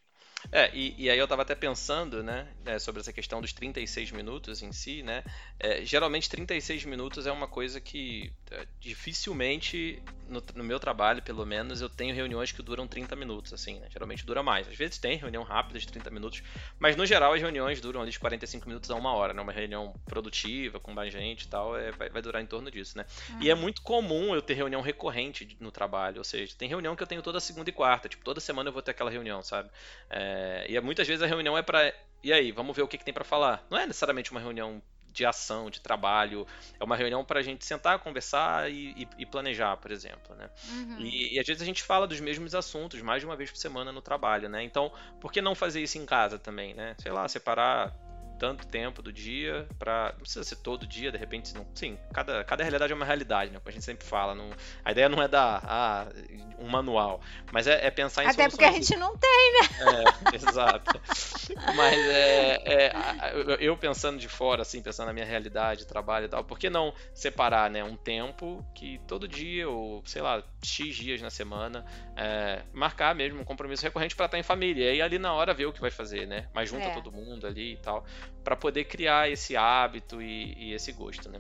É, 0.52 0.70
e, 0.74 0.96
e, 0.98 1.10
aí 1.10 1.18
eu 1.18 1.28
tava 1.28 1.42
até 1.42 1.56
pensando, 1.56 2.22
né, 2.24 2.48
né, 2.66 2.78
sobre 2.80 3.02
essa 3.02 3.14
questão 3.14 3.42
dos 3.42 3.54
36 3.54 4.12
minutos 4.12 4.62
em 4.62 4.72
si, 4.72 5.04
né? 5.04 5.24
É, 5.60 5.84
geralmente 5.84 6.30
36 6.30 6.86
minutos 6.86 7.26
é 7.26 7.32
uma 7.32 7.48
coisa 7.48 7.80
que 7.80 8.32
é, 8.52 8.68
dificilmente, 8.80 10.02
no, 10.28 10.44
no, 10.56 10.64
meu 10.64 10.80
trabalho, 10.80 11.22
pelo 11.22 11.46
menos, 11.46 11.82
eu 11.82 11.90
tenho 11.90 12.14
reuniões 12.14 12.52
que 12.52 12.62
duram 12.62 12.88
30 12.88 13.16
minutos, 13.16 13.54
assim, 13.54 13.80
né? 13.80 13.88
Geralmente 13.90 14.26
dura 14.26 14.44
mais. 14.44 14.68
Às 14.68 14.76
vezes 14.76 14.98
tem 14.98 15.18
reunião 15.18 15.44
rápida 15.44 15.80
de 15.80 15.88
30 15.88 16.10
minutos, 16.12 16.44
mas 16.78 16.96
no 16.96 17.06
geral 17.06 17.34
as 17.34 17.42
reuniões 17.42 17.82
duram 17.82 18.02
ali 18.02 18.12
de 18.12 18.20
45 18.20 18.68
minutos 18.68 18.92
a 18.92 18.96
uma 18.96 19.14
hora, 19.14 19.34
né? 19.34 19.42
Uma 19.42 19.52
reunião 19.52 19.94
produtiva, 20.06 20.80
com 20.80 20.92
mais 20.92 21.12
gente 21.12 21.44
e 21.44 21.48
tal, 21.48 21.78
é, 21.78 21.92
vai, 21.92 22.10
vai, 22.10 22.22
durar 22.22 22.42
em 22.42 22.46
torno 22.46 22.70
disso, 22.70 22.98
né? 22.98 23.06
Uhum. 23.30 23.42
E 23.42 23.50
é 23.50 23.56
muito 23.56 23.82
comum 23.82 24.36
eu 24.36 24.42
ter 24.42 24.54
reunião 24.54 24.82
recorrente 24.82 25.58
no 25.60 25.72
trabalho, 25.72 26.18
ou 26.20 26.24
seja, 26.24 26.54
tem 26.58 26.70
reunião 26.70 26.96
que 26.96 27.04
eu 27.04 27.08
tenho 27.08 27.22
toda 27.22 27.40
segunda 27.40 27.70
e 27.70 27.74
quarta, 27.74 28.08
tipo, 28.10 28.24
toda 28.24 28.40
semana 28.40 28.70
eu 28.70 28.74
vou 28.74 28.82
ter 28.82 28.92
aquela 28.92 29.10
reunião, 29.10 29.42
sabe? 29.42 29.70
É, 30.10 30.33
e 30.70 30.78
é, 30.78 30.82
muitas 30.82 31.08
vezes 31.08 31.22
a 31.24 31.28
reunião 31.28 31.58
é 31.58 31.62
para 31.62 31.94
e 32.24 32.32
aí, 32.32 32.54
vamos 32.54 32.74
ver 32.76 32.84
o 32.84 32.88
que, 32.88 32.98
que 32.98 33.04
tem 33.04 33.14
para 33.14 33.26
falar. 33.26 33.66
Não 33.70 33.78
é 33.78 33.86
necessariamente 33.86 34.32
uma 34.32 34.40
reunião 34.40 34.82
de 35.12 35.26
ação, 35.26 35.70
de 35.70 35.82
trabalho. 35.82 36.48
É 36.80 36.84
uma 36.84 36.96
reunião 36.96 37.24
para 37.24 37.42
a 37.42 37.44
gente 37.44 37.66
sentar, 37.66 38.00
conversar 38.00 38.72
e, 38.72 39.04
e, 39.04 39.08
e 39.20 39.26
planejar, 39.26 39.76
por 39.78 39.92
exemplo, 39.92 40.34
né? 40.36 40.50
Uhum. 40.70 41.02
E, 41.02 41.36
e, 41.36 41.40
às 41.40 41.46
vezes 41.46 41.62
a 41.62 41.66
gente 41.66 41.84
fala 41.84 42.08
dos 42.08 42.22
mesmos 42.22 42.56
assuntos 42.56 43.02
mais 43.02 43.22
de 43.22 43.26
uma 43.26 43.36
vez 43.36 43.52
por 43.52 43.58
semana 43.58 43.92
no 43.92 44.02
trabalho, 44.02 44.48
né? 44.48 44.64
Então, 44.64 44.92
por 45.20 45.32
que 45.32 45.42
não 45.42 45.54
fazer 45.54 45.82
isso 45.82 45.98
em 45.98 46.06
casa 46.06 46.40
também, 46.40 46.74
né? 46.74 46.96
Sei 46.98 47.12
lá, 47.12 47.28
separar 47.28 47.94
tanto 48.44 48.68
tempo 48.68 49.02
do 49.02 49.14
dia 49.14 49.66
para 49.80 50.12
não 50.12 50.20
precisa 50.20 50.44
ser 50.44 50.58
todo 50.58 50.86
dia 50.86 51.10
de 51.14 51.18
repente 51.18 51.56
não 51.56 51.66
sim 51.74 51.98
cada, 52.14 52.44
cada 52.44 52.62
realidade 52.62 52.92
é 52.92 52.96
uma 52.96 53.06
realidade 53.06 53.50
né 53.50 53.58
como 53.58 53.70
a 53.70 53.72
gente 53.72 53.86
sempre 53.86 54.06
fala 54.06 54.36
não, 54.36 54.52
a 54.84 54.92
ideia 54.92 55.08
não 55.08 55.24
é 55.24 55.30
dar 55.30 55.64
ah, 55.64 56.08
um 56.60 56.68
manual 56.68 57.22
mas 57.54 57.68
é, 57.68 57.88
é 57.88 57.90
pensar 57.90 58.26
em 58.26 58.28
até 58.28 58.50
porque 58.50 58.66
a 58.66 58.72
gente 58.74 58.98
não 58.98 59.16
tem 59.16 59.54
né? 59.54 59.70
É, 60.34 60.36
exato. 60.36 61.00
Mas 61.76 61.98
é, 61.98 62.62
é, 62.66 62.94
eu 63.60 63.78
pensando 63.78 64.20
de 64.20 64.28
fora 64.28 64.64
assim 64.64 64.82
pensando 64.82 65.08
na 65.08 65.14
minha 65.14 65.26
realidade 65.26 65.86
trabalho 65.86 66.26
e 66.26 66.30
tal 66.30 66.44
por 66.44 66.60
que 66.60 66.70
não 66.70 66.94
separar 67.14 67.70
né 67.70 67.84
um 67.84 67.96
tempo 67.96 68.66
que 68.76 69.00
todo 69.08 69.28
dia 69.28 69.70
ou 69.70 70.04
sei 70.06 70.22
lá 70.22 70.44
x 70.66 70.96
dias 70.96 71.22
na 71.22 71.30
semana 71.30 71.86
é, 72.16 72.64
marcar 72.74 73.14
mesmo 73.14 73.42
um 73.42 73.44
compromisso 73.44 73.84
recorrente 73.84 74.16
para 74.16 74.26
estar 74.26 74.40
em 74.40 74.44
família 74.44 74.86
e 74.86 74.90
aí 74.90 75.02
ali 75.02 75.20
na 75.20 75.34
hora 75.34 75.54
ver 75.54 75.66
o 75.66 75.74
que 75.74 75.82
vai 75.82 75.92
fazer 75.92 76.28
né 76.28 76.48
mas 76.54 76.70
junta 76.70 76.86
é. 76.86 76.94
todo 76.94 77.12
mundo 77.12 77.46
ali 77.48 77.74
e 77.74 77.78
tal 77.78 78.06
para 78.44 78.56
poder 78.56 78.86
criar 78.86 79.30
esse 79.30 79.56
hábito 79.56 80.22
e, 80.22 80.54
e 80.58 80.74
esse 80.74 80.92
gosto, 80.92 81.30
né? 81.30 81.40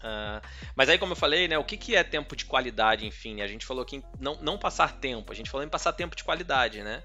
Uh, 0.00 0.40
mas 0.74 0.88
aí, 0.88 0.98
como 0.98 1.12
eu 1.12 1.16
falei, 1.16 1.46
né, 1.46 1.58
o 1.58 1.64
que, 1.64 1.76
que 1.76 1.94
é 1.94 2.02
tempo 2.02 2.34
de 2.34 2.46
qualidade, 2.46 3.04
enfim? 3.04 3.42
A 3.42 3.46
gente 3.46 3.66
falou 3.66 3.84
que 3.84 4.02
não, 4.18 4.36
não 4.36 4.56
passar 4.56 4.98
tempo, 4.98 5.30
a 5.30 5.34
gente 5.34 5.50
falou 5.50 5.66
em 5.66 5.68
passar 5.68 5.92
tempo 5.92 6.16
de 6.16 6.24
qualidade, 6.24 6.82
né? 6.82 7.02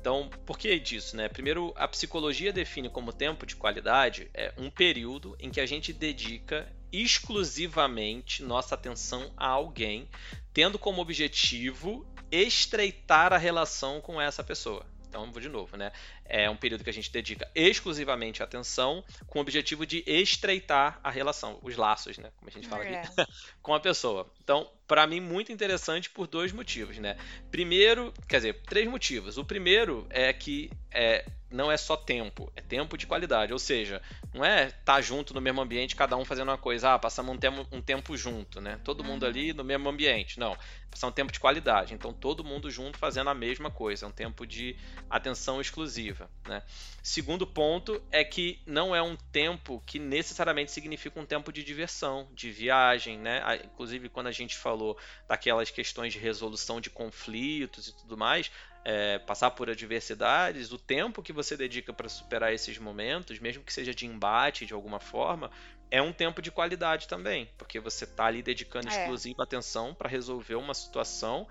Então, 0.00 0.30
por 0.46 0.58
que 0.58 0.78
disso, 0.78 1.14
né? 1.14 1.28
Primeiro, 1.28 1.74
a 1.76 1.86
psicologia 1.86 2.50
define 2.50 2.88
como 2.88 3.12
tempo 3.12 3.44
de 3.44 3.54
qualidade 3.54 4.30
é 4.32 4.52
um 4.56 4.70
período 4.70 5.36
em 5.38 5.50
que 5.50 5.60
a 5.60 5.66
gente 5.66 5.92
dedica 5.92 6.66
exclusivamente 6.92 8.42
nossa 8.42 8.74
atenção 8.74 9.32
a 9.36 9.46
alguém, 9.46 10.08
tendo 10.52 10.78
como 10.78 11.02
objetivo 11.02 12.06
estreitar 12.30 13.32
a 13.32 13.38
relação 13.38 14.00
com 14.00 14.20
essa 14.20 14.44
pessoa. 14.44 14.84
Então, 15.08 15.30
vou 15.32 15.40
de 15.40 15.48
novo, 15.48 15.76
né? 15.76 15.90
É 16.28 16.48
um 16.50 16.56
período 16.56 16.84
que 16.84 16.90
a 16.90 16.92
gente 16.92 17.10
dedica 17.10 17.50
exclusivamente 17.54 18.42
atenção 18.42 19.02
com 19.26 19.38
o 19.38 19.42
objetivo 19.42 19.86
de 19.86 20.04
estreitar 20.06 21.00
a 21.02 21.10
relação, 21.10 21.58
os 21.62 21.76
laços, 21.76 22.18
né? 22.18 22.30
Como 22.36 22.50
a 22.50 22.52
gente 22.52 22.68
fala 22.68 22.84
é. 22.84 23.00
aqui, 23.00 23.08
com 23.62 23.74
a 23.74 23.80
pessoa. 23.80 24.30
Então, 24.42 24.70
para 24.88 25.06
mim, 25.06 25.20
muito 25.20 25.52
interessante 25.52 26.08
por 26.08 26.26
dois 26.26 26.50
motivos, 26.50 26.96
né? 26.96 27.18
Primeiro, 27.50 28.12
quer 28.26 28.36
dizer, 28.36 28.62
três 28.62 28.88
motivos. 28.88 29.36
O 29.36 29.44
primeiro 29.44 30.06
é 30.08 30.32
que 30.32 30.70
é, 30.90 31.26
não 31.50 31.70
é 31.70 31.76
só 31.76 31.94
tempo, 31.94 32.50
é 32.56 32.62
tempo 32.62 32.96
de 32.96 33.06
qualidade. 33.06 33.52
Ou 33.52 33.58
seja, 33.58 34.00
não 34.32 34.42
é 34.42 34.68
estar 34.68 34.94
tá 34.94 35.00
junto 35.02 35.34
no 35.34 35.42
mesmo 35.42 35.60
ambiente, 35.60 35.94
cada 35.94 36.16
um 36.16 36.24
fazendo 36.24 36.48
uma 36.48 36.56
coisa, 36.56 36.94
ah, 36.94 36.98
passamos 36.98 37.34
um 37.34 37.38
tempo, 37.38 37.66
um 37.70 37.82
tempo 37.82 38.16
junto, 38.16 38.62
né? 38.62 38.80
Todo 38.82 39.04
mundo 39.04 39.24
uhum. 39.24 39.28
ali 39.28 39.52
no 39.52 39.62
mesmo 39.62 39.90
ambiente. 39.90 40.40
Não, 40.40 40.56
passar 40.90 41.06
um 41.06 41.12
tempo 41.12 41.30
de 41.30 41.38
qualidade. 41.38 41.92
Então, 41.92 42.10
todo 42.10 42.42
mundo 42.42 42.70
junto 42.70 42.96
fazendo 42.96 43.28
a 43.28 43.34
mesma 43.34 43.70
coisa. 43.70 44.06
É 44.06 44.08
um 44.08 44.12
tempo 44.12 44.46
de 44.46 44.74
atenção 45.10 45.60
exclusiva, 45.60 46.17
né? 46.46 46.62
Segundo 47.02 47.46
ponto 47.46 48.02
é 48.10 48.24
que 48.24 48.60
não 48.66 48.94
é 48.94 49.02
um 49.02 49.16
tempo 49.30 49.82
que 49.86 49.98
necessariamente 49.98 50.72
significa 50.72 51.20
um 51.20 51.26
tempo 51.26 51.52
de 51.52 51.62
diversão, 51.62 52.28
de 52.32 52.50
viagem, 52.50 53.18
né? 53.18 53.42
Inclusive, 53.64 54.08
quando 54.08 54.28
a 54.28 54.32
gente 54.32 54.56
falou 54.56 54.98
daquelas 55.28 55.70
questões 55.70 56.12
de 56.12 56.18
resolução 56.18 56.80
de 56.80 56.90
conflitos 56.90 57.88
e 57.88 57.96
tudo 57.96 58.16
mais, 58.16 58.50
é, 58.84 59.18
passar 59.18 59.50
por 59.50 59.68
adversidades, 59.68 60.72
o 60.72 60.78
tempo 60.78 61.22
que 61.22 61.32
você 61.32 61.56
dedica 61.56 61.92
para 61.92 62.08
superar 62.08 62.52
esses 62.52 62.78
momentos, 62.78 63.38
mesmo 63.38 63.62
que 63.62 63.72
seja 63.72 63.94
de 63.94 64.06
embate 64.06 64.64
de 64.64 64.72
alguma 64.72 64.98
forma, 64.98 65.50
é 65.90 66.00
um 66.02 66.12
tempo 66.12 66.42
de 66.42 66.50
qualidade 66.50 67.08
também, 67.08 67.48
porque 67.56 67.80
você 67.80 68.04
está 68.04 68.26
ali 68.26 68.42
dedicando 68.42 68.88
é. 68.88 68.90
exclusiva 68.90 69.42
atenção 69.42 69.94
para 69.94 70.08
resolver 70.08 70.54
uma 70.54 70.74
situação 70.74 71.46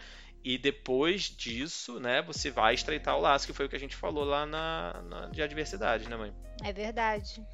e 0.47 0.57
depois 0.57 1.23
disso, 1.23 1.99
né, 1.99 2.21
você 2.21 2.49
vai 2.49 2.73
estreitar 2.73 3.17
o 3.17 3.19
laço, 3.19 3.45
que 3.45 3.51
foi 3.51 3.65
o 3.65 3.69
que 3.69 3.75
a 3.75 3.79
gente 3.79 3.97
falou 3.97 4.23
lá 4.23 4.45
na, 4.45 5.01
na 5.03 5.25
de 5.25 5.41
adversidade, 5.41 6.07
né, 6.07 6.15
mãe? 6.15 6.33
É 6.63 6.71
verdade. 6.71 7.45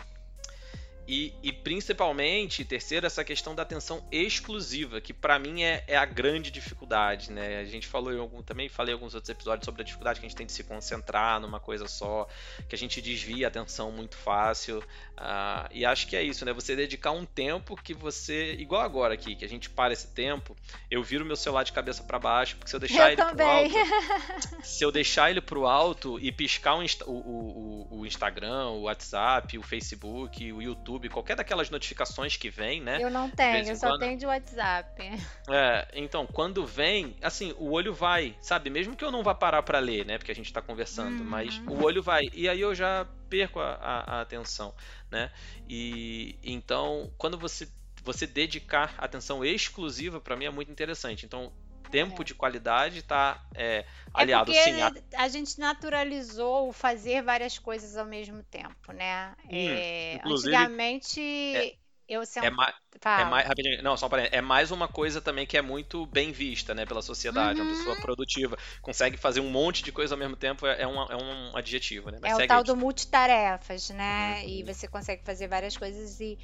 E, 1.06 1.34
e, 1.44 1.52
principalmente, 1.52 2.64
terceiro, 2.64 3.06
essa 3.06 3.24
questão 3.26 3.54
da 3.54 3.64
atenção 3.64 4.02
exclusiva, 4.10 5.02
que 5.02 5.14
para 5.14 5.38
mim 5.38 5.62
é, 5.62 5.84
é, 5.86 5.98
a 5.98 6.06
grande 6.06 6.50
dificuldade, 6.50 7.30
né? 7.30 7.60
A 7.60 7.66
gente 7.66 7.88
falou 7.88 8.18
algum, 8.18 8.42
também 8.42 8.70
falei 8.70 8.94
em 8.94 8.96
alguns 8.96 9.14
outros 9.14 9.30
episódios 9.30 9.66
sobre 9.66 9.82
a 9.82 9.86
dificuldade 9.86 10.22
que 10.22 10.26
a 10.26 10.30
gente 10.30 10.38
tem 10.38 10.46
de 10.46 10.54
se 10.54 10.64
concentrar 10.64 11.42
numa 11.42 11.60
coisa 11.60 11.90
só, 11.90 12.26
que 12.70 12.76
a 12.76 12.78
gente 12.78 13.02
desvia 13.02 13.48
a 13.48 13.50
atenção 13.50 13.92
muito 13.92 14.16
fácil. 14.16 14.80
Uh, 14.80 15.68
e 15.72 15.86
acho 15.86 16.08
que 16.08 16.16
é 16.16 16.24
isso, 16.24 16.46
né? 16.46 16.54
Você 16.54 16.74
dedicar 16.74 17.12
um 17.12 17.26
tempo 17.26 17.76
que 17.76 17.94
você, 17.94 18.54
igual 18.54 18.82
agora 18.82 19.14
aqui, 19.14 19.36
que 19.36 19.44
a 19.44 19.50
gente 19.50 19.70
para 19.70 19.92
esse 19.92 20.08
tempo, 20.08 20.56
eu 20.90 21.04
viro 21.04 21.26
meu 21.26 21.36
celular 21.36 21.64
de 21.64 21.74
cabeça 21.74 22.02
para 22.04 22.18
baixo, 22.18 22.56
porque 22.56 22.70
se 22.70 22.76
eu 22.78 22.80
deixar 22.80 23.08
eu 23.08 23.08
ele 23.08 23.16
também. 23.18 23.70
pro 23.70 23.80
alto, 23.80 24.64
se 24.64 24.84
eu 24.84 24.92
deixar 24.92 25.30
ele 25.30 25.42
pro 25.42 25.68
alto 25.68 26.18
e 26.20 26.32
piscar 26.32 26.76
o, 26.76 26.86
o, 27.06 27.88
o, 27.92 28.00
o 28.00 28.06
Instagram, 28.06 28.70
o 28.70 28.84
WhatsApp, 28.84 29.58
o 29.58 29.62
Facebook, 29.62 30.52
o 30.54 30.62
YouTube 30.62 30.93
YouTube, 30.94 31.10
qualquer 31.10 31.36
daquelas 31.36 31.70
notificações 31.70 32.38
que 32.38 32.50
vem, 32.50 32.82
né? 32.82 33.00
Eu 33.02 33.10
não 33.10 33.30
tenho, 33.30 33.68
eu 33.68 33.76
só 33.76 33.90
quando... 33.90 34.00
tenho 34.00 34.18
de 34.18 34.26
WhatsApp. 34.26 35.02
É, 35.50 35.88
então, 35.94 36.26
quando 36.26 36.66
vem, 36.66 37.16
assim, 37.22 37.54
o 37.58 37.72
olho 37.72 37.94
vai, 37.94 38.36
sabe? 38.40 38.70
Mesmo 38.70 38.96
que 38.96 39.04
eu 39.04 39.12
não 39.12 39.24
vá 39.24 39.34
parar 39.34 39.64
para 39.64 39.80
ler, 39.80 40.06
né? 40.06 40.18
Porque 40.18 40.32
a 40.32 40.36
gente 40.36 40.52
tá 40.52 40.62
conversando, 40.62 41.20
uhum. 41.20 41.30
mas 41.30 41.62
o 41.68 41.84
olho 41.84 42.02
vai. 42.02 42.24
E 42.34 42.48
aí 42.48 42.62
eu 42.62 42.74
já 42.74 43.08
perco 43.30 43.60
a, 43.60 43.74
a, 43.74 44.18
a 44.18 44.22
atenção, 44.22 44.74
né? 45.12 45.32
E 45.68 46.38
então, 46.44 47.12
quando 47.18 47.38
você 47.38 47.68
você 48.04 48.28
dedicar 48.28 48.94
atenção 48.98 49.46
exclusiva 49.46 50.20
para 50.20 50.36
mim 50.36 50.44
é 50.44 50.50
muito 50.50 50.70
interessante. 50.70 51.26
Então, 51.26 51.54
tempo 51.94 52.22
é. 52.22 52.26
de 52.26 52.34
qualidade 52.34 53.00
está 53.00 53.40
é, 53.54 53.86
aliado 54.14 54.52
é 54.52 54.64
sim. 54.64 54.82
A... 54.82 54.92
a... 55.18 55.28
gente 55.30 55.60
naturalizou 55.60 56.68
o 56.68 56.74
fazer 56.74 57.22
várias 57.22 57.60
coisas 57.60 57.96
ao 57.96 58.06
mesmo 58.06 58.44
tempo, 58.44 58.92
né? 58.92 59.34
Hum, 59.46 59.50
é, 59.52 60.20
antigamente 60.26 61.22
é. 61.22 61.84
Eu 62.06 62.22
é, 62.22 62.50
ma 62.50 62.74
é 63.06 63.26
mais 63.26 63.48
rapidinho, 63.48 63.82
não, 63.82 63.96
só 63.96 64.10
para 64.10 64.24
é 64.26 64.42
mais 64.42 64.72
uma 64.72 64.90
coisa 64.90 65.22
também 65.22 65.48
que 65.48 65.58
é 65.58 65.62
muito 65.62 66.06
bem 66.06 66.34
vista, 66.34 66.76
né, 66.76 66.86
pela 66.86 67.02
sociedade. 67.02 67.62
Uhum. 67.62 67.66
Uma 67.66 67.78
pessoa 67.78 67.96
produtiva 67.96 68.58
consegue 68.82 69.16
fazer 69.16 69.40
um 69.40 69.50
monte 69.50 69.82
de 69.82 69.92
coisa 69.92 70.14
ao 70.14 70.20
mesmo 70.20 70.36
tempo 70.36 70.68
é, 70.68 70.82
é 70.82 70.88
um, 70.88 71.02
é 71.02 71.16
um 71.16 71.56
adjetivo, 71.56 72.12
né? 72.12 72.20
Mas 72.22 72.38
é 72.38 72.44
o 72.44 72.48
tal 72.48 72.64
do 72.64 72.76
multitarefas, 72.76 73.90
né? 73.90 74.42
Uhum. 74.42 74.50
E 74.50 74.64
você 74.64 74.86
consegue 74.88 75.24
fazer 75.24 75.48
várias 75.48 75.78
coisas 75.78 76.20
e 76.20 76.38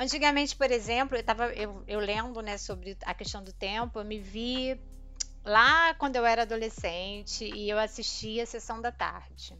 Antigamente, 0.00 0.56
por 0.56 0.70
exemplo, 0.70 1.14
eu 1.14 1.20
estava 1.20 1.52
eu, 1.52 1.84
eu 1.86 2.00
lendo 2.00 2.40
né, 2.40 2.56
sobre 2.56 2.96
a 3.04 3.12
questão 3.12 3.44
do 3.44 3.52
tempo, 3.52 3.98
eu 3.98 4.04
me 4.04 4.18
vi 4.18 4.80
lá 5.44 5.92
quando 5.92 6.16
eu 6.16 6.24
era 6.24 6.40
adolescente 6.40 7.44
e 7.44 7.68
eu 7.68 7.78
assistia 7.78 8.44
a 8.44 8.46
sessão 8.46 8.80
da 8.80 8.90
tarde. 8.90 9.54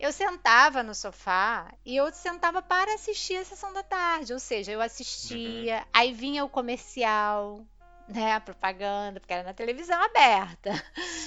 Eu 0.00 0.10
sentava 0.10 0.82
no 0.82 0.94
sofá 0.94 1.70
e 1.84 1.94
eu 1.94 2.10
sentava 2.14 2.62
para 2.62 2.94
assistir 2.94 3.36
a 3.36 3.44
sessão 3.44 3.74
da 3.74 3.82
tarde, 3.82 4.32
ou 4.32 4.38
seja, 4.38 4.72
eu 4.72 4.80
assistia, 4.80 5.80
uhum. 5.80 5.84
aí 5.92 6.12
vinha 6.14 6.42
o 6.46 6.48
comercial, 6.48 7.62
né, 8.08 8.32
a 8.32 8.40
propaganda, 8.40 9.20
porque 9.20 9.34
era 9.34 9.42
na 9.42 9.52
televisão 9.52 10.02
aberta. 10.02 10.72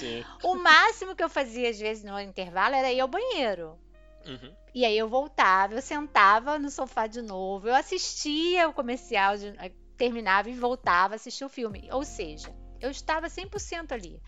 Sim. 0.00 0.24
O 0.42 0.56
máximo 0.56 1.14
que 1.14 1.22
eu 1.22 1.28
fazia 1.28 1.70
às 1.70 1.78
vezes 1.78 2.02
no 2.02 2.18
intervalo 2.18 2.74
era 2.74 2.90
ir 2.90 2.98
ao 2.98 3.06
banheiro. 3.06 3.78
Uhum. 4.26 4.54
E 4.74 4.84
aí 4.84 4.98
eu 4.98 5.08
voltava, 5.08 5.74
eu 5.74 5.82
sentava 5.82 6.58
no 6.58 6.70
sofá 6.70 7.06
de 7.06 7.22
novo, 7.22 7.68
eu 7.68 7.74
assistia 7.74 8.68
o 8.68 8.72
comercial, 8.72 9.36
de, 9.36 9.48
eh, 9.58 9.72
terminava 9.96 10.50
e 10.50 10.54
voltava 10.54 11.14
a 11.14 11.16
assistir 11.16 11.44
o 11.44 11.48
filme. 11.48 11.88
Ou 11.92 12.04
seja, 12.04 12.54
eu 12.80 12.90
estava 12.90 13.28
100% 13.28 13.92
ali. 13.92 14.20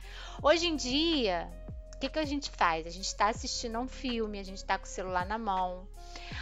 Hoje 0.42 0.66
em 0.66 0.76
dia, 0.76 1.51
o 1.94 1.99
que, 1.99 2.09
que 2.09 2.18
a 2.18 2.24
gente 2.24 2.51
faz? 2.51 2.86
A 2.86 2.90
gente 2.90 3.07
está 3.07 3.28
assistindo 3.28 3.78
um 3.78 3.88
filme, 3.88 4.38
a 4.38 4.44
gente 4.44 4.59
está 4.59 4.78
com 4.78 4.84
o 4.84 4.88
celular 4.88 5.26
na 5.26 5.36
mão, 5.36 5.88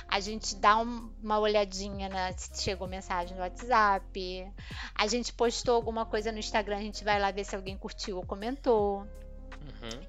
a 0.06 0.20
gente 0.20 0.54
dá 0.56 0.78
um, 0.78 1.10
uma 1.22 1.38
olhadinha 1.38 2.08
na, 2.08 2.32
se 2.36 2.62
chegou 2.62 2.86
mensagem 2.86 3.34
no 3.34 3.42
WhatsApp, 3.42 4.52
a 4.94 5.06
gente 5.06 5.32
postou 5.32 5.74
alguma 5.74 6.04
coisa 6.04 6.30
no 6.30 6.38
Instagram, 6.38 6.76
a 6.76 6.82
gente 6.82 7.02
vai 7.02 7.18
lá 7.18 7.30
ver 7.30 7.44
se 7.44 7.56
alguém 7.56 7.76
curtiu 7.76 8.18
ou 8.18 8.26
comentou. 8.26 8.98
Uhum. 9.00 10.06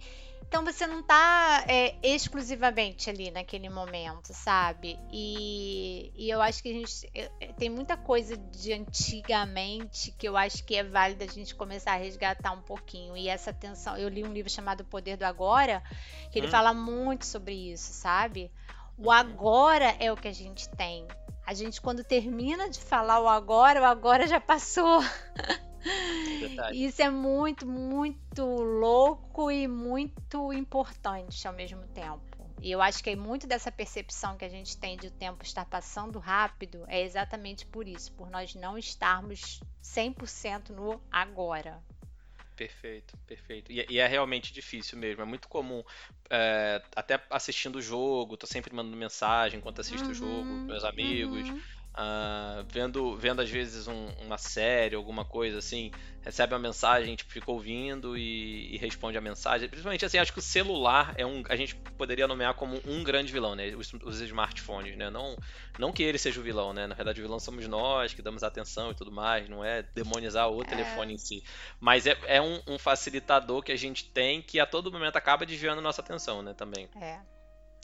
Então 0.47 0.63
você 0.63 0.87
não 0.87 1.03
tá 1.03 1.65
é, 1.67 1.95
exclusivamente 2.01 3.09
ali 3.09 3.29
naquele 3.29 3.69
momento, 3.69 4.33
sabe? 4.33 4.97
E, 5.11 6.11
e 6.15 6.29
eu 6.29 6.41
acho 6.41 6.63
que 6.63 6.69
a 6.69 6.73
gente 6.73 7.09
é, 7.13 7.29
é, 7.41 7.53
tem 7.53 7.69
muita 7.69 7.97
coisa 7.97 8.37
de 8.37 8.71
antigamente 8.71 10.11
que 10.17 10.27
eu 10.27 10.37
acho 10.37 10.63
que 10.63 10.75
é 10.75 10.85
válido 10.85 11.23
a 11.23 11.27
gente 11.27 11.53
começar 11.53 11.93
a 11.93 11.97
resgatar 11.97 12.53
um 12.53 12.61
pouquinho. 12.61 13.17
E 13.17 13.27
essa 13.27 13.49
atenção, 13.49 13.97
eu 13.97 14.07
li 14.07 14.23
um 14.23 14.31
livro 14.31 14.49
chamado 14.49 14.81
O 14.81 14.85
Poder 14.85 15.17
do 15.17 15.25
Agora, 15.25 15.83
que 16.31 16.39
ele 16.39 16.47
hum. 16.47 16.51
fala 16.51 16.73
muito 16.73 17.25
sobre 17.25 17.53
isso, 17.53 17.91
sabe? 17.91 18.49
O 18.97 19.11
agora 19.11 19.95
é 19.99 20.11
o 20.11 20.15
que 20.15 20.29
a 20.29 20.33
gente 20.33 20.69
tem. 20.69 21.05
A 21.45 21.53
gente, 21.53 21.81
quando 21.81 22.03
termina 22.03 22.69
de 22.69 22.79
falar 22.79 23.19
o 23.19 23.27
agora, 23.27 23.81
o 23.81 23.85
agora 23.85 24.25
já 24.27 24.39
passou. 24.39 25.01
Verdade. 26.39 26.85
Isso 26.85 27.01
é 27.01 27.09
muito, 27.09 27.67
muito 27.67 28.45
louco 28.45 29.49
e 29.49 29.67
muito 29.67 30.53
importante 30.53 31.47
ao 31.47 31.53
mesmo 31.53 31.85
tempo. 31.87 32.37
E 32.61 32.71
eu 32.71 32.81
acho 32.81 33.03
que 33.03 33.15
muito 33.15 33.45
dessa 33.45 33.71
percepção 33.71 34.35
que 34.35 34.45
a 34.45 34.49
gente 34.49 34.77
tem 34.77 34.97
de 34.97 35.07
o 35.07 35.11
tempo 35.11 35.43
estar 35.43 35.65
passando 35.65 36.17
rápido 36.17 36.85
é 36.87 37.01
exatamente 37.01 37.65
por 37.65 37.87
isso, 37.87 38.11
por 38.13 38.29
nós 38.29 38.55
não 38.55 38.77
estarmos 38.77 39.59
100% 39.81 40.73
no 40.73 40.99
agora. 41.11 41.79
Perfeito, 42.55 43.15
perfeito. 43.27 43.71
E, 43.71 43.85
e, 43.87 43.99
é 43.99 44.07
realmente 44.07 44.51
difícil 44.51 44.97
mesmo. 44.97 45.21
É 45.21 45.25
muito 45.25 45.47
comum, 45.47 45.83
é, 46.27 46.81
até 46.95 47.23
assistindo 47.29 47.75
o 47.75 47.81
jogo, 47.81 48.35
tô 48.35 48.47
sempre 48.47 48.73
mandando 48.73 48.97
mensagem 48.97 49.59
enquanto 49.59 49.79
assisto 49.79 50.07
uhum, 50.07 50.11
o 50.11 50.15
jogo, 50.15 50.67
meus 50.67 50.83
amigos. 50.83 51.47
Uhum. 51.47 51.61
Uh, 51.97 52.63
vendo, 52.69 53.17
vendo 53.17 53.41
às 53.41 53.49
vezes 53.49 53.87
um, 53.87 54.07
uma 54.23 54.37
série, 54.37 54.95
alguma 54.95 55.25
coisa 55.25 55.57
assim, 55.57 55.91
recebe 56.21 56.53
uma 56.53 56.59
mensagem, 56.59 57.15
tipo, 57.15 57.31
fica 57.31 57.49
ouvindo 57.49 58.15
e, 58.15 58.75
e, 58.75 58.77
responde 58.77 59.17
a 59.17 59.21
mensagem. 59.21 59.67
Principalmente 59.67 60.05
assim, 60.05 60.19
acho 60.19 60.31
que 60.31 60.37
o 60.37 60.41
celular 60.41 61.15
é 61.17 61.25
um. 61.25 61.41
A 61.49 61.55
gente 61.55 61.73
poderia 61.97 62.27
nomear 62.27 62.53
como 62.53 62.79
um 62.85 63.03
grande 63.03 63.33
vilão, 63.33 63.55
né? 63.55 63.73
Os, 63.75 63.91
os, 63.93 64.21
smartphones, 64.21 64.95
né? 64.95 65.09
Não, 65.09 65.35
não 65.79 65.91
que 65.91 66.03
ele 66.03 66.19
seja 66.19 66.39
o 66.39 66.43
vilão, 66.43 66.71
né? 66.71 66.85
Na 66.85 66.93
verdade, 66.93 67.19
o 67.19 67.23
vilão 67.23 67.39
somos 67.39 67.67
nós, 67.67 68.13
que 68.13 68.21
damos 68.21 68.43
atenção 68.43 68.91
e 68.91 68.93
tudo 68.93 69.11
mais, 69.11 69.49
não 69.49 69.65
é 69.65 69.81
demonizar 69.81 70.47
o 70.51 70.61
é. 70.61 70.65
telefone 70.65 71.15
em 71.15 71.17
si. 71.17 71.43
Mas 71.79 72.05
é, 72.05 72.15
é 72.27 72.39
um, 72.39 72.61
um 72.67 72.77
facilitador 72.77 73.63
que 73.63 73.71
a 73.71 73.77
gente 73.77 74.05
tem 74.05 74.39
que 74.39 74.59
a 74.59 74.67
todo 74.67 74.91
momento 74.91 75.15
acaba 75.15 75.47
desviando 75.47 75.81
nossa 75.81 76.01
atenção, 76.01 76.43
né? 76.43 76.53
Também. 76.53 76.87
É, 77.01 77.19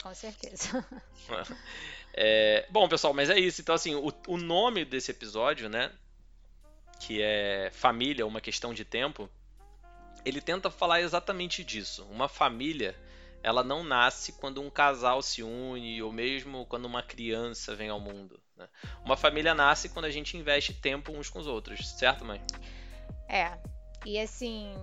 com 0.03 0.13
certeza. 0.13 0.85
É, 2.15 2.67
bom, 2.69 2.87
pessoal, 2.87 3.11
mas 3.11 3.31
é 3.31 3.39
isso. 3.39 3.59
Então, 3.59 3.73
assim, 3.73 3.95
o, 3.95 4.13
o 4.27 4.37
nome 4.37 4.85
desse 4.85 5.09
episódio, 5.09 5.67
né? 5.67 5.91
Que 6.99 7.19
é 7.23 7.71
Família, 7.73 8.27
uma 8.27 8.39
questão 8.39 8.71
de 8.71 8.85
tempo. 8.85 9.27
Ele 10.23 10.39
tenta 10.39 10.69
falar 10.69 11.01
exatamente 11.01 11.63
disso. 11.63 12.05
Uma 12.11 12.29
família, 12.29 12.95
ela 13.41 13.63
não 13.63 13.83
nasce 13.83 14.33
quando 14.33 14.61
um 14.61 14.69
casal 14.69 15.23
se 15.23 15.41
une 15.41 16.03
ou 16.03 16.11
mesmo 16.11 16.67
quando 16.67 16.85
uma 16.85 17.01
criança 17.01 17.75
vem 17.75 17.89
ao 17.89 17.99
mundo. 17.99 18.39
Né? 18.55 18.69
Uma 19.03 19.17
família 19.17 19.55
nasce 19.55 19.89
quando 19.89 20.05
a 20.05 20.11
gente 20.11 20.37
investe 20.37 20.71
tempo 20.71 21.11
uns 21.11 21.31
com 21.31 21.39
os 21.39 21.47
outros, 21.47 21.89
certo, 21.97 22.23
mãe? 22.23 22.39
É. 23.27 23.57
E 24.05 24.19
assim, 24.19 24.75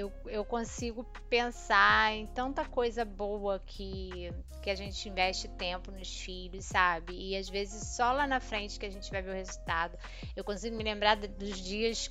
eu, 0.00 0.12
eu 0.26 0.44
consigo 0.44 1.04
pensar 1.28 2.12
em 2.14 2.26
tanta 2.26 2.64
coisa 2.64 3.04
boa 3.04 3.62
que, 3.64 4.32
que 4.62 4.70
a 4.70 4.74
gente 4.74 5.08
investe 5.08 5.46
tempo 5.48 5.90
nos 5.90 6.20
filhos, 6.20 6.64
sabe? 6.64 7.12
E 7.14 7.36
às 7.36 7.48
vezes 7.48 7.96
só 7.96 8.12
lá 8.12 8.26
na 8.26 8.40
frente 8.40 8.78
que 8.78 8.86
a 8.86 8.90
gente 8.90 9.10
vai 9.10 9.20
ver 9.20 9.30
o 9.30 9.34
resultado. 9.34 9.98
Eu 10.34 10.42
consigo 10.42 10.76
me 10.76 10.82
lembrar 10.82 11.16
dos 11.16 11.60
dias 11.60 12.10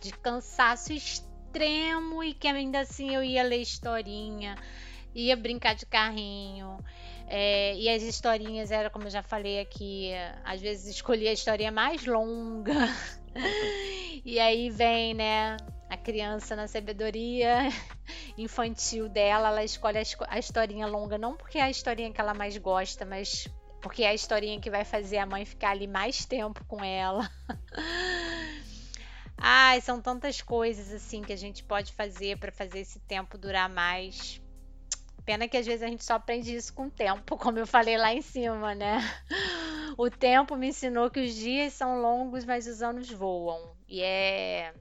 de 0.00 0.12
cansaço 0.12 0.92
extremo 0.92 2.24
e 2.24 2.32
que 2.32 2.48
ainda 2.48 2.80
assim 2.80 3.14
eu 3.14 3.22
ia 3.22 3.42
ler 3.42 3.60
historinha, 3.60 4.56
ia 5.14 5.36
brincar 5.36 5.74
de 5.74 5.84
carrinho. 5.84 6.78
É, 7.28 7.76
e 7.76 7.88
as 7.88 8.02
historinhas 8.02 8.70
era, 8.70 8.90
como 8.90 9.06
eu 9.06 9.10
já 9.10 9.22
falei 9.22 9.60
aqui, 9.60 10.10
às 10.44 10.60
vezes 10.60 10.94
escolhia 10.94 11.30
a 11.30 11.34
historinha 11.34 11.70
mais 11.70 12.04
longa. 12.06 12.72
e 14.24 14.38
aí 14.38 14.70
vem, 14.70 15.14
né, 15.14 15.56
a 15.92 15.96
criança 15.98 16.56
na 16.56 16.66
sabedoria 16.66 17.68
infantil 18.38 19.10
dela, 19.10 19.48
ela 19.48 19.62
escolhe 19.62 19.98
a, 19.98 20.38
historinha 20.38 20.86
longa 20.86 21.18
não 21.18 21.36
porque 21.36 21.58
é 21.58 21.62
a 21.62 21.70
historinha 21.70 22.10
que 22.10 22.18
ela 22.18 22.32
mais 22.32 22.56
gosta, 22.56 23.04
mas 23.04 23.46
porque 23.82 24.02
é 24.02 24.08
a 24.08 24.14
historinha 24.14 24.58
que 24.58 24.70
vai 24.70 24.86
fazer 24.86 25.18
a 25.18 25.26
mãe 25.26 25.44
ficar 25.44 25.72
ali 25.72 25.86
mais 25.86 26.24
tempo 26.24 26.64
com 26.64 26.82
ela. 26.82 27.30
Ai, 29.36 29.82
são 29.82 30.00
tantas 30.00 30.40
coisas 30.40 30.90
assim 30.94 31.20
que 31.20 31.32
a 31.32 31.36
gente 31.36 31.62
pode 31.62 31.92
fazer 31.92 32.38
para 32.38 32.50
fazer 32.50 32.78
esse 32.78 32.98
tempo 33.00 33.36
durar 33.36 33.68
mais. 33.68 34.40
Pena 35.26 35.46
que 35.46 35.58
às 35.58 35.66
vezes 35.66 35.82
a 35.82 35.88
gente 35.88 36.04
só 36.04 36.14
aprende 36.14 36.56
isso 36.56 36.72
com 36.72 36.86
o 36.86 36.90
tempo, 36.90 37.36
como 37.36 37.58
eu 37.58 37.66
falei 37.66 37.98
lá 37.98 38.14
em 38.14 38.22
cima, 38.22 38.74
né? 38.74 38.98
O 39.98 40.08
tempo 40.08 40.56
me 40.56 40.68
ensinou 40.68 41.10
que 41.10 41.20
os 41.20 41.34
dias 41.34 41.74
são 41.74 42.00
longos, 42.00 42.46
mas 42.46 42.66
os 42.66 42.80
anos 42.80 43.10
voam. 43.10 43.76
E 43.86 44.00
é 44.00 44.72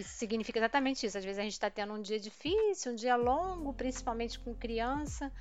isso 0.00 0.10
significa 0.10 0.58
exatamente 0.58 1.06
isso. 1.06 1.16
Às 1.16 1.24
vezes 1.24 1.38
a 1.38 1.42
gente 1.42 1.52
está 1.52 1.70
tendo 1.70 1.92
um 1.92 2.02
dia 2.02 2.18
difícil, 2.18 2.92
um 2.92 2.94
dia 2.94 3.16
longo, 3.16 3.72
principalmente 3.72 4.38
com 4.38 4.54
criança. 4.54 5.32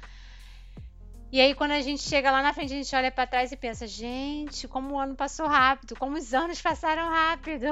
E 1.31 1.41
aí, 1.41 1.53
quando 1.53 1.71
a 1.71 1.81
gente 1.81 2.01
chega 2.01 2.31
lá 2.31 2.41
na 2.41 2.53
frente, 2.53 2.73
a 2.73 2.77
gente 2.77 2.95
olha 2.95 3.11
para 3.11 3.27
trás 3.27 3.51
e 3.51 3.57
pensa: 3.57 3.85
gente, 3.85 4.67
como 4.67 4.95
o 4.95 4.99
ano 4.99 5.15
passou 5.15 5.47
rápido, 5.47 5.95
como 5.97 6.17
os 6.17 6.33
anos 6.33 6.61
passaram 6.61 7.09
rápido. 7.09 7.67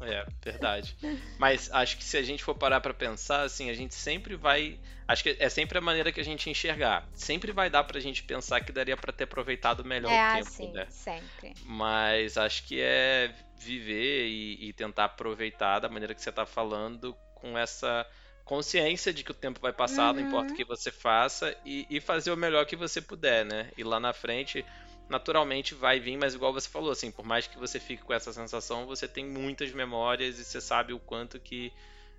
É, 0.00 0.26
verdade. 0.42 0.96
Mas 1.38 1.70
acho 1.72 1.96
que 1.96 2.04
se 2.04 2.16
a 2.16 2.22
gente 2.22 2.42
for 2.42 2.54
parar 2.54 2.80
para 2.80 2.94
pensar, 2.94 3.42
assim, 3.42 3.70
a 3.70 3.74
gente 3.74 3.94
sempre 3.94 4.36
vai. 4.36 4.78
Acho 5.06 5.22
que 5.22 5.36
é 5.38 5.48
sempre 5.48 5.78
a 5.78 5.80
maneira 5.80 6.12
que 6.12 6.20
a 6.20 6.24
gente 6.24 6.48
enxergar. 6.48 7.08
Sempre 7.14 7.52
vai 7.52 7.70
dar 7.70 7.84
pra 7.84 8.00
gente 8.00 8.22
pensar 8.22 8.60
que 8.60 8.72
daria 8.72 8.96
para 8.96 9.12
ter 9.12 9.24
aproveitado 9.24 9.84
melhor 9.84 10.10
é, 10.10 10.32
o 10.32 10.36
tempo, 10.36 10.48
assim, 10.48 10.72
né? 10.72 10.86
Sempre. 10.90 11.54
Mas 11.64 12.36
acho 12.36 12.64
que 12.64 12.80
é 12.80 13.34
viver 13.58 14.26
e, 14.26 14.68
e 14.68 14.72
tentar 14.72 15.04
aproveitar 15.04 15.78
da 15.78 15.88
maneira 15.88 16.14
que 16.14 16.22
você 16.22 16.32
tá 16.32 16.44
falando 16.44 17.16
com 17.34 17.56
essa 17.56 18.06
consciência 18.44 19.12
de 19.12 19.22
que 19.22 19.30
o 19.30 19.34
tempo 19.34 19.60
vai 19.60 19.72
passar, 19.72 20.08
uhum. 20.08 20.20
não 20.20 20.28
importa 20.28 20.48
o 20.48 20.50
uhum. 20.50 20.56
que 20.56 20.64
você 20.64 20.90
faça, 20.90 21.56
e, 21.64 21.86
e, 21.88 22.00
fazer 22.00 22.32
o 22.32 22.36
melhor 22.36 22.66
que 22.66 22.76
você 22.76 23.00
puder, 23.00 23.44
né? 23.44 23.70
E 23.76 23.84
lá 23.84 24.00
na 24.00 24.12
frente 24.12 24.64
naturalmente 25.12 25.74
vai 25.74 26.00
vir, 26.00 26.16
mas 26.16 26.34
igual 26.34 26.52
você 26.52 26.68
falou, 26.68 26.90
assim, 26.90 27.10
por 27.12 27.24
mais 27.24 27.46
que 27.46 27.58
você 27.58 27.78
fique 27.78 28.02
com 28.02 28.14
essa 28.14 28.32
sensação, 28.32 28.86
você 28.86 29.06
tem 29.06 29.24
muitas 29.24 29.70
memórias 29.72 30.38
e 30.38 30.44
você 30.44 30.60
sabe 30.60 30.94
o 30.94 30.98
quanto 30.98 31.38
que 31.38 31.70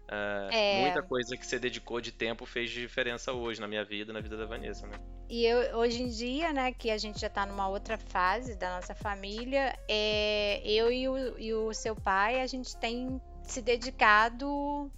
uh, 0.04 0.54
é... 0.54 0.82
muita 0.82 1.02
coisa 1.02 1.36
que 1.36 1.46
você 1.46 1.58
dedicou 1.58 2.00
de 2.00 2.12
tempo 2.12 2.46
fez 2.46 2.70
diferença 2.70 3.34
hoje 3.34 3.60
na 3.60 3.68
minha 3.68 3.84
vida, 3.84 4.14
na 4.14 4.22
vida 4.22 4.38
da 4.38 4.46
Vanessa, 4.46 4.86
né? 4.86 4.96
E 5.28 5.44
eu, 5.44 5.78
hoje 5.80 6.04
em 6.04 6.08
dia, 6.08 6.54
né, 6.54 6.72
que 6.72 6.92
a 6.92 6.98
gente 6.98 7.20
já 7.20 7.30
tá 7.30 7.46
numa 7.46 7.68
outra 7.68 7.98
fase 7.98 8.56
da 8.56 8.76
nossa 8.76 8.94
família, 8.94 9.76
é, 9.90 10.62
eu 10.64 10.92
e 10.92 11.10
o, 11.10 11.40
e 11.40 11.54
o 11.54 11.74
seu 11.74 11.96
pai, 11.96 12.42
a 12.42 12.46
gente 12.48 12.78
tem 12.78 13.20
se 13.42 13.60
dedicado 13.60 14.92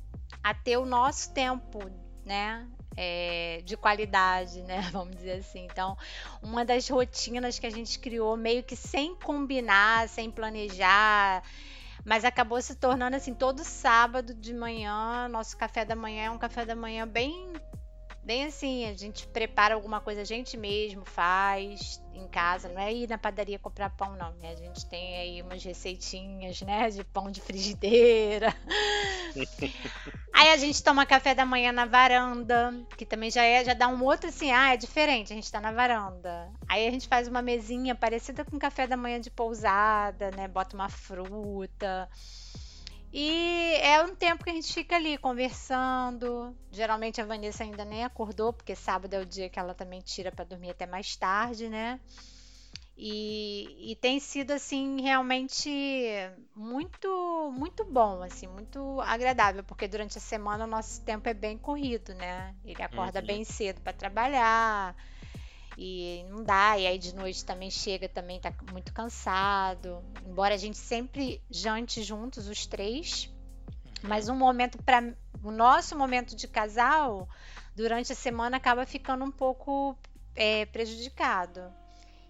a 0.43 0.53
ter 0.53 0.77
o 0.77 0.85
nosso 0.85 1.33
tempo, 1.33 1.79
né? 2.25 2.67
É, 2.97 3.61
de 3.63 3.75
qualidade, 3.75 4.61
né? 4.61 4.81
Vamos 4.91 5.15
dizer 5.15 5.39
assim. 5.39 5.65
Então, 5.65 5.97
uma 6.41 6.63
das 6.63 6.87
rotinas 6.87 7.59
que 7.59 7.65
a 7.65 7.69
gente 7.69 7.99
criou, 7.99 8.35
meio 8.37 8.63
que 8.63 8.75
sem 8.75 9.15
combinar, 9.15 10.07
sem 10.09 10.31
planejar, 10.31 11.43
mas 12.03 12.23
acabou 12.23 12.61
se 12.61 12.75
tornando 12.75 13.15
assim, 13.15 13.33
todo 13.33 13.63
sábado 13.63 14.33
de 14.33 14.53
manhã, 14.53 15.27
nosso 15.27 15.57
café 15.57 15.83
da 15.83 15.95
manhã 15.95 16.25
é 16.25 16.29
um 16.29 16.37
café 16.37 16.65
da 16.65 16.75
manhã 16.75 17.07
bem 17.07 17.53
Bem 18.26 18.45
assim, 18.45 18.86
a 18.89 18.93
gente 18.95 19.28
prepara 19.28 19.76
alguma 19.76 20.01
coisa 20.01 20.21
a 20.21 20.26
gente 20.26 20.57
mesmo 20.57 21.05
faz 21.05 22.01
em 22.11 22.28
casa, 22.28 22.67
não 22.67 22.82
é 22.82 22.91
ir 22.91 23.07
na 23.07 23.19
padaria 23.19 23.59
comprar 23.59 23.91
pão, 23.91 24.15
não, 24.15 24.34
né? 24.38 24.49
A 24.49 24.55
gente 24.55 24.84
tem 24.88 25.15
aí 25.17 25.41
umas 25.43 25.63
receitinhas, 25.63 26.59
né, 26.63 26.89
de 26.89 27.03
pão 27.03 27.30
de 27.30 27.39
frigideira. 27.39 28.51
aí 30.34 30.49
a 30.49 30.57
gente 30.57 30.82
toma 30.82 31.05
café 31.05 31.36
da 31.36 31.45
manhã 31.45 31.71
na 31.71 31.86
varanda, 31.86 32.73
que 32.97 33.05
também 33.05 33.30
já 33.30 33.43
é, 33.43 33.63
já 33.63 33.76
dá 33.76 33.88
um 33.88 34.03
outro 34.03 34.30
assim, 34.30 34.51
ah, 34.51 34.73
é 34.73 34.78
diferente, 34.78 35.32
a 35.32 35.36
gente 35.36 35.51
tá 35.51 35.61
na 35.61 35.71
varanda. 35.71 36.51
Aí 36.67 36.88
a 36.88 36.89
gente 36.89 37.07
faz 37.07 37.28
uma 37.28 37.43
mesinha 37.43 37.93
parecida 37.93 38.43
com 38.43 38.57
café 38.57 38.88
da 38.88 38.97
manhã 38.97 39.19
de 39.19 39.30
pousada, 39.30 40.32
né? 40.32 40.47
Bota 40.47 40.76
uma 40.76 40.89
fruta. 40.89 42.09
E 43.18 43.78
é 43.82 44.03
um 44.03 44.13
tempo 44.13 44.43
que 44.43 44.49
a 44.49 44.53
gente 44.53 44.74
fica 44.74 44.97
ali 44.97 45.18
conversando. 45.18 46.53
Geralmente 46.70 47.22
a 47.22 47.26
Vanessa 47.26 47.63
ainda 47.63 47.86
nem 47.86 48.03
acordou, 48.03 48.51
porque 48.51 48.76
sábado 48.76 49.13
é 49.13 49.22
o 49.22 49.26
dia 49.26 49.47
que 49.47 49.57
ela 49.57 49.74
também 49.74 50.01
tira 50.01 50.34
para 50.34 50.43
dormir 50.43 50.72
até 50.72 50.86
mais 50.86 51.16
tarde, 51.16 51.70
né? 51.70 51.97
E, 52.97 53.91
e, 53.91 53.95
tem 53.95 54.20
sido 54.20 54.51
assim 54.51 55.01
realmente 55.01 55.70
muito 56.53 57.53
muito 57.57 57.86
bom, 57.86 58.22
assim, 58.22 58.47
muito 58.47 58.99
agradável, 59.01 59.63
porque 59.63 59.88
durante 59.88 60.18
a 60.18 60.22
semana 60.22 60.66
o 60.66 60.68
nosso 60.68 61.01
tempo 61.03 61.30
é 61.30 61.34
bem 61.34 61.57
corrido, 61.57 62.13
né? 62.16 62.53
Ele 62.66 62.84
acorda 62.84 63.22
uhum. 63.22 63.26
bem 63.26 63.43
cedo 63.45 63.80
para 63.80 63.93
trabalhar 63.93 64.93
e 65.78 66.26
não 66.30 66.43
dá, 66.43 66.78
e 66.78 66.88
aí 66.88 66.97
de 66.97 67.13
noite 67.13 67.43
também 67.43 67.69
chega, 67.69 68.07
também 68.07 68.39
tá 68.39 68.53
muito 68.71 68.93
cansado. 68.93 70.03
Embora 70.26 70.53
a 70.55 70.57
gente 70.57 70.78
sempre 70.78 71.41
jante 71.49 72.01
juntos, 72.03 72.47
os 72.47 72.65
três, 72.65 73.30
mas 74.01 74.30
um 74.30 74.36
momento 74.36 74.78
para 74.84 75.13
o 75.43 75.51
nosso 75.51 75.97
momento 75.97 76.36
de 76.36 76.47
casal 76.47 77.28
durante 77.76 78.11
a 78.13 78.15
semana 78.15 78.57
acaba 78.57 78.86
ficando 78.86 79.26
um 79.26 79.32
pouco 79.32 79.97
é, 80.36 80.65
prejudicado. 80.65 81.73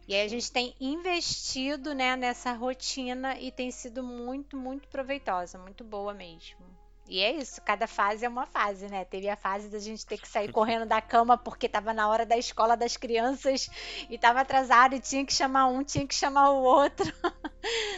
E 0.08 0.14
aí 0.14 0.26
a 0.26 0.28
gente 0.28 0.52
tem 0.52 0.76
investido 0.80 1.96
né, 1.96 2.16
nessa 2.16 2.54
rotina 2.54 3.40
e 3.40 3.52
tem 3.52 3.72
sido 3.72 4.04
muito, 4.04 4.56
muito 4.56 4.88
proveitosa, 4.88 5.58
muito 5.58 5.84
boa 5.84 6.14
mesmo. 6.14 6.75
E 7.08 7.22
é 7.22 7.32
isso, 7.32 7.62
cada 7.62 7.86
fase 7.88 8.26
é 8.26 8.30
uma 8.30 8.46
fase, 8.48 8.88
né? 8.88 9.06
Teve 9.06 9.30
a 9.30 9.36
fase 9.36 9.70
da 9.70 9.78
gente 9.78 10.06
ter 10.06 10.18
que 10.18 10.28
sair 10.28 10.52
correndo 10.52 10.88
da 10.88 11.02
cama 11.02 11.38
porque 11.38 11.68
estava 11.68 11.94
na 11.94 12.10
hora 12.10 12.26
da 12.26 12.38
escola 12.38 12.76
das 12.76 12.98
crianças 12.98 13.70
e 14.10 14.16
estava 14.16 14.42
atrasado 14.42 14.96
e 14.96 15.00
tinha 15.00 15.26
que 15.26 15.34
chamar 15.34 15.68
um, 15.68 15.84
tinha 15.84 16.08
que 16.08 16.16
chamar 16.16 16.50
o 16.50 16.64
outro. 16.64 17.14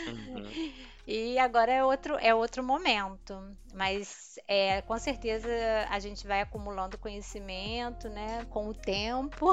Uhum. 0.07 0.73
E 1.07 1.39
agora 1.39 1.71
é 1.71 1.81
outro, 1.85 2.17
é 2.19 2.35
outro 2.35 2.61
momento. 2.61 3.33
Mas 3.73 4.37
é, 4.45 4.81
com 4.81 4.97
certeza 4.99 5.47
a 5.89 5.99
gente 5.99 6.27
vai 6.27 6.41
acumulando 6.41 6.97
conhecimento, 6.97 8.09
né? 8.09 8.45
Com 8.49 8.67
o 8.67 8.73
tempo. 8.73 9.51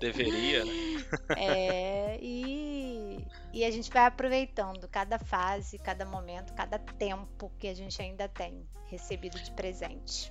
Deveria, 0.00 0.64
né? 0.64 0.72
É, 1.38 2.18
e, 2.20 3.24
e 3.56 3.64
a 3.64 3.70
gente 3.70 3.90
vai 3.90 4.04
aproveitando 4.04 4.86
cada 4.86 5.18
fase, 5.18 5.78
cada 5.78 6.04
momento, 6.04 6.52
cada 6.52 6.78
tempo 6.78 7.50
que 7.58 7.66
a 7.66 7.74
gente 7.74 8.02
ainda 8.02 8.28
tem 8.28 8.68
recebido 8.84 9.42
de 9.42 9.50
presente. 9.52 10.30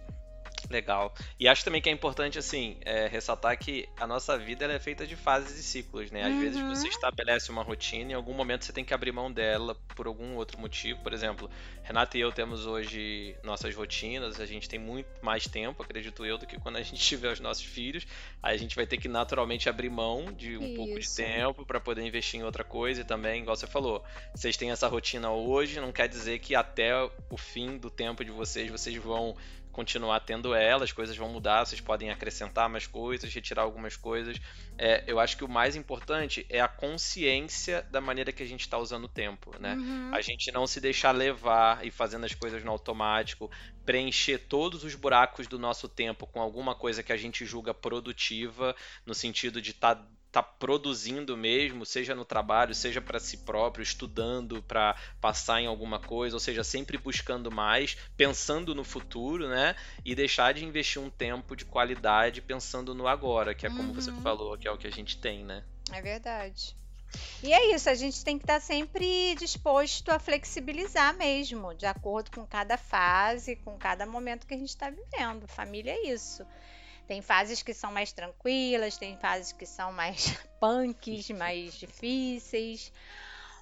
Legal. 0.70 1.14
E 1.40 1.48
acho 1.48 1.64
também 1.64 1.82
que 1.82 1.90
é 1.90 1.92
importante, 1.92 2.40
assim, 2.40 2.78
é, 2.82 3.08
ressaltar 3.08 3.58
que 3.58 3.88
a 3.98 4.08
nossa 4.08 4.38
vida 4.38 4.66
é 4.66 4.80
feita 4.80 5.06
de 5.06 5.16
fases 5.16 5.60
e 5.60 5.64
ciclos, 5.64 6.12
né? 6.12 6.24
Às 6.24 6.34
uhum. 6.34 6.40
vezes 6.40 6.62
você 6.62 6.88
estabelece 6.88 7.52
uma 7.52 7.64
rotina 7.64 8.12
e 8.12 8.14
em 8.14 8.16
algum 8.16 8.34
momento 8.34 8.66
você 8.66 8.74
tem 8.74 8.84
que 8.84 8.94
abrir 8.94 9.12
mão 9.12 9.32
dela 9.32 9.76
por 9.96 10.08
algum 10.08 10.36
outro 10.36 10.60
motivo. 10.60 11.02
Por 11.02 11.14
exemplo, 11.14 11.50
Renata 11.84 12.18
e 12.18 12.22
eu 12.22 12.32
temos 12.32 12.66
hoje 12.66 13.36
nossas 13.44 13.76
rotinas, 13.76 14.40
a 14.40 14.46
gente 14.46 14.68
tem 14.68 14.80
muito 14.80 15.08
mais 15.22 15.46
tempo, 15.46 15.84
acredito 15.84 16.26
eu, 16.26 16.38
do 16.38 16.46
que 16.46 16.60
quando 16.60 16.78
a 16.78 16.82
gente 16.82 17.00
tiver 17.02 17.32
os 17.32 17.40
nossos 17.40 17.64
filhos. 17.64 18.06
Aí 18.42 18.56
a 18.56 18.58
gente 18.58 18.76
vai 18.76 18.88
ter 18.88 18.98
que 18.98 19.08
naturalmente 19.08 19.70
abrir 19.70 19.90
mão 19.90 20.32
de 20.32 20.58
um 20.58 20.66
Isso. 20.66 20.76
pouco 20.76 21.00
de 21.00 21.16
tempo 21.16 21.66
para 21.66 21.80
poder 21.80 22.02
investir 22.04 22.40
em 22.40 22.44
outra 22.44 22.64
coisa 22.64 23.02
e 23.02 23.04
também, 23.04 23.42
igual 23.42 23.56
você 23.56 23.68
falou, 23.68 24.04
vocês 24.34 24.58
têm 24.58 24.72
essa 24.72 24.88
rotina 24.88 25.32
hoje, 25.32 25.80
não 25.80 25.92
quer 25.92 26.08
dizer 26.08 26.40
que 26.40 26.56
até 26.56 26.92
o 27.30 27.38
fim 27.38 27.78
do 27.78 27.90
tempo 27.90 28.24
de 28.24 28.32
vocês, 28.32 28.70
vocês 28.70 28.96
vão 28.98 29.36
continuar 29.76 30.22
tendo 30.22 30.56
ela, 30.56 30.86
as 30.86 30.94
coisas 30.94 31.18
vão 31.18 31.28
mudar, 31.28 31.66
vocês 31.66 31.82
podem 31.82 32.10
acrescentar 32.10 32.70
mais 32.70 32.88
coisas, 32.88 33.34
retirar 33.34 33.64
algumas 33.64 33.98
coisas. 33.98 34.40
É, 34.78 35.04
eu 35.06 35.20
acho 35.20 35.36
que 35.36 35.44
o 35.44 35.50
mais 35.50 35.76
importante 35.76 36.46
é 36.50 36.62
a 36.62 36.68
consciência 36.68 37.86
da 37.92 38.00
maneira 38.00 38.32
que 38.32 38.42
a 38.42 38.46
gente 38.46 38.62
está 38.62 38.78
usando 38.78 39.04
o 39.04 39.10
tempo, 39.10 39.52
né? 39.60 39.76
Uhum. 39.76 40.16
A 40.16 40.22
gente 40.22 40.50
não 40.50 40.66
se 40.66 40.80
deixar 40.80 41.12
levar 41.12 41.86
e 41.86 41.92
fazendo 41.92 42.26
as 42.26 42.34
coisas 42.34 42.64
no 42.64 42.72
automático, 42.72 43.52
preencher 43.86 44.38
todos 44.38 44.86
os 44.86 44.96
buracos 44.96 45.46
do 45.46 45.60
nosso 45.60 45.90
tempo 45.90 46.26
com 46.26 46.40
alguma 46.40 46.74
coisa 46.74 47.04
que 47.04 47.12
a 47.12 47.18
gente 47.18 47.46
julga 47.46 47.74
produtiva, 47.74 48.74
no 49.06 49.14
sentido 49.14 49.62
de 49.62 49.72
estar 49.72 49.96
tá 49.96 50.08
tá 50.36 50.44
produzindo 50.44 51.38
mesmo, 51.38 51.86
seja 51.86 52.14
no 52.14 52.26
trabalho, 52.26 52.76
seja 52.76 53.00
para 53.00 53.22
si 53.22 53.38
próprio, 53.38 53.82
estudando 53.82 54.62
para 54.62 54.94
passar 55.22 55.62
em 55.62 55.66
alguma 55.66 55.98
coisa, 55.98 56.36
ou 56.36 56.42
seja, 56.42 56.62
sempre 56.62 56.98
buscando 56.98 57.50
mais, 57.50 57.96
pensando 58.18 58.76
no 58.76 58.84
futuro, 58.84 59.48
né? 59.48 59.78
E 60.04 60.14
deixar 60.14 60.54
de 60.54 60.66
investir 60.66 61.02
um 61.02 61.10
tempo 61.10 61.56
de 61.56 61.64
qualidade 61.64 62.42
pensando 62.42 62.94
no 62.94 63.08
agora, 63.08 63.56
que 63.56 63.66
é 63.66 63.70
como 63.70 63.84
uhum. 63.84 63.94
você 63.94 64.12
falou, 64.12 64.58
que 64.58 64.68
é 64.68 64.72
o 64.72 64.78
que 64.78 64.88
a 64.88 64.92
gente 64.92 65.18
tem, 65.18 65.46
né? 65.46 65.64
É 65.90 66.02
verdade. 66.02 66.76
E 67.42 67.54
é 67.54 67.74
isso, 67.74 67.90
a 67.90 67.94
gente 67.94 68.22
tem 68.26 68.38
que 68.38 68.44
estar 68.44 68.56
tá 68.56 68.60
sempre 68.60 69.36
disposto 69.36 70.10
a 70.10 70.20
flexibilizar 70.20 71.16
mesmo, 71.16 71.74
de 71.74 71.86
acordo 71.86 72.30
com 72.32 72.46
cada 72.46 72.78
fase, 72.78 73.56
com 73.56 73.78
cada 73.78 74.06
momento 74.06 74.46
que 74.46 74.54
a 74.54 74.58
gente 74.58 74.68
está 74.68 74.90
vivendo. 74.90 75.48
Família 75.48 75.94
é 75.94 76.10
isso. 76.10 76.46
Tem 77.08 77.22
fases 77.22 77.62
que 77.62 77.74
são 77.74 77.92
mais 77.92 78.12
tranquilas, 78.12 78.98
tem 78.98 79.18
fases 79.18 79.52
que 79.52 79.66
são 79.66 79.92
mais 79.92 80.38
punks, 80.60 81.30
mais 81.32 81.76
difíceis. 81.76 82.92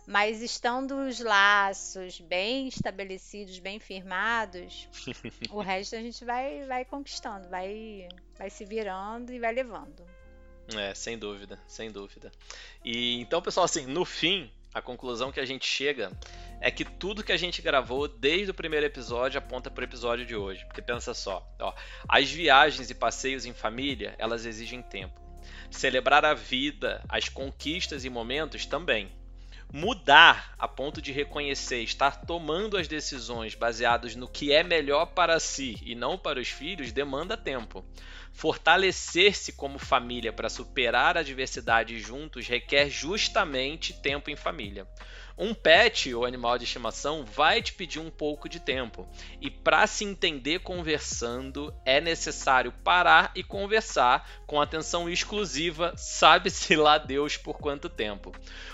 Mas 0.05 0.41
estando 0.41 1.07
os 1.07 1.19
laços 1.19 2.19
bem 2.19 2.67
estabelecidos, 2.67 3.59
bem 3.59 3.79
firmados, 3.79 4.89
o 5.49 5.61
resto 5.61 5.95
a 5.95 6.01
gente 6.01 6.25
vai, 6.25 6.65
vai 6.65 6.83
conquistando, 6.83 7.47
vai, 7.49 8.07
vai 8.37 8.49
se 8.49 8.65
virando 8.65 9.31
e 9.31 9.39
vai 9.39 9.53
levando. 9.53 10.05
É, 10.75 10.93
sem 10.93 11.17
dúvida, 11.17 11.59
sem 11.67 11.91
dúvida. 11.91 12.31
E 12.83 13.19
então, 13.21 13.41
pessoal, 13.41 13.65
assim, 13.65 13.85
no 13.85 14.03
fim, 14.05 14.51
a 14.73 14.81
conclusão 14.81 15.31
que 15.31 15.39
a 15.39 15.45
gente 15.45 15.65
chega 15.65 16.11
é 16.59 16.71
que 16.71 16.83
tudo 16.83 17.23
que 17.23 17.31
a 17.31 17.37
gente 17.37 17.61
gravou 17.61 18.07
desde 18.07 18.51
o 18.51 18.53
primeiro 18.53 18.85
episódio 18.85 19.37
aponta 19.37 19.69
para 19.69 19.81
o 19.81 19.85
episódio 19.85 20.25
de 20.25 20.35
hoje. 20.35 20.65
Porque 20.65 20.81
pensa 20.81 21.13
só, 21.13 21.47
ó, 21.59 21.73
as 22.07 22.31
viagens 22.31 22.89
e 22.89 22.95
passeios 22.95 23.45
em 23.45 23.53
família, 23.53 24.15
elas 24.17 24.45
exigem 24.45 24.81
tempo. 24.81 25.21
Celebrar 25.69 26.23
a 26.25 26.33
vida, 26.33 27.03
as 27.07 27.29
conquistas 27.29 28.05
e 28.05 28.09
momentos 28.09 28.65
também. 28.65 29.11
Mudar 29.71 30.53
a 30.57 30.67
ponto 30.67 31.01
de 31.01 31.11
reconhecer, 31.11 31.81
estar 31.81 32.25
tomando 32.25 32.77
as 32.77 32.87
decisões 32.87 33.55
baseadas 33.55 34.15
no 34.15 34.27
que 34.27 34.53
é 34.53 34.63
melhor 34.63 35.07
para 35.07 35.39
si 35.39 35.79
e 35.83 35.95
não 35.95 36.17
para 36.17 36.39
os 36.39 36.47
filhos 36.47 36.91
demanda 36.91 37.35
tempo. 37.35 37.83
Fortalecer-se 38.33 39.53
como 39.53 39.79
família 39.79 40.33
para 40.33 40.49
superar 40.49 41.17
adversidades 41.17 42.05
juntos 42.05 42.47
requer 42.47 42.89
justamente 42.89 43.93
tempo 43.93 44.29
em 44.29 44.35
família. 44.35 44.87
Um 45.37 45.53
pet 45.53 46.13
ou 46.13 46.25
animal 46.25 46.57
de 46.57 46.65
estimação 46.65 47.25
vai 47.25 47.61
te 47.61 47.73
pedir 47.73 47.99
um 47.99 48.11
pouco 48.11 48.47
de 48.47 48.59
tempo, 48.59 49.07
e 49.41 49.49
para 49.49 49.87
se 49.87 50.03
entender 50.03 50.59
conversando 50.59 51.73
é 51.85 51.99
necessário 51.99 52.71
parar 52.83 53.31
e 53.35 53.43
conversar 53.43 54.29
com 54.45 54.61
atenção 54.61 55.09
exclusiva, 55.09 55.93
sabe-se 55.95 56.75
lá 56.75 56.97
Deus 56.97 57.37
por 57.37 57.57
quanto 57.57 57.89
tempo. 57.89 58.31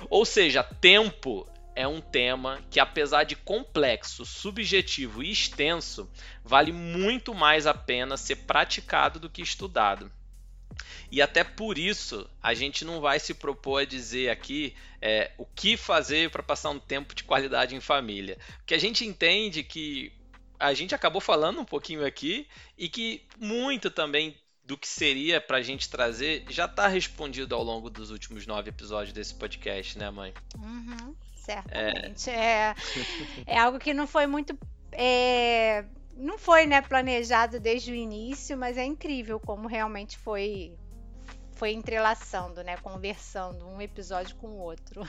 Ou 0.10 0.26
seja, 0.26 0.64
tempo 0.64 1.47
é 1.80 1.88
um 1.88 2.02
tema 2.02 2.62
que, 2.70 2.78
apesar 2.78 3.24
de 3.24 3.38
complexo, 3.38 4.26
subjetivo 4.26 5.24
e 5.24 5.32
extenso, 5.32 6.12
vale 6.44 6.74
muito 6.74 7.34
mais 7.34 7.66
a 7.66 7.74
pena 7.74 8.18
ser 8.18 8.36
praticado 8.36 9.18
do 9.18 9.30
que 9.30 9.42
estudado. 9.42 10.12
E 11.10 11.22
até 11.22 11.42
por 11.42 11.78
isso 11.78 12.30
a 12.44 12.54
gente 12.54 12.84
não 12.84 13.00
vai 13.00 13.18
se 13.18 13.34
propor 13.34 13.84
a 13.84 13.86
dizer 13.86 14.30
aqui 14.30 14.76
é, 15.02 15.32
o 15.38 15.46
que 15.46 15.78
fazer 15.78 16.30
para 16.30 16.44
passar 16.44 16.70
um 16.70 16.80
tempo 16.80 17.16
de 17.16 17.24
qualidade 17.24 17.74
em 17.74 17.80
família. 17.80 18.38
Porque 18.58 18.74
a 18.74 18.80
gente 18.80 19.06
entende 19.06 19.64
que 19.64 20.12
a 20.60 20.74
gente 20.74 20.94
acabou 20.94 21.22
falando 21.22 21.62
um 21.62 21.66
pouquinho 21.66 22.06
aqui 22.06 22.46
e 22.78 22.90
que 22.90 23.26
muito 23.40 23.90
também 23.90 24.36
do 24.66 24.78
que 24.78 24.88
seria 24.88 25.40
para 25.40 25.58
a 25.58 25.62
gente 25.62 25.90
trazer 25.90 26.44
já 26.50 26.66
está 26.66 26.90
respondido 26.90 27.56
ao 27.56 27.64
longo 27.64 27.90
dos 27.90 28.12
últimos 28.12 28.46
nove 28.46 28.68
episódios 28.70 29.14
desse 29.14 29.34
podcast, 29.34 29.98
né, 29.98 30.10
mãe? 30.10 30.34
Uhum 30.58 31.16
certamente. 31.54 32.30
É, 32.30 32.34
é, 32.36 32.76
é 33.45 33.60
algo 33.60 33.80
que 33.80 33.93
não 33.93 34.08
foi 34.08 34.28
muito. 34.28 34.58
É, 34.91 35.86
não 36.16 36.38
foi 36.38 36.66
né, 36.66 36.82
planejado 36.82 37.60
desde 37.60 37.91
o 37.91 37.95
início, 37.95 38.58
mas 38.58 38.78
é 38.78 38.86
incrível 38.86 39.39
como 39.39 39.68
realmente 39.68 40.18
foi 40.18 40.76
foi 41.54 41.74
entrelaçando, 41.74 42.64
né, 42.64 42.78
conversando 42.78 43.68
um 43.68 43.82
episódio 43.82 44.36
com 44.38 44.47
o 44.47 44.60
outro. 44.60 45.06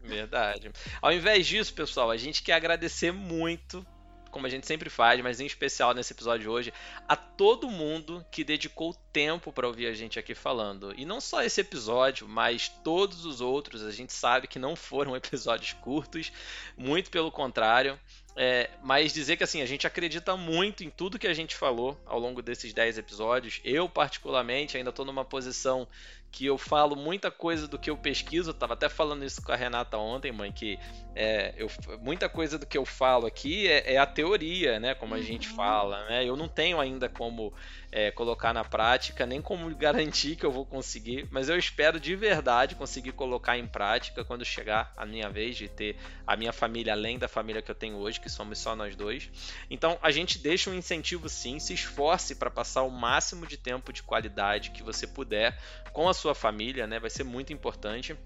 Verdade. 0.00 0.70
Ao 1.02 1.12
invés 1.12 1.44
disso, 1.44 1.74
pessoal, 1.74 2.08
a 2.10 2.16
gente 2.16 2.40
quer 2.40 2.52
agradecer 2.52 3.12
muito 3.12 3.84
como 4.30 4.46
a 4.46 4.50
gente 4.50 4.66
sempre 4.66 4.90
faz, 4.90 5.20
mas 5.20 5.40
em 5.40 5.46
especial 5.46 5.94
nesse 5.94 6.12
episódio 6.12 6.42
de 6.42 6.48
hoje, 6.48 6.72
a 7.08 7.16
todo 7.16 7.70
mundo 7.70 8.24
que 8.30 8.44
dedicou 8.44 8.94
tempo 9.12 9.52
para 9.52 9.66
ouvir 9.66 9.86
a 9.86 9.94
gente 9.94 10.18
aqui 10.18 10.34
falando. 10.34 10.94
E 10.96 11.04
não 11.04 11.20
só 11.20 11.42
esse 11.42 11.60
episódio, 11.60 12.28
mas 12.28 12.68
todos 12.68 13.24
os 13.24 13.40
outros, 13.40 13.82
a 13.82 13.90
gente 13.90 14.12
sabe 14.12 14.46
que 14.46 14.58
não 14.58 14.76
foram 14.76 15.14
episódios 15.16 15.72
curtos, 15.74 16.32
muito 16.76 17.10
pelo 17.10 17.30
contrário. 17.30 17.98
É, 18.40 18.70
mas 18.84 19.12
dizer 19.12 19.36
que 19.36 19.42
assim, 19.42 19.62
a 19.62 19.66
gente 19.66 19.84
acredita 19.84 20.36
muito 20.36 20.84
em 20.84 20.90
tudo 20.90 21.18
que 21.18 21.26
a 21.26 21.34
gente 21.34 21.56
falou 21.56 22.00
ao 22.06 22.20
longo 22.20 22.40
desses 22.40 22.72
10 22.72 22.96
episódios. 22.98 23.60
Eu, 23.64 23.88
particularmente, 23.88 24.76
ainda 24.76 24.90
estou 24.90 25.04
numa 25.04 25.24
posição 25.24 25.88
que 26.30 26.46
eu 26.46 26.58
falo 26.58 26.94
muita 26.94 27.30
coisa 27.30 27.66
do 27.66 27.78
que 27.78 27.90
eu 27.90 27.96
pesquiso. 27.96 28.50
Eu 28.50 28.54
tava 28.54 28.74
até 28.74 28.88
falando 28.88 29.24
isso 29.24 29.42
com 29.42 29.52
a 29.52 29.56
Renata 29.56 29.96
ontem, 29.96 30.30
mãe, 30.30 30.52
que 30.52 30.78
é, 31.14 31.54
eu, 31.56 31.68
muita 32.00 32.28
coisa 32.28 32.58
do 32.58 32.66
que 32.66 32.78
eu 32.78 32.84
falo 32.84 33.26
aqui 33.26 33.66
é, 33.66 33.94
é 33.94 33.98
a 33.98 34.06
teoria, 34.06 34.78
né? 34.78 34.94
Como 34.94 35.14
a 35.14 35.18
uhum. 35.18 35.22
gente 35.22 35.48
fala, 35.48 36.04
né? 36.06 36.24
Eu 36.24 36.36
não 36.36 36.46
tenho 36.46 36.78
ainda 36.78 37.08
como 37.08 37.52
é, 37.90 38.10
colocar 38.10 38.52
na 38.52 38.64
prática, 38.64 39.26
nem 39.26 39.40
como 39.40 39.68
garantir 39.74 40.36
que 40.36 40.44
eu 40.44 40.52
vou 40.52 40.64
conseguir, 40.64 41.26
mas 41.30 41.48
eu 41.48 41.58
espero 41.58 41.98
de 41.98 42.14
verdade 42.14 42.74
conseguir 42.74 43.12
colocar 43.12 43.58
em 43.58 43.66
prática 43.66 44.24
quando 44.24 44.44
chegar 44.44 44.92
a 44.96 45.04
minha 45.06 45.28
vez 45.28 45.56
de 45.56 45.68
ter 45.68 45.96
a 46.26 46.36
minha 46.36 46.52
família 46.52 46.92
além 46.92 47.18
da 47.18 47.26
família 47.26 47.62
que 47.62 47.70
eu 47.70 47.74
tenho 47.74 47.96
hoje, 47.96 48.20
que 48.20 48.28
somos 48.28 48.58
só 48.58 48.76
nós 48.76 48.94
dois. 48.94 49.30
Então 49.70 49.98
a 50.02 50.10
gente 50.10 50.38
deixa 50.38 50.70
um 50.70 50.74
incentivo 50.74 51.28
sim, 51.28 51.58
se 51.58 51.72
esforce 51.72 52.34
para 52.36 52.50
passar 52.50 52.82
o 52.82 52.90
máximo 52.90 53.46
de 53.46 53.56
tempo 53.56 53.92
de 53.92 54.02
qualidade 54.02 54.70
que 54.70 54.82
você 54.82 55.06
puder 55.06 55.58
com 55.92 56.08
a 56.08 56.14
sua 56.18 56.34
família, 56.34 56.86
né? 56.86 56.98
Vai 56.98 57.10
ser 57.10 57.24
muito 57.24 57.52
importante. 57.52 58.16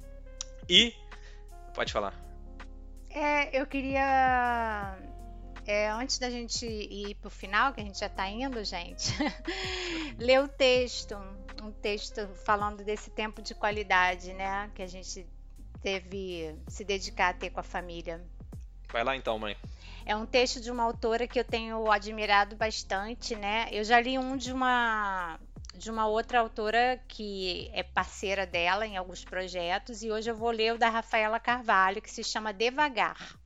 E 0.69 0.95
pode 1.75 1.93
falar. 1.93 2.15
É, 3.11 3.61
eu 3.61 3.67
queria 3.67 4.97
é, 5.67 5.89
antes 5.91 6.19
da 6.19 6.29
gente 6.29 6.67
ir 6.67 7.15
para 7.17 7.29
o 7.29 7.31
final, 7.31 7.73
que 7.73 7.81
a 7.81 7.85
gente 7.85 7.99
já 7.99 8.07
está 8.07 8.29
indo, 8.29 8.63
gente, 8.65 9.13
ler 10.19 10.43
o 10.43 10.49
texto, 10.49 11.17
um 11.63 11.71
texto 11.71 12.27
falando 12.45 12.85
desse 12.85 13.11
tempo 13.11 13.41
de 13.41 13.55
qualidade, 13.55 14.33
né, 14.33 14.71
que 14.75 14.83
a 14.83 14.87
gente 14.87 15.27
teve 15.81 16.57
se 16.69 16.85
dedicar 16.85 17.29
a 17.29 17.35
ter 17.35 17.51
com 17.51 17.61
a 17.61 17.63
família. 17.63 18.25
Vai 18.91 19.05
lá 19.05 19.17
então, 19.17 19.39
mãe. 19.39 19.57
É 20.05 20.17
um 20.17 20.27
texto 20.27 20.61
de 20.61 20.71
uma 20.71 20.83
autora 20.83 21.29
que 21.29 21.39
eu 21.39 21.45
tenho 21.45 21.91
admirado 21.91 22.57
bastante, 22.57 23.37
né? 23.37 23.69
Eu 23.71 23.85
já 23.85 24.01
li 24.01 24.19
um 24.19 24.37
de 24.37 24.53
uma 24.53 25.39
de 25.83 25.91
uma 25.91 26.07
outra 26.07 26.39
autora 26.39 27.03
que 27.09 27.69
é 27.73 27.83
parceira 27.83 28.47
dela 28.47 28.87
em 28.87 28.97
alguns 28.97 29.25
projetos 29.25 30.01
e 30.05 30.13
hoje 30.13 30.31
eu 30.31 30.37
vou 30.37 30.53
ler 30.53 30.75
o 30.75 30.79
da 30.79 30.89
Rafaela 30.89 31.41
Carvalho 31.41 32.01
que 32.01 32.09
se 32.09 32.23
chama 32.23 32.53
Devagar. 32.53 33.37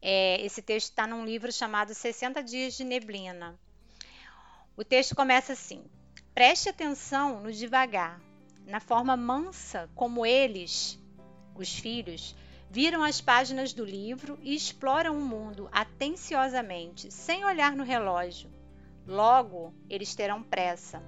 É, 0.00 0.44
esse 0.44 0.60
texto 0.60 0.90
está 0.90 1.06
num 1.06 1.24
livro 1.24 1.50
chamado 1.50 1.94
60 1.94 2.42
Dias 2.42 2.74
de 2.74 2.84
Neblina. 2.84 3.58
O 4.76 4.84
texto 4.84 5.16
começa 5.16 5.54
assim: 5.54 5.82
preste 6.34 6.68
atenção 6.68 7.40
no 7.40 7.50
devagar, 7.50 8.20
na 8.66 8.78
forma 8.78 9.16
mansa 9.16 9.88
como 9.94 10.26
eles, 10.26 10.98
os 11.54 11.74
filhos, 11.74 12.36
viram 12.68 13.02
as 13.02 13.22
páginas 13.22 13.72
do 13.72 13.86
livro 13.86 14.38
e 14.42 14.54
exploram 14.54 15.16
o 15.16 15.24
mundo 15.24 15.66
atenciosamente, 15.72 17.10
sem 17.10 17.42
olhar 17.42 17.74
no 17.74 17.84
relógio. 17.84 18.52
Logo, 19.06 19.72
eles 19.88 20.14
terão 20.14 20.42
pressa. 20.42 21.02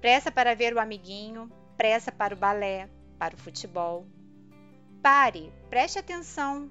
Pressa 0.00 0.30
para 0.30 0.54
ver 0.54 0.74
o 0.74 0.80
amiguinho, 0.80 1.50
pressa 1.76 2.12
para 2.12 2.34
o 2.34 2.38
balé, 2.38 2.88
para 3.18 3.34
o 3.34 3.38
futebol. 3.38 4.06
Pare, 5.02 5.52
preste 5.70 5.98
atenção, 5.98 6.70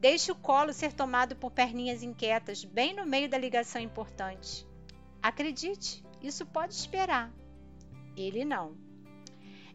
Deixe 0.00 0.32
o 0.32 0.34
colo 0.34 0.72
ser 0.72 0.94
tomado 0.94 1.36
por 1.36 1.50
perninhas 1.50 2.02
inquietas, 2.02 2.64
bem 2.64 2.94
no 2.94 3.04
meio 3.04 3.28
da 3.28 3.36
ligação 3.36 3.82
importante. 3.82 4.66
Acredite, 5.22 6.02
isso 6.22 6.46
pode 6.46 6.72
esperar. 6.72 7.30
Ele 8.16 8.42
não. 8.42 8.74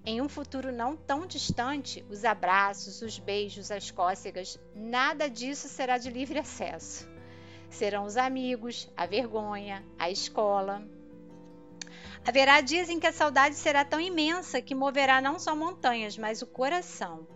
Em 0.04 0.20
um 0.22 0.28
futuro 0.28 0.72
não 0.72 0.98
tão 0.98 1.28
distante, 1.28 2.04
os 2.10 2.26
abraços, 2.26 3.04
os 3.04 3.20
beijos, 3.20 3.70
as 3.70 3.92
cócegas, 3.92 4.60
nada 4.74 5.30
disso 5.30 5.68
será 5.68 6.00
de 6.00 6.10
livre 6.10 6.40
acesso. 6.42 7.08
Serão 7.70 8.06
os 8.06 8.18
amigos, 8.18 8.92
a 8.98 9.06
vergonha, 9.06 9.86
a 10.00 10.10
escola. 10.10 10.82
Haverá 12.28 12.60
dias 12.60 12.90
em 12.90 13.00
que 13.00 13.06
a 13.06 13.14
saudade 13.14 13.56
será 13.56 13.86
tão 13.86 14.02
imensa 14.02 14.60
que 14.60 14.74
moverá 14.74 15.22
não 15.22 15.38
só 15.38 15.56
montanhas, 15.56 16.18
mas 16.18 16.42
o 16.42 16.48
coração. 16.48 17.28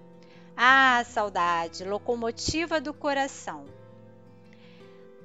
Ah, 0.57 1.03
saudade, 1.05 1.83
locomotiva 1.83 2.81
do 2.81 2.91
coração. 2.91 3.65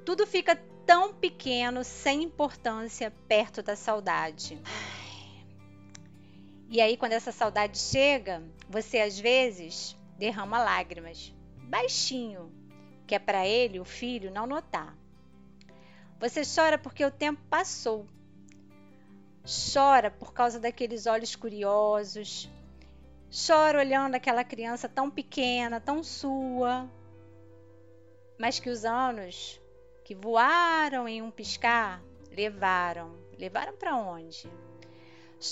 Tudo 0.05 0.27
fica 0.27 0.55
tão 0.85 1.11
pequeno, 1.11 1.83
sem 1.83 2.21
importância, 2.21 3.11
perto 3.27 3.63
da 3.63 3.75
saudade. 3.75 4.61
E 6.69 6.79
aí, 6.79 6.95
quando 6.95 7.13
essa 7.13 7.31
saudade 7.31 7.79
chega, 7.79 8.43
você 8.69 8.99
às 8.99 9.19
vezes 9.19 9.97
derrama 10.17 10.63
lágrimas, 10.63 11.33
baixinho, 11.57 12.51
que 13.07 13.15
é 13.15 13.19
para 13.19 13.47
ele, 13.47 13.79
o 13.79 13.85
filho, 13.85 14.31
não 14.31 14.45
notar. 14.45 14.95
Você 16.19 16.43
chora 16.43 16.77
porque 16.77 17.03
o 17.03 17.11
tempo 17.11 17.41
passou. 17.49 18.05
Chora 19.45 20.09
por 20.09 20.33
causa 20.33 20.59
daqueles 20.59 21.05
olhos 21.05 21.35
curiosos, 21.35 22.49
Choro 23.29 23.79
olhando 23.79 24.15
aquela 24.15 24.45
criança 24.45 24.87
tão 24.87 25.11
pequena, 25.11 25.81
tão 25.81 26.01
sua, 26.01 26.89
mas 28.39 28.59
que 28.59 28.69
os 28.69 28.85
anos 28.85 29.59
que 30.05 30.15
voaram 30.15 31.07
em 31.07 31.21
um 31.21 31.29
piscar 31.29 32.01
levaram. 32.31 33.13
Levaram 33.37 33.75
para 33.75 33.97
onde? 33.97 34.49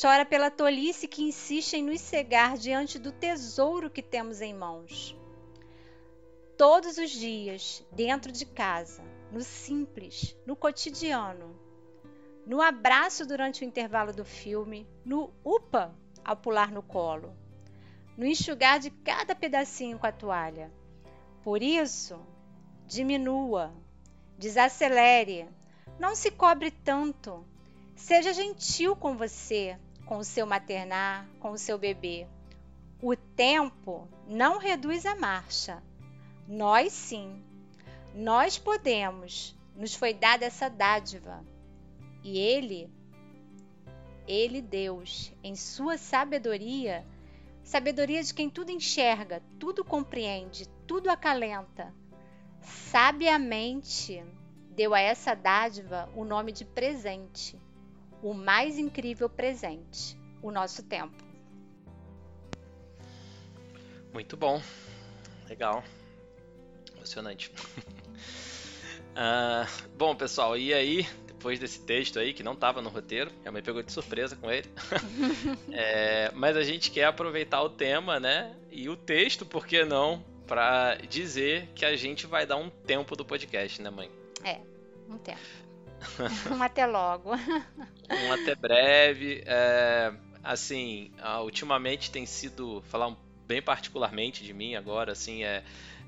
Chora 0.01 0.25
pela 0.25 0.49
tolice 0.49 1.09
que 1.09 1.23
insiste 1.23 1.73
em 1.73 1.83
nos 1.83 1.99
cegar 1.99 2.57
diante 2.57 2.97
do 2.97 3.11
tesouro 3.11 3.89
que 3.89 4.01
temos 4.01 4.39
em 4.39 4.53
mãos. 4.53 5.13
Todos 6.57 6.97
os 6.97 7.09
dias, 7.09 7.85
dentro 7.91 8.31
de 8.31 8.45
casa, 8.45 9.03
no 9.29 9.41
simples, 9.41 10.37
no 10.45 10.55
cotidiano, 10.55 11.59
no 12.45 12.61
abraço 12.61 13.25
durante 13.25 13.63
o 13.63 13.65
intervalo 13.65 14.13
do 14.13 14.25
filme, 14.25 14.87
no 15.05 15.33
upa 15.43 15.93
ao 16.23 16.35
pular 16.35 16.71
no 16.71 16.83
colo 16.83 17.33
no 18.17 18.25
enxugar 18.25 18.79
de 18.79 18.89
cada 18.89 19.35
pedacinho 19.35 19.97
com 19.97 20.07
a 20.07 20.11
toalha. 20.11 20.71
Por 21.43 21.61
isso, 21.61 22.19
diminua, 22.87 23.73
desacelere, 24.37 25.47
não 25.99 26.15
se 26.15 26.31
cobre 26.31 26.71
tanto. 26.71 27.45
Seja 27.95 28.33
gentil 28.33 28.95
com 28.95 29.15
você, 29.15 29.77
com 30.05 30.17
o 30.17 30.23
seu 30.23 30.45
maternar, 30.45 31.27
com 31.39 31.51
o 31.51 31.57
seu 31.57 31.77
bebê. 31.77 32.27
O 33.01 33.15
tempo 33.15 34.07
não 34.27 34.57
reduz 34.57 35.05
a 35.05 35.15
marcha. 35.15 35.83
Nós 36.47 36.93
sim. 36.93 37.43
Nós 38.15 38.57
podemos. 38.57 39.55
Nos 39.75 39.95
foi 39.95 40.13
dada 40.13 40.45
essa 40.45 40.69
dádiva. 40.69 41.43
E 42.23 42.39
ele, 42.39 42.89
ele 44.27 44.61
Deus, 44.61 45.33
em 45.43 45.55
sua 45.55 45.97
sabedoria, 45.97 47.05
Sabedoria 47.63 48.21
de 48.21 48.33
quem 48.33 48.49
tudo 48.49 48.71
enxerga, 48.71 49.41
tudo 49.57 49.85
compreende, 49.85 50.67
tudo 50.85 51.09
acalenta. 51.09 51.93
Sabiamente 52.61 54.23
deu 54.69 54.93
a 54.93 54.99
essa 54.99 55.33
dádiva 55.33 56.09
o 56.13 56.25
nome 56.25 56.51
de 56.51 56.65
presente, 56.65 57.57
o 58.21 58.33
mais 58.33 58.77
incrível 58.77 59.29
presente, 59.29 60.17
o 60.41 60.51
nosso 60.51 60.83
tempo. 60.83 61.23
Muito 64.11 64.35
bom, 64.35 64.61
legal, 65.47 65.83
emocionante. 66.95 67.49
uh, 69.15 69.65
bom, 69.97 70.15
pessoal, 70.15 70.57
e 70.57 70.73
aí 70.73 71.07
depois 71.43 71.59
desse 71.59 71.81
texto 71.81 72.19
aí, 72.19 72.33
que 72.33 72.41
não 72.41 72.53
estava 72.53 72.81
no 72.81 72.87
roteiro, 72.87 73.29
minha 73.41 73.51
mãe 73.51 73.61
pegou 73.61 73.83
de 73.83 73.91
surpresa 73.91 74.33
com 74.33 74.49
ele. 74.49 74.69
é, 75.73 76.31
mas 76.33 76.55
a 76.55 76.63
gente 76.63 76.89
quer 76.89 77.03
aproveitar 77.03 77.61
o 77.61 77.69
tema, 77.69 78.17
né? 78.17 78.55
E 78.71 78.87
o 78.87 78.95
texto, 78.95 79.45
por 79.45 79.67
que 79.67 79.83
não? 79.83 80.23
Para 80.47 80.95
dizer 80.95 81.67
que 81.75 81.83
a 81.83 81.97
gente 81.97 82.25
vai 82.25 82.45
dar 82.45 82.55
um 82.55 82.69
tempo 82.69 83.13
do 83.17 83.25
podcast, 83.25 83.81
né, 83.81 83.89
mãe? 83.89 84.09
É, 84.41 84.61
um 85.09 85.17
tempo. 85.17 85.41
um 86.49 86.63
até 86.63 86.85
logo. 86.85 87.31
um 87.35 88.31
até 88.31 88.55
breve. 88.55 89.43
É, 89.45 90.13
assim, 90.41 91.11
ultimamente 91.41 92.09
tem 92.09 92.25
sido, 92.25 92.81
falar 92.87 93.13
bem 93.45 93.61
particularmente 93.61 94.45
de 94.45 94.53
mim 94.53 94.75
agora, 94.75 95.11
assim, 95.11 95.43
é 95.43 95.61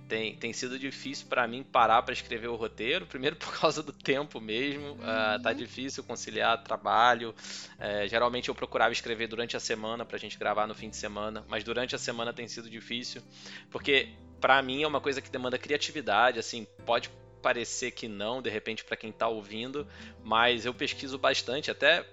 tem, 0.08 0.36
tem 0.36 0.53
sido 0.53 0.78
difícil 0.78 1.28
para 1.28 1.47
mim 1.47 1.64
parar 1.64 2.01
para 2.01 2.14
escrever 2.14 2.47
o 2.47 2.56
roteiro. 2.56 3.06
Primeiro 3.06 3.36
por 3.38 3.60
causa 3.60 3.82
do 3.82 3.91
tempo 3.91 4.39
mesmo, 4.39 4.93
uh, 4.93 5.41
tá 5.41 5.53
difícil 5.53 6.03
conciliar 6.03 6.64
trabalho. 6.64 7.34
É, 7.80 8.08
geralmente 8.08 8.49
eu 8.49 8.56
procurava 8.56 8.93
escrever 8.93 9.28
durante 9.28 9.58
a 9.58 9.60
semana 9.60 10.06
pra 10.06 10.18
gente 10.18 10.38
gravar 10.38 10.68
no 10.68 10.76
fim 10.76 10.89
de 10.89 10.97
semana, 10.97 11.45
mas 11.47 11.64
durante 11.64 11.95
a 11.95 11.97
semana 11.97 12.34
tem 12.34 12.47
sido 12.47 12.70
difícil, 12.70 13.22
porque 13.70 14.10
para 14.39 14.62
mim 14.62 14.84
é 14.84 14.88
uma 14.88 15.01
coisa 15.01 15.22
que 15.22 15.30
demanda 15.30 15.58
criatividade, 15.58 16.39
assim, 16.39 16.68
pode 16.86 17.10
parecer 17.41 17.91
que 17.91 18.08
não, 18.08 18.41
de 18.41 18.49
repente, 18.49 18.84
para 18.84 18.97
quem 18.97 19.12
está 19.12 19.28
ouvindo, 19.28 19.88
mas 20.24 20.66
eu 20.66 20.74
pesquiso 20.74 21.18
bastante, 21.18 21.70
até 21.70 22.03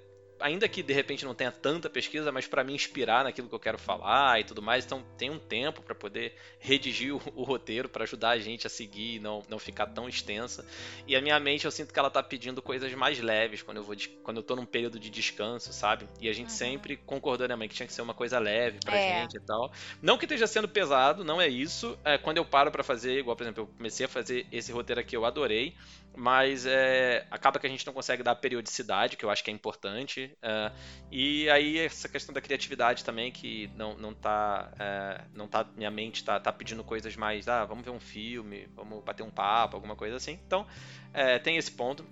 ainda 0.43 0.69
que 0.69 0.83
de 0.83 0.93
repente 0.93 1.25
não 1.25 1.35
tenha 1.35 1.51
tanta 1.51 1.89
pesquisa, 1.89 2.31
mas 2.33 2.47
para 2.47 2.65
me 2.65 2.75
inspirar 2.75 3.25
naquilo 3.25 3.49
que 3.49 3.55
eu 3.55 3.61
quero 3.61 3.79
falar 3.79 4.41
e 4.41 4.45
tudo 4.45 4.61
mais, 4.61 4.85
então 4.85 5.05
tem 5.17 5.31
um 5.31 5.39
tempo 5.39 5.83
para 5.83 5.95
poder 5.95 6.35
redigir 6.59 7.15
o, 7.15 7.21
o 7.35 7.43
roteiro 7.43 7.89
para 7.89 8.05
ajudar 8.05 8.31
a 8.31 8.39
gente 8.39 8.67
a 8.67 8.71
seguir 8.71 9.17
e 9.17 9.19
não, 9.19 9.43
não 9.49 9.59
ficar 9.59 9.87
tão 9.87 10.09
extensa. 10.09 10.67
E 11.07 11.17
a 11.17 11.21
minha 11.21 11.39
mente 11.39 11.65
eu 11.65 11.71
sinto 11.71 11.93
que 11.93 11.99
ela 11.99 12.11
tá 12.11 12.23
pedindo 12.23 12.61
coisas 12.61 12.93
mais 12.95 13.19
leves 13.21 13.63
quando 13.63 13.79
eu 13.79 13.83
vou 13.83 13.97
quando 14.23 14.39
eu 14.39 14.43
tô 14.43 14.57
num 14.57 14.67
período 14.67 14.99
de 14.99 15.11
descanso, 15.11 15.73
sabe? 15.73 16.07
E 16.21 16.29
a 16.29 16.33
gente 16.33 16.49
uhum. 16.49 16.57
sempre 16.57 16.97
concordou, 16.97 17.47
né, 17.47 17.55
mãe, 17.55 17.69
que 17.69 17.75
tinha 17.75 17.87
que 17.87 17.93
ser 17.93 18.03
uma 18.03 18.15
coisa 18.15 18.39
leve 18.39 18.79
pra 18.85 18.97
é. 18.97 19.21
gente 19.21 19.37
e 19.37 19.41
tal. 19.41 19.73
Não 20.01 20.19
que 20.19 20.25
esteja 20.25 20.47
sendo 20.47 20.69
pesado, 20.69 21.25
não 21.25 21.41
é 21.41 21.49
isso. 21.49 21.99
É, 22.05 22.19
quando 22.19 22.39
eu 22.39 22.45
paro 22.45 22.71
para 22.71 22.83
fazer, 22.83 23.19
igual 23.19 23.37
por 23.37 23.45
exemplo, 23.45 23.65
eu 23.65 23.67
comecei 23.67 24.07
a 24.07 24.09
fazer 24.09 24.47
esse 24.51 24.73
roteiro 24.73 25.01
aqui, 25.01 25.17
eu 25.17 25.25
adorei 25.25 25.75
mas 26.17 26.67
é, 26.67 27.27
acaba 27.31 27.59
que 27.59 27.67
a 27.67 27.71
gente 27.71 27.87
não 27.87 27.93
consegue 27.93 28.23
dar 28.23 28.35
periodicidade, 28.35 29.17
que 29.17 29.25
eu 29.25 29.31
acho 29.31 29.43
que 29.43 29.51
é 29.51 29.55
importante. 29.55 30.37
É, 30.43 30.73
e 31.11 31.49
aí 31.51 31.79
essa 31.79 32.09
questão 32.09 32.35
da 32.35 32.41
criatividade 32.41 33.05
também, 33.05 33.33
que 33.33 33.71
não, 33.77 33.97
não 33.97 34.15
tá. 34.15 34.71
É, 34.79 35.21
não 35.35 35.49
tá. 35.49 35.67
Minha 35.77 35.91
mente 35.91 36.25
tá, 36.25 36.39
tá 36.39 36.53
pedindo 36.53 36.85
coisas 36.85 37.17
mais. 37.17 37.49
Ah, 37.49 37.65
vamos 37.65 37.85
ver 37.85 37.91
um 37.91 38.01
filme, 38.01 38.69
vamos 38.75 39.03
bater 39.03 39.23
um 39.23 39.31
papo, 39.31 39.77
alguma 39.77 39.97
coisa 39.97 40.17
assim. 40.17 40.39
Então, 40.47 40.67
é, 41.13 41.39
tem 41.39 41.57
esse 41.57 41.71
ponto. 41.71 42.05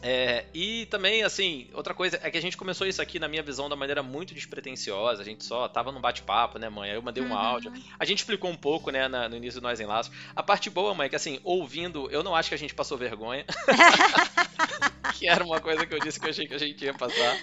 É, 0.00 0.44
e 0.54 0.86
também, 0.86 1.22
assim, 1.24 1.68
outra 1.72 1.92
coisa 1.92 2.18
é 2.22 2.30
que 2.30 2.38
a 2.38 2.42
gente 2.42 2.56
começou 2.56 2.86
isso 2.86 3.02
aqui, 3.02 3.18
na 3.18 3.26
minha 3.26 3.42
visão, 3.42 3.68
da 3.68 3.76
maneira 3.76 4.02
muito 4.02 4.32
despretensiosa. 4.32 5.22
A 5.22 5.24
gente 5.24 5.44
só 5.44 5.68
tava 5.68 5.90
num 5.90 6.00
bate-papo, 6.00 6.58
né, 6.58 6.68
mãe? 6.68 6.90
Aí 6.90 6.96
eu 6.96 7.02
mandei 7.02 7.22
um 7.22 7.30
uhum. 7.30 7.36
áudio. 7.36 7.72
A 7.98 8.04
gente 8.04 8.18
explicou 8.18 8.50
um 8.50 8.56
pouco, 8.56 8.90
né, 8.90 9.08
na, 9.08 9.28
no 9.28 9.36
início 9.36 9.60
do 9.60 9.64
Nós 9.64 9.80
em 9.80 9.86
Laços. 9.86 10.12
A 10.34 10.42
parte 10.42 10.70
boa, 10.70 10.94
mãe, 10.94 11.06
é 11.06 11.08
que 11.08 11.16
assim, 11.16 11.40
ouvindo, 11.42 12.08
eu 12.10 12.22
não 12.22 12.34
acho 12.34 12.48
que 12.48 12.54
a 12.54 12.58
gente 12.58 12.74
passou 12.74 12.96
vergonha. 12.96 13.44
que 15.18 15.28
era 15.28 15.44
uma 15.44 15.60
coisa 15.60 15.84
que 15.84 15.94
eu 15.94 15.98
disse 15.98 16.20
que 16.20 16.26
eu 16.26 16.30
achei 16.30 16.46
que 16.46 16.54
a 16.54 16.58
gente 16.58 16.84
ia 16.84 16.94
passar. 16.94 17.36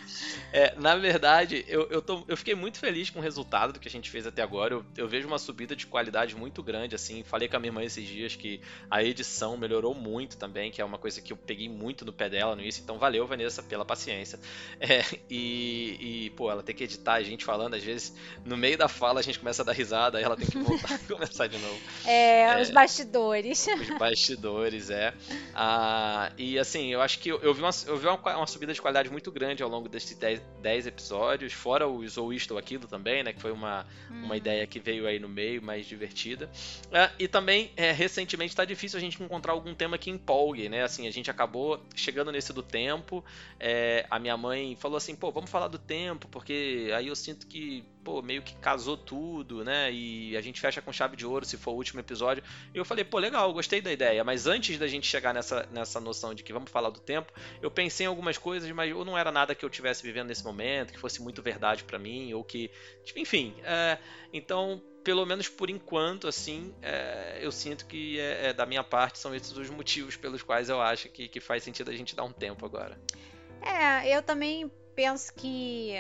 É, 0.52 0.74
na 0.78 0.96
verdade, 0.96 1.66
eu, 1.68 1.88
eu, 1.90 2.02
tô, 2.02 2.24
eu 2.28 2.38
fiquei 2.38 2.56
muito 2.56 2.80
feliz 2.80 3.10
com 3.10 3.20
o 3.20 3.22
resultado 3.22 3.74
do 3.74 3.80
que 3.80 3.88
a 3.88 3.92
gente 3.92 4.10
fez 4.10 4.26
até 4.26 4.42
agora. 4.42 4.74
Eu, 4.74 4.86
eu 4.96 5.08
vejo 5.08 5.28
uma 5.28 5.38
subida 5.38 5.76
de 5.76 5.86
qualidade 5.86 6.36
muito 6.36 6.64
grande, 6.64 6.96
assim. 6.96 7.24
Falei 7.24 7.50
com 7.50 7.58
a 7.58 7.60
minha 7.60 7.70
irmã 7.70 7.84
esses 7.84 8.08
dias 8.08 8.36
que 8.36 8.62
a 8.90 9.04
edição 9.04 9.58
melhorou 9.58 9.94
muito 9.94 10.38
também, 10.38 10.72
que 10.72 10.82
é 10.82 10.86
uma 10.86 10.98
coisa 10.98 11.22
que 11.22 11.34
eu 11.34 11.38
peguei 11.38 11.68
muito 11.68 12.06
no 12.06 12.14
pé 12.14 12.30
dela 12.30 12.56
no 12.56 12.62
início, 12.62 12.82
então 12.82 12.98
valeu, 12.98 13.28
Vanessa, 13.28 13.62
pela 13.62 13.84
paciência. 13.84 14.40
É, 14.80 15.04
e, 15.30 16.26
e, 16.26 16.30
pô, 16.32 16.52
ela 16.52 16.62
tem 16.62 16.76
que 16.76 16.84
editar 16.84 17.16
a 17.16 17.24
gente 17.24 17.44
falando, 17.44 17.74
às 17.74 17.84
vezes, 17.84 18.16
no 18.46 18.56
meio 18.56 18.78
da 18.78 18.88
fala 18.88 19.20
a 19.20 19.24
gente 19.24 19.40
começa 19.40 19.62
a 19.64 19.66
dar 19.66 19.72
risada, 19.72 20.18
aí 20.18 20.24
ela 20.24 20.38
tem 20.38 20.48
que 20.48 20.58
voltar 20.60 20.96
e 21.02 21.08
começar 21.12 21.48
de 21.48 21.58
novo. 21.58 21.80
É, 22.06 22.42
é, 22.42 22.62
os 22.62 22.70
bastidores. 22.70 23.68
Os 23.68 23.98
bastidores, 23.98 24.90
é. 24.90 25.14
Ah, 25.54 26.32
e 26.38 26.60
assim, 26.60 26.94
eu 26.94 27.02
acho 27.02 27.20
que 27.20 27.30
eu, 27.30 27.40
eu 27.42 27.54
vi, 27.54 27.65
uma, 27.66 27.72
eu 27.88 27.98
vi 27.98 28.08
uma, 28.08 28.38
uma, 28.38 28.48
subida 28.48 28.74
de 28.74 28.82
qualidade 28.82 29.10
muito 29.10 29.32
grande 29.32 29.62
ao 29.62 29.70
longo 29.70 29.90
desses 29.90 30.18
10 30.18 30.88
episódios, 30.88 31.54
fora 31.54 31.88
o 31.88 32.06
Ou 32.18 32.34
Isto 32.34 32.52
ou 32.52 32.58
Aquilo 32.58 32.88
também, 32.88 33.24
né, 33.24 33.34
que 33.34 33.42
foi 33.42 33.52
uma, 33.52 33.86
hum. 34.10 34.26
uma 34.26 34.38
ideia 34.38 34.66
que 34.66 34.80
veio 34.80 35.08
aí 35.08 35.20
no 35.20 35.28
meio, 35.28 35.62
mais 35.62 35.86
divertida. 35.86 36.50
É, 36.92 37.10
e 37.20 37.28
também, 37.28 37.72
é, 37.76 37.92
recentemente, 37.92 38.52
está 38.52 38.66
difícil 38.66 38.98
a 38.98 39.02
gente 39.02 39.22
encontrar 39.22 39.54
algum 39.54 39.74
tema 39.74 39.98
que 39.98 40.10
empolgue, 40.10 40.70
né, 40.70 40.84
assim, 40.84 41.08
a 41.08 41.12
gente 41.12 41.30
acabou 41.30 41.84
chegando 41.96 42.32
nesse 42.32 42.54
do 42.54 42.64
tempo. 42.64 43.24
É, 43.60 44.06
a 44.10 44.20
minha 44.20 44.38
mãe 44.38 44.76
falou 44.76 44.98
assim, 44.98 45.16
pô, 45.16 45.32
vamos 45.32 45.50
falar 45.50 45.68
do 45.68 45.80
tempo, 45.80 46.28
porque 46.30 46.92
aí 46.96 47.08
eu 47.08 47.16
sinto 47.16 47.48
que, 47.48 47.84
pô, 48.06 48.22
meio 48.22 48.44
que 48.44 48.56
casou 48.58 48.96
tudo, 48.96 49.66
né? 49.66 49.92
E 49.92 50.38
a 50.38 50.42
gente 50.42 50.62
fecha 50.62 50.80
com 50.80 50.94
chave 50.94 51.18
de 51.18 51.26
ouro 51.26 51.44
se 51.44 51.58
for 51.58 51.72
o 51.72 51.76
último 51.76 52.00
episódio. 52.00 52.44
E 52.72 52.78
eu 52.78 52.86
falei, 52.86 53.04
pô, 53.04 53.18
legal, 53.18 53.52
gostei 53.52 53.82
da 53.82 53.92
ideia. 53.92 54.24
Mas 54.24 54.46
antes 54.46 54.78
da 54.78 54.88
gente 54.88 55.08
chegar 55.08 55.34
nessa, 55.34 55.68
nessa 55.72 56.00
noção 56.00 56.36
de 56.36 56.44
que 56.44 56.54
vamos 56.54 56.70
falar 56.70 56.92
do 56.92 57.00
tempo, 57.00 57.34
eu 57.62 57.72
pensei 57.72 58.06
em 58.06 58.08
algumas 58.08 58.38
coisas, 58.38 58.70
mas 58.72 58.96
ou 58.96 59.04
não 59.04 59.18
era 59.18 59.32
nada 59.32 59.56
que 59.56 59.66
eu 59.66 59.70
tivesse 59.70 60.04
vivendo 60.04 60.28
nesse 60.28 60.44
momento, 60.44 60.94
que 60.94 61.00
fosse 61.00 61.20
muito 61.20 61.42
verdade 61.42 61.84
para 61.84 61.98
mim, 61.98 62.32
ou 62.34 62.44
que. 62.44 62.70
Enfim. 63.16 63.56
É, 63.64 63.98
então 64.32 64.82
pelo 65.04 65.24
menos 65.24 65.48
por 65.48 65.70
enquanto, 65.70 66.28
assim, 66.28 66.74
é, 66.82 67.38
eu 67.40 67.52
sinto 67.52 67.86
que 67.86 68.20
é, 68.20 68.48
é, 68.48 68.54
da 68.54 68.66
minha 68.66 68.84
parte 68.84 69.20
são 69.20 69.36
esses 69.36 69.56
os 69.56 69.70
motivos 69.70 70.16
pelos 70.16 70.42
quais 70.42 70.68
eu 70.68 70.82
acho 70.82 71.10
que, 71.10 71.28
que 71.28 71.40
faz 71.40 71.62
sentido 71.62 71.92
a 71.92 71.94
gente 71.94 72.16
dar 72.16 72.24
um 72.24 72.32
tempo 72.32 72.66
agora. 72.66 73.00
É, 73.62 74.18
eu 74.18 74.24
também 74.24 74.72
penso 74.96 75.32
que 75.32 75.94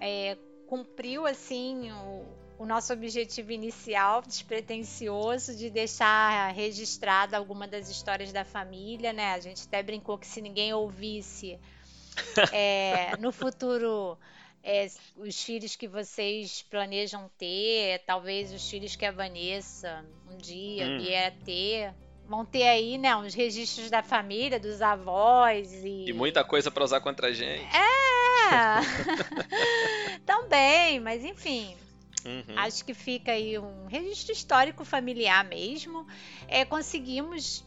é, 0.00 0.36
cumpriu 0.70 1.26
assim 1.26 1.90
o, 1.90 2.24
o, 2.60 2.64
nosso 2.64 2.92
objetivo 2.92 3.50
inicial, 3.50 4.22
despretensioso, 4.22 5.56
de 5.56 5.68
deixar 5.68 6.52
registrada 6.52 7.36
alguma 7.36 7.66
das 7.66 7.90
histórias 7.90 8.32
da 8.32 8.44
família, 8.44 9.12
né? 9.12 9.34
A 9.34 9.40
gente 9.40 9.66
até 9.66 9.82
brincou 9.82 10.16
que 10.16 10.28
se 10.28 10.40
ninguém 10.40 10.72
ouvisse 10.72 11.58
é, 12.54 13.16
no 13.16 13.32
futuro 13.32 14.16
é, 14.62 14.86
os 15.16 15.42
filhos 15.42 15.74
que 15.74 15.88
vocês 15.88 16.62
planejam 16.70 17.28
ter, 17.36 17.98
talvez 18.06 18.52
os 18.52 18.70
filhos 18.70 18.94
que 18.94 19.04
a 19.04 19.10
Vanessa 19.10 20.04
um 20.30 20.36
dia 20.36 20.86
hum. 20.86 20.98
vier 20.98 21.32
a 21.32 21.44
ter. 21.44 21.92
Vão 22.28 22.44
ter 22.44 22.62
aí, 22.62 22.96
né, 22.96 23.16
uns 23.16 23.34
registros 23.34 23.90
da 23.90 24.04
família, 24.04 24.60
dos 24.60 24.80
avós 24.80 25.72
e. 25.82 26.04
E 26.08 26.12
muita 26.12 26.44
coisa 26.44 26.70
para 26.70 26.84
usar 26.84 27.00
contra 27.00 27.26
a 27.26 27.32
gente. 27.32 27.64
É! 27.76 28.19
Também, 30.26 31.00
mas 31.00 31.24
enfim. 31.24 31.76
Uhum. 32.24 32.58
Acho 32.58 32.84
que 32.84 32.92
fica 32.92 33.32
aí 33.32 33.58
um 33.58 33.86
registro 33.86 34.32
histórico 34.32 34.84
familiar 34.84 35.44
mesmo. 35.44 36.06
É, 36.46 36.64
conseguimos, 36.64 37.64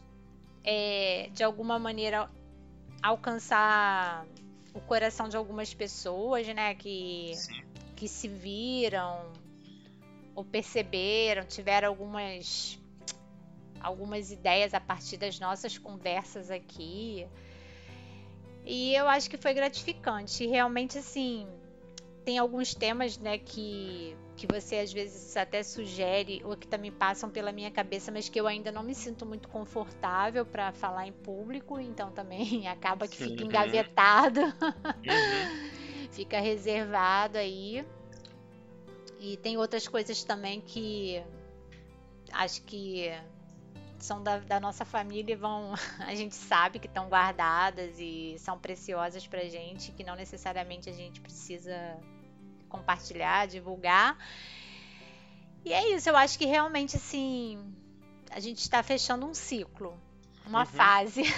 é, 0.62 1.28
de 1.32 1.42
alguma 1.42 1.78
maneira, 1.78 2.30
alcançar 3.02 4.26
o 4.72 4.80
coração 4.80 5.28
de 5.28 5.36
algumas 5.36 5.74
pessoas, 5.74 6.46
né? 6.48 6.74
Que, 6.74 7.32
que 7.96 8.08
se 8.08 8.28
viram 8.28 9.32
ou 10.34 10.44
perceberam, 10.44 11.44
tiveram 11.44 11.88
algumas 11.88 12.78
algumas 13.80 14.32
ideias 14.32 14.72
a 14.72 14.80
partir 14.80 15.18
das 15.18 15.38
nossas 15.38 15.76
conversas 15.76 16.50
aqui. 16.50 17.26
E 18.64 18.94
eu 18.94 19.08
acho 19.08 19.28
que 19.28 19.36
foi 19.36 19.52
gratificante. 19.52 20.44
E 20.44 20.46
realmente, 20.46 20.98
assim, 20.98 21.46
tem 22.24 22.38
alguns 22.38 22.74
temas, 22.74 23.18
né, 23.18 23.38
que, 23.38 24.16
que 24.36 24.46
você 24.46 24.76
às 24.76 24.92
vezes 24.92 25.36
até 25.36 25.62
sugere 25.62 26.40
ou 26.44 26.56
que 26.56 26.66
também 26.66 26.90
passam 26.90 27.28
pela 27.28 27.52
minha 27.52 27.70
cabeça, 27.70 28.10
mas 28.10 28.28
que 28.28 28.40
eu 28.40 28.46
ainda 28.46 28.72
não 28.72 28.82
me 28.82 28.94
sinto 28.94 29.26
muito 29.26 29.48
confortável 29.48 30.46
para 30.46 30.72
falar 30.72 31.06
em 31.06 31.12
público, 31.12 31.78
então 31.78 32.10
também 32.10 32.66
acaba 32.68 33.06
que 33.06 33.16
fica 33.16 33.44
engavetado, 33.44 34.40
uhum. 34.40 34.52
fica 36.10 36.40
reservado 36.40 37.36
aí. 37.36 37.84
E 39.20 39.36
tem 39.38 39.56
outras 39.56 39.86
coisas 39.86 40.24
também 40.24 40.60
que 40.60 41.22
acho 42.32 42.62
que 42.62 43.10
são 44.04 44.22
da, 44.22 44.38
da, 44.38 44.60
nossa 44.60 44.84
família 44.84 45.32
e 45.32 45.36
vão. 45.36 45.74
A 46.00 46.14
gente 46.14 46.34
sabe 46.34 46.78
que 46.78 46.86
estão 46.86 47.08
guardadas 47.08 47.96
e 47.98 48.36
são 48.38 48.58
preciosas 48.58 49.26
pra 49.26 49.44
gente, 49.44 49.92
que 49.92 50.04
não 50.04 50.14
necessariamente 50.14 50.88
a 50.88 50.92
gente 50.92 51.20
precisa 51.20 51.74
compartilhar, 52.68 53.46
divulgar. 53.46 54.16
E 55.64 55.72
é 55.72 55.94
isso, 55.94 56.08
eu 56.08 56.16
acho 56.16 56.38
que 56.38 56.44
realmente 56.44 56.96
assim 56.96 57.74
a 58.30 58.40
gente 58.40 58.58
está 58.58 58.82
fechando 58.82 59.24
um 59.26 59.32
ciclo, 59.32 59.98
uma 60.46 60.60
uhum. 60.60 60.66
fase. 60.66 61.22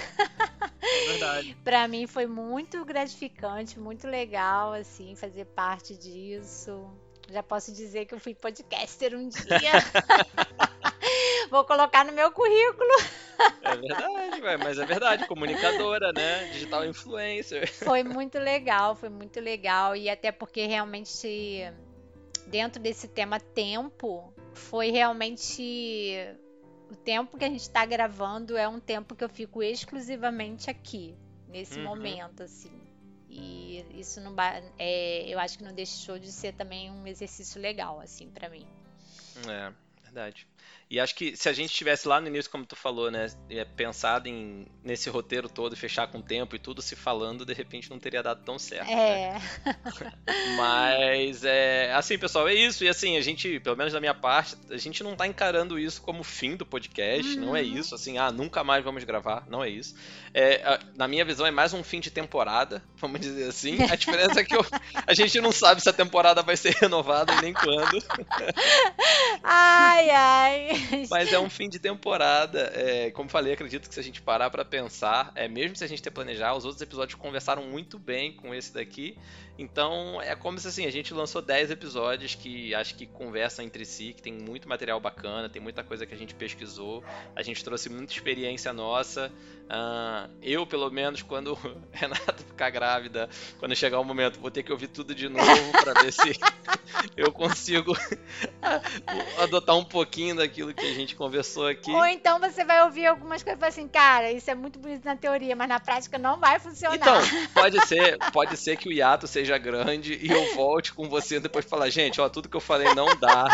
É 0.89 1.09
verdade. 1.09 1.57
para 1.65 1.89
mim 1.89 2.07
foi 2.07 2.27
muito 2.27 2.85
gratificante, 2.85 3.79
muito 3.79 4.07
legal 4.07 4.73
assim 4.73 5.17
fazer 5.17 5.45
parte 5.47 5.97
disso. 5.97 6.89
Já 7.29 7.43
posso 7.43 7.73
dizer 7.73 8.07
que 8.07 8.15
eu 8.15 8.21
fui 8.21 8.35
podcaster 8.35 9.15
um 9.15 9.29
dia. 9.29 9.73
Vou 11.51 11.65
colocar 11.65 12.05
no 12.05 12.13
meu 12.13 12.31
currículo. 12.33 12.91
É 13.63 13.77
verdade, 13.77 14.41
mas 14.59 14.79
é 14.79 14.87
verdade, 14.87 15.27
comunicadora, 15.27 16.13
né? 16.13 16.47
Digital 16.53 16.85
influencer. 16.85 17.73
Foi 17.73 18.03
muito 18.03 18.39
legal, 18.39 18.95
foi 18.95 19.09
muito 19.09 19.41
legal. 19.41 19.95
E 19.95 20.09
até 20.09 20.33
porque 20.33 20.67
realmente, 20.67 21.61
dentro 22.47 22.81
desse 22.81 23.09
tema 23.09 23.39
tempo, 23.39 24.33
foi 24.55 24.91
realmente. 24.91 26.17
O 26.91 26.95
tempo 26.95 27.37
que 27.37 27.45
a 27.45 27.49
gente 27.49 27.63
está 27.63 27.85
gravando 27.85 28.57
é 28.57 28.69
um 28.69 28.79
tempo 28.79 29.17
que 29.17 29.25
eu 29.25 29.29
fico 29.29 29.61
exclusivamente 29.61 30.71
aqui, 30.71 31.17
nesse 31.49 31.81
uhum. 31.81 31.85
momento, 31.85 32.45
assim. 32.45 32.86
E 33.39 34.01
isso 34.01 34.21
não 34.21 34.35
é, 34.79 35.29
eu 35.29 35.39
acho 35.39 35.59
que 35.59 35.65
não 35.65 35.75
deixou 35.75 36.19
de 36.19 36.33
ser 36.33 36.53
também 36.55 36.91
um 36.91 37.07
exercício 37.07 37.61
legal, 37.61 38.01
assim, 38.01 38.31
para 38.31 38.49
mim. 38.49 38.67
É, 39.49 39.73
Verdade. 40.03 40.47
E 40.89 41.01
acho 41.01 41.17
que 41.17 41.37
se 41.37 41.49
a 41.49 41.53
gente 41.53 41.75
tivesse 41.75 42.07
lá 42.07 42.21
no 42.21 42.29
início, 42.29 42.49
como 42.49 42.65
tu 42.65 42.77
falou, 42.77 43.11
né, 43.11 43.27
é, 43.51 43.65
pensado 43.65 44.29
em 44.29 44.67
nesse 44.85 45.11
roteiro 45.11 45.49
todo, 45.49 45.77
fechar 45.77 46.07
com 46.07 46.19
o 46.19 46.23
tempo 46.23 46.55
e 46.55 46.61
tudo 46.61 46.81
se 46.81 46.95
falando, 46.95 47.45
de 47.45 47.53
repente 47.53 47.91
não 47.91 47.99
teria 47.99 48.23
dado 48.23 48.45
tão 48.45 48.57
certo. 48.57 48.89
É. 48.89 49.33
Né? 49.33 49.43
Mas 50.57 51.45
é 51.45 51.93
assim, 51.93 52.17
pessoal, 52.17 52.49
é 52.49 52.55
isso. 52.55 52.85
E 52.85 52.89
assim, 52.89 53.17
a 53.17 53.21
gente, 53.21 53.59
pelo 53.59 53.77
menos 53.77 53.93
da 53.93 53.99
minha 53.99 54.15
parte, 54.15 54.57
a 54.71 54.77
gente 54.77 55.03
não 55.03 55.17
tá 55.17 55.27
encarando 55.27 55.77
isso 55.77 56.01
como 56.01 56.23
fim 56.23 56.55
do 56.55 56.65
podcast. 56.65 57.37
Uhum. 57.37 57.47
Não 57.47 57.57
é 57.57 57.63
uhum. 57.63 57.79
isso, 57.79 57.93
assim, 57.93 58.17
ah, 58.17 58.31
nunca 58.31 58.63
mais 58.63 58.85
vamos 58.85 59.03
gravar. 59.03 59.45
Não 59.49 59.65
é 59.65 59.69
isso. 59.69 59.97
É, 60.33 60.79
na 60.97 61.09
minha 61.09 61.25
visão, 61.25 61.47
é 61.47 61.51
mais 61.51 61.73
um 61.75 61.83
fim 61.83 61.99
de 61.99 62.13
temporada, 62.13 62.81
vamos 62.97 63.21
dizer 63.21 63.49
assim. 63.49 63.83
A 63.91 63.97
diferença 63.97 64.39
é 64.39 64.45
que 64.45 64.55
eu, 64.55 64.65
a 65.05 65.15
gente 65.15 65.41
não 65.41 65.51
sabe 65.51 65.81
se 65.81 65.89
a 65.89 65.93
temporada 65.93 66.43
vai 66.43 66.57
ser 66.57 66.75
renovada 66.79 67.33
e 67.35 67.43
nem 67.43 67.53
quando. 67.53 68.01
Ai, 69.43 70.11
ai. 70.11 70.56
Mas 71.11 71.33
é 71.33 71.39
um 71.39 71.49
fim 71.49 71.69
de 71.69 71.79
temporada. 71.79 72.73
É, 72.75 73.11
como 73.11 73.29
falei, 73.29 73.53
acredito 73.53 73.89
que 73.89 73.95
se 73.95 74.01
a 74.01 74.03
gente 74.03 74.23
parar 74.23 74.51
para 74.51 74.65
pensar, 74.65 75.33
é 75.35 75.49
mesmo 75.49 75.77
se 75.77 75.85
a 75.85 75.87
gente 75.87 76.03
ter 76.03 76.11
planejar, 76.11 76.55
os 76.55 76.65
outros 76.65 76.83
episódios 76.83 77.19
conversaram 77.19 77.65
muito 77.65 77.99
bem 77.99 78.33
com 78.33 78.55
esse 78.55 78.73
daqui. 78.73 79.17
Então 79.59 80.21
é 80.21 80.35
como 80.37 80.59
se 80.59 80.69
assim, 80.69 80.87
a 80.87 80.91
gente 80.91 81.15
lançou 81.15 81.41
10 81.41 81.71
episódios 81.71 82.35
que 82.35 82.75
acho 82.75 82.95
que 82.95 83.07
conversam 83.07 83.65
entre 83.65 83.85
si, 83.85 84.13
que 84.13 84.23
tem 84.23 84.33
muito 84.33 84.69
material 84.69 85.01
bacana, 85.01 85.49
tem 85.49 85.63
muita 85.63 85.83
coisa 85.83 86.05
que 86.05 86.15
a 86.15 86.17
gente 86.17 86.35
pesquisou, 86.35 87.03
a 87.35 87.43
gente 87.43 87.65
trouxe 87.65 87.89
muita 87.89 88.13
experiência 88.13 88.73
nossa. 88.73 89.33
Uh, 89.67 90.31
eu, 90.43 90.65
pelo 90.65 90.89
menos, 90.91 91.23
quando 91.23 91.59
Renata 91.91 92.35
ficar 92.35 92.71
grávida, 92.71 93.29
quando 93.59 93.75
chegar 93.75 93.99
o 93.99 94.05
momento, 94.05 94.39
vou 94.39 94.51
ter 94.51 94.63
que 94.63 94.71
ouvir 94.71 94.89
tudo 94.89 95.15
de 95.15 95.29
novo 95.29 95.73
para 95.73 96.03
ver 96.03 96.13
se 96.13 96.39
eu 97.17 97.33
consigo 97.33 97.97
adotar 99.43 99.77
um 99.77 99.85
pouquinho 99.85 100.37
daquilo 100.37 100.73
que 100.73 100.85
a 100.85 100.95
gente 100.95 101.17
conversou 101.17 101.67
aqui. 101.67 101.91
Ou 101.91 102.07
então 102.07 102.39
você 102.39 102.65
vai 102.65 102.85
ouvir 102.85 103.07
algumas 103.07 103.43
coisas 103.43 103.57
e 103.57 103.61
falar 103.61 103.71
assim, 103.71 103.89
cara, 103.89 104.31
isso 104.31 104.51
é 104.51 104.55
muito 104.55 104.79
bonito 104.79 105.05
na 105.05 105.17
teoria, 105.17 105.57
mas 105.57 105.69
na 105.69 105.81
prática 105.81 106.19
não 106.19 106.39
vai 106.39 106.61
funcionar. 106.61 106.97
Então, 106.97 107.21
pode 107.53 107.87
ser, 107.89 108.19
pode 108.33 108.57
ser 108.57 108.77
que 108.77 108.89
o 108.89 108.93
hiato 108.93 109.27
seja 109.27 109.46
seja 109.47 109.59
grande 109.59 110.19
e 110.21 110.31
eu 110.31 110.55
volte 110.55 110.93
com 110.93 111.09
você 111.09 111.39
depois 111.39 111.65
falar, 111.65 111.89
gente, 111.89 112.21
ó, 112.21 112.29
tudo 112.29 112.49
que 112.49 112.57
eu 112.57 112.61
falei 112.61 112.93
não 112.95 113.07
dá. 113.17 113.47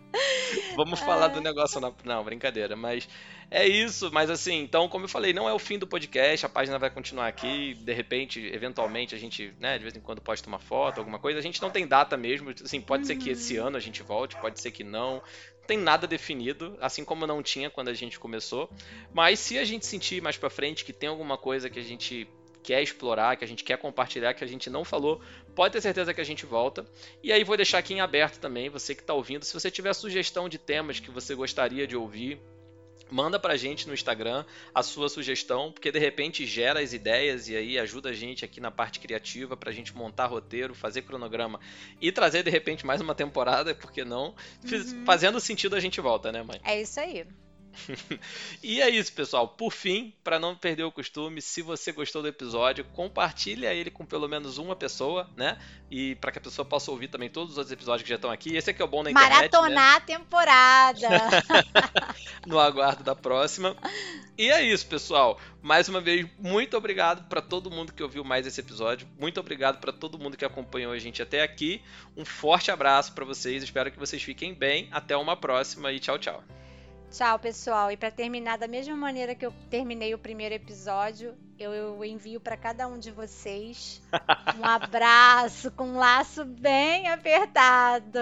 Vamos 0.76 1.00
falar 1.00 1.28
do 1.28 1.40
negócio 1.40 1.80
na. 1.80 1.92
Não, 2.04 2.22
brincadeira, 2.22 2.76
mas 2.76 3.08
é 3.50 3.66
isso. 3.66 4.10
Mas 4.12 4.30
assim, 4.30 4.60
então, 4.60 4.88
como 4.88 5.04
eu 5.04 5.08
falei, 5.08 5.32
não 5.32 5.48
é 5.48 5.52
o 5.52 5.58
fim 5.58 5.78
do 5.78 5.86
podcast, 5.86 6.46
a 6.46 6.48
página 6.48 6.78
vai 6.78 6.90
continuar 6.90 7.28
aqui. 7.28 7.74
De 7.74 7.92
repente, 7.92 8.40
eventualmente, 8.52 9.14
a 9.14 9.18
gente, 9.18 9.54
né, 9.58 9.78
de 9.78 9.84
vez 9.84 9.96
em 9.96 10.00
quando 10.00 10.20
pode 10.20 10.42
tomar 10.42 10.58
foto, 10.58 10.98
alguma 10.98 11.18
coisa. 11.18 11.38
A 11.38 11.42
gente 11.42 11.60
não 11.60 11.70
tem 11.70 11.86
data 11.86 12.16
mesmo. 12.16 12.50
Assim, 12.50 12.80
pode 12.80 13.02
uhum. 13.02 13.06
ser 13.06 13.16
que 13.16 13.30
esse 13.30 13.58
uhum. 13.58 13.68
ano 13.68 13.76
a 13.76 13.80
gente 13.80 14.02
volte, 14.02 14.36
pode 14.36 14.60
ser 14.60 14.70
que 14.70 14.84
não. 14.84 15.22
Não 15.60 15.66
tem 15.66 15.78
nada 15.78 16.06
definido, 16.06 16.76
assim 16.80 17.04
como 17.04 17.26
não 17.26 17.42
tinha 17.42 17.70
quando 17.70 17.88
a 17.88 17.94
gente 17.94 18.18
começou. 18.18 18.68
Mas 19.12 19.38
se 19.38 19.58
a 19.58 19.64
gente 19.64 19.86
sentir 19.86 20.20
mais 20.20 20.36
pra 20.36 20.50
frente 20.50 20.84
que 20.84 20.92
tem 20.92 21.08
alguma 21.08 21.38
coisa 21.38 21.70
que 21.70 21.78
a 21.78 21.84
gente 21.84 22.28
quer 22.62 22.82
explorar, 22.82 23.36
que 23.36 23.44
a 23.44 23.48
gente 23.48 23.64
quer 23.64 23.78
compartilhar, 23.78 24.34
que 24.34 24.44
a 24.44 24.46
gente 24.46 24.68
não 24.70 24.84
falou, 24.84 25.20
pode 25.54 25.72
ter 25.72 25.80
certeza 25.80 26.14
que 26.14 26.20
a 26.20 26.24
gente 26.24 26.46
volta. 26.46 26.86
E 27.22 27.32
aí 27.32 27.44
vou 27.44 27.56
deixar 27.56 27.78
aqui 27.78 27.94
em 27.94 28.00
aberto 28.00 28.38
também, 28.38 28.68
você 28.68 28.94
que 28.94 29.02
está 29.02 29.14
ouvindo, 29.14 29.44
se 29.44 29.54
você 29.54 29.70
tiver 29.70 29.92
sugestão 29.94 30.48
de 30.48 30.58
temas 30.58 31.00
que 31.00 31.10
você 31.10 31.34
gostaria 31.34 31.86
de 31.86 31.96
ouvir, 31.96 32.40
manda 33.10 33.38
pra 33.38 33.56
gente 33.56 33.86
no 33.86 33.94
Instagram 33.94 34.44
a 34.74 34.82
sua 34.82 35.08
sugestão, 35.08 35.72
porque 35.72 35.90
de 35.90 35.98
repente 35.98 36.46
gera 36.46 36.80
as 36.80 36.92
ideias 36.92 37.48
e 37.48 37.56
aí 37.56 37.78
ajuda 37.78 38.10
a 38.10 38.12
gente 38.12 38.44
aqui 38.44 38.60
na 38.60 38.70
parte 38.70 39.00
criativa 39.00 39.56
pra 39.56 39.72
gente 39.72 39.94
montar 39.94 40.26
roteiro, 40.26 40.74
fazer 40.74 41.02
cronograma 41.02 41.60
e 42.00 42.12
trazer 42.12 42.42
de 42.42 42.50
repente 42.50 42.86
mais 42.86 43.00
uma 43.00 43.14
temporada, 43.14 43.74
porque 43.74 44.04
não? 44.04 44.34
Uhum. 44.64 45.04
Fazendo 45.04 45.40
sentido 45.40 45.76
a 45.76 45.80
gente 45.80 46.00
volta, 46.00 46.30
né, 46.30 46.42
mãe? 46.42 46.60
É 46.64 46.80
isso 46.80 47.00
aí. 47.00 47.26
e 48.62 48.80
é 48.80 48.88
isso, 48.88 49.12
pessoal. 49.12 49.48
Por 49.48 49.72
fim, 49.72 50.12
para 50.22 50.38
não 50.38 50.54
perder 50.54 50.84
o 50.84 50.92
costume, 50.92 51.40
se 51.40 51.62
você 51.62 51.92
gostou 51.92 52.22
do 52.22 52.28
episódio, 52.28 52.84
compartilha 52.92 53.72
ele 53.72 53.90
com 53.90 54.04
pelo 54.04 54.28
menos 54.28 54.58
uma 54.58 54.76
pessoa, 54.76 55.28
né? 55.36 55.58
E 55.90 56.14
para 56.16 56.32
que 56.32 56.38
a 56.38 56.40
pessoa 56.40 56.64
possa 56.64 56.90
ouvir 56.90 57.08
também 57.08 57.28
todos 57.28 57.52
os 57.52 57.58
outros 57.58 57.72
episódios 57.72 58.02
que 58.02 58.08
já 58.08 58.16
estão 58.16 58.30
aqui. 58.30 58.56
Esse 58.56 58.70
aqui 58.70 58.82
é 58.82 58.84
o 58.84 58.88
bom 58.88 59.02
na 59.02 59.10
internet. 59.10 59.32
Maratonar 59.32 59.70
né? 59.70 59.96
a 59.96 60.00
temporada. 60.00 61.08
no 62.46 62.58
aguardo 62.58 63.02
da 63.02 63.14
próxima. 63.14 63.76
E 64.36 64.50
é 64.50 64.62
isso, 64.62 64.86
pessoal. 64.86 65.38
Mais 65.62 65.88
uma 65.88 66.00
vez, 66.00 66.26
muito 66.38 66.76
obrigado 66.76 67.28
para 67.28 67.42
todo 67.42 67.70
mundo 67.70 67.92
que 67.92 68.02
ouviu 68.02 68.24
mais 68.24 68.46
esse 68.46 68.60
episódio. 68.60 69.06
Muito 69.18 69.38
obrigado 69.38 69.80
para 69.80 69.92
todo 69.92 70.18
mundo 70.18 70.36
que 70.36 70.44
acompanhou 70.44 70.92
a 70.92 70.98
gente 70.98 71.22
até 71.22 71.42
aqui. 71.42 71.82
Um 72.16 72.24
forte 72.24 72.70
abraço 72.70 73.12
para 73.12 73.24
vocês. 73.24 73.62
Espero 73.62 73.90
que 73.90 73.98
vocês 73.98 74.22
fiquem 74.22 74.54
bem. 74.54 74.88
Até 74.90 75.16
uma 75.16 75.36
próxima 75.36 75.92
e 75.92 76.00
tchau, 76.00 76.18
tchau. 76.18 76.42
Tchau, 77.10 77.38
pessoal. 77.40 77.90
E 77.90 77.96
para 77.96 78.10
terminar 78.10 78.56
da 78.56 78.68
mesma 78.68 78.96
maneira 78.96 79.34
que 79.34 79.44
eu 79.44 79.52
terminei 79.68 80.14
o 80.14 80.18
primeiro 80.18 80.54
episódio, 80.54 81.34
eu, 81.58 81.72
eu 81.72 82.04
envio 82.04 82.40
para 82.40 82.56
cada 82.56 82.86
um 82.86 82.98
de 82.98 83.10
vocês 83.10 84.00
um 84.58 84.64
abraço 84.64 85.70
com 85.72 85.88
um 85.88 85.96
laço 85.96 86.44
bem 86.44 87.08
apertado. 87.08 88.20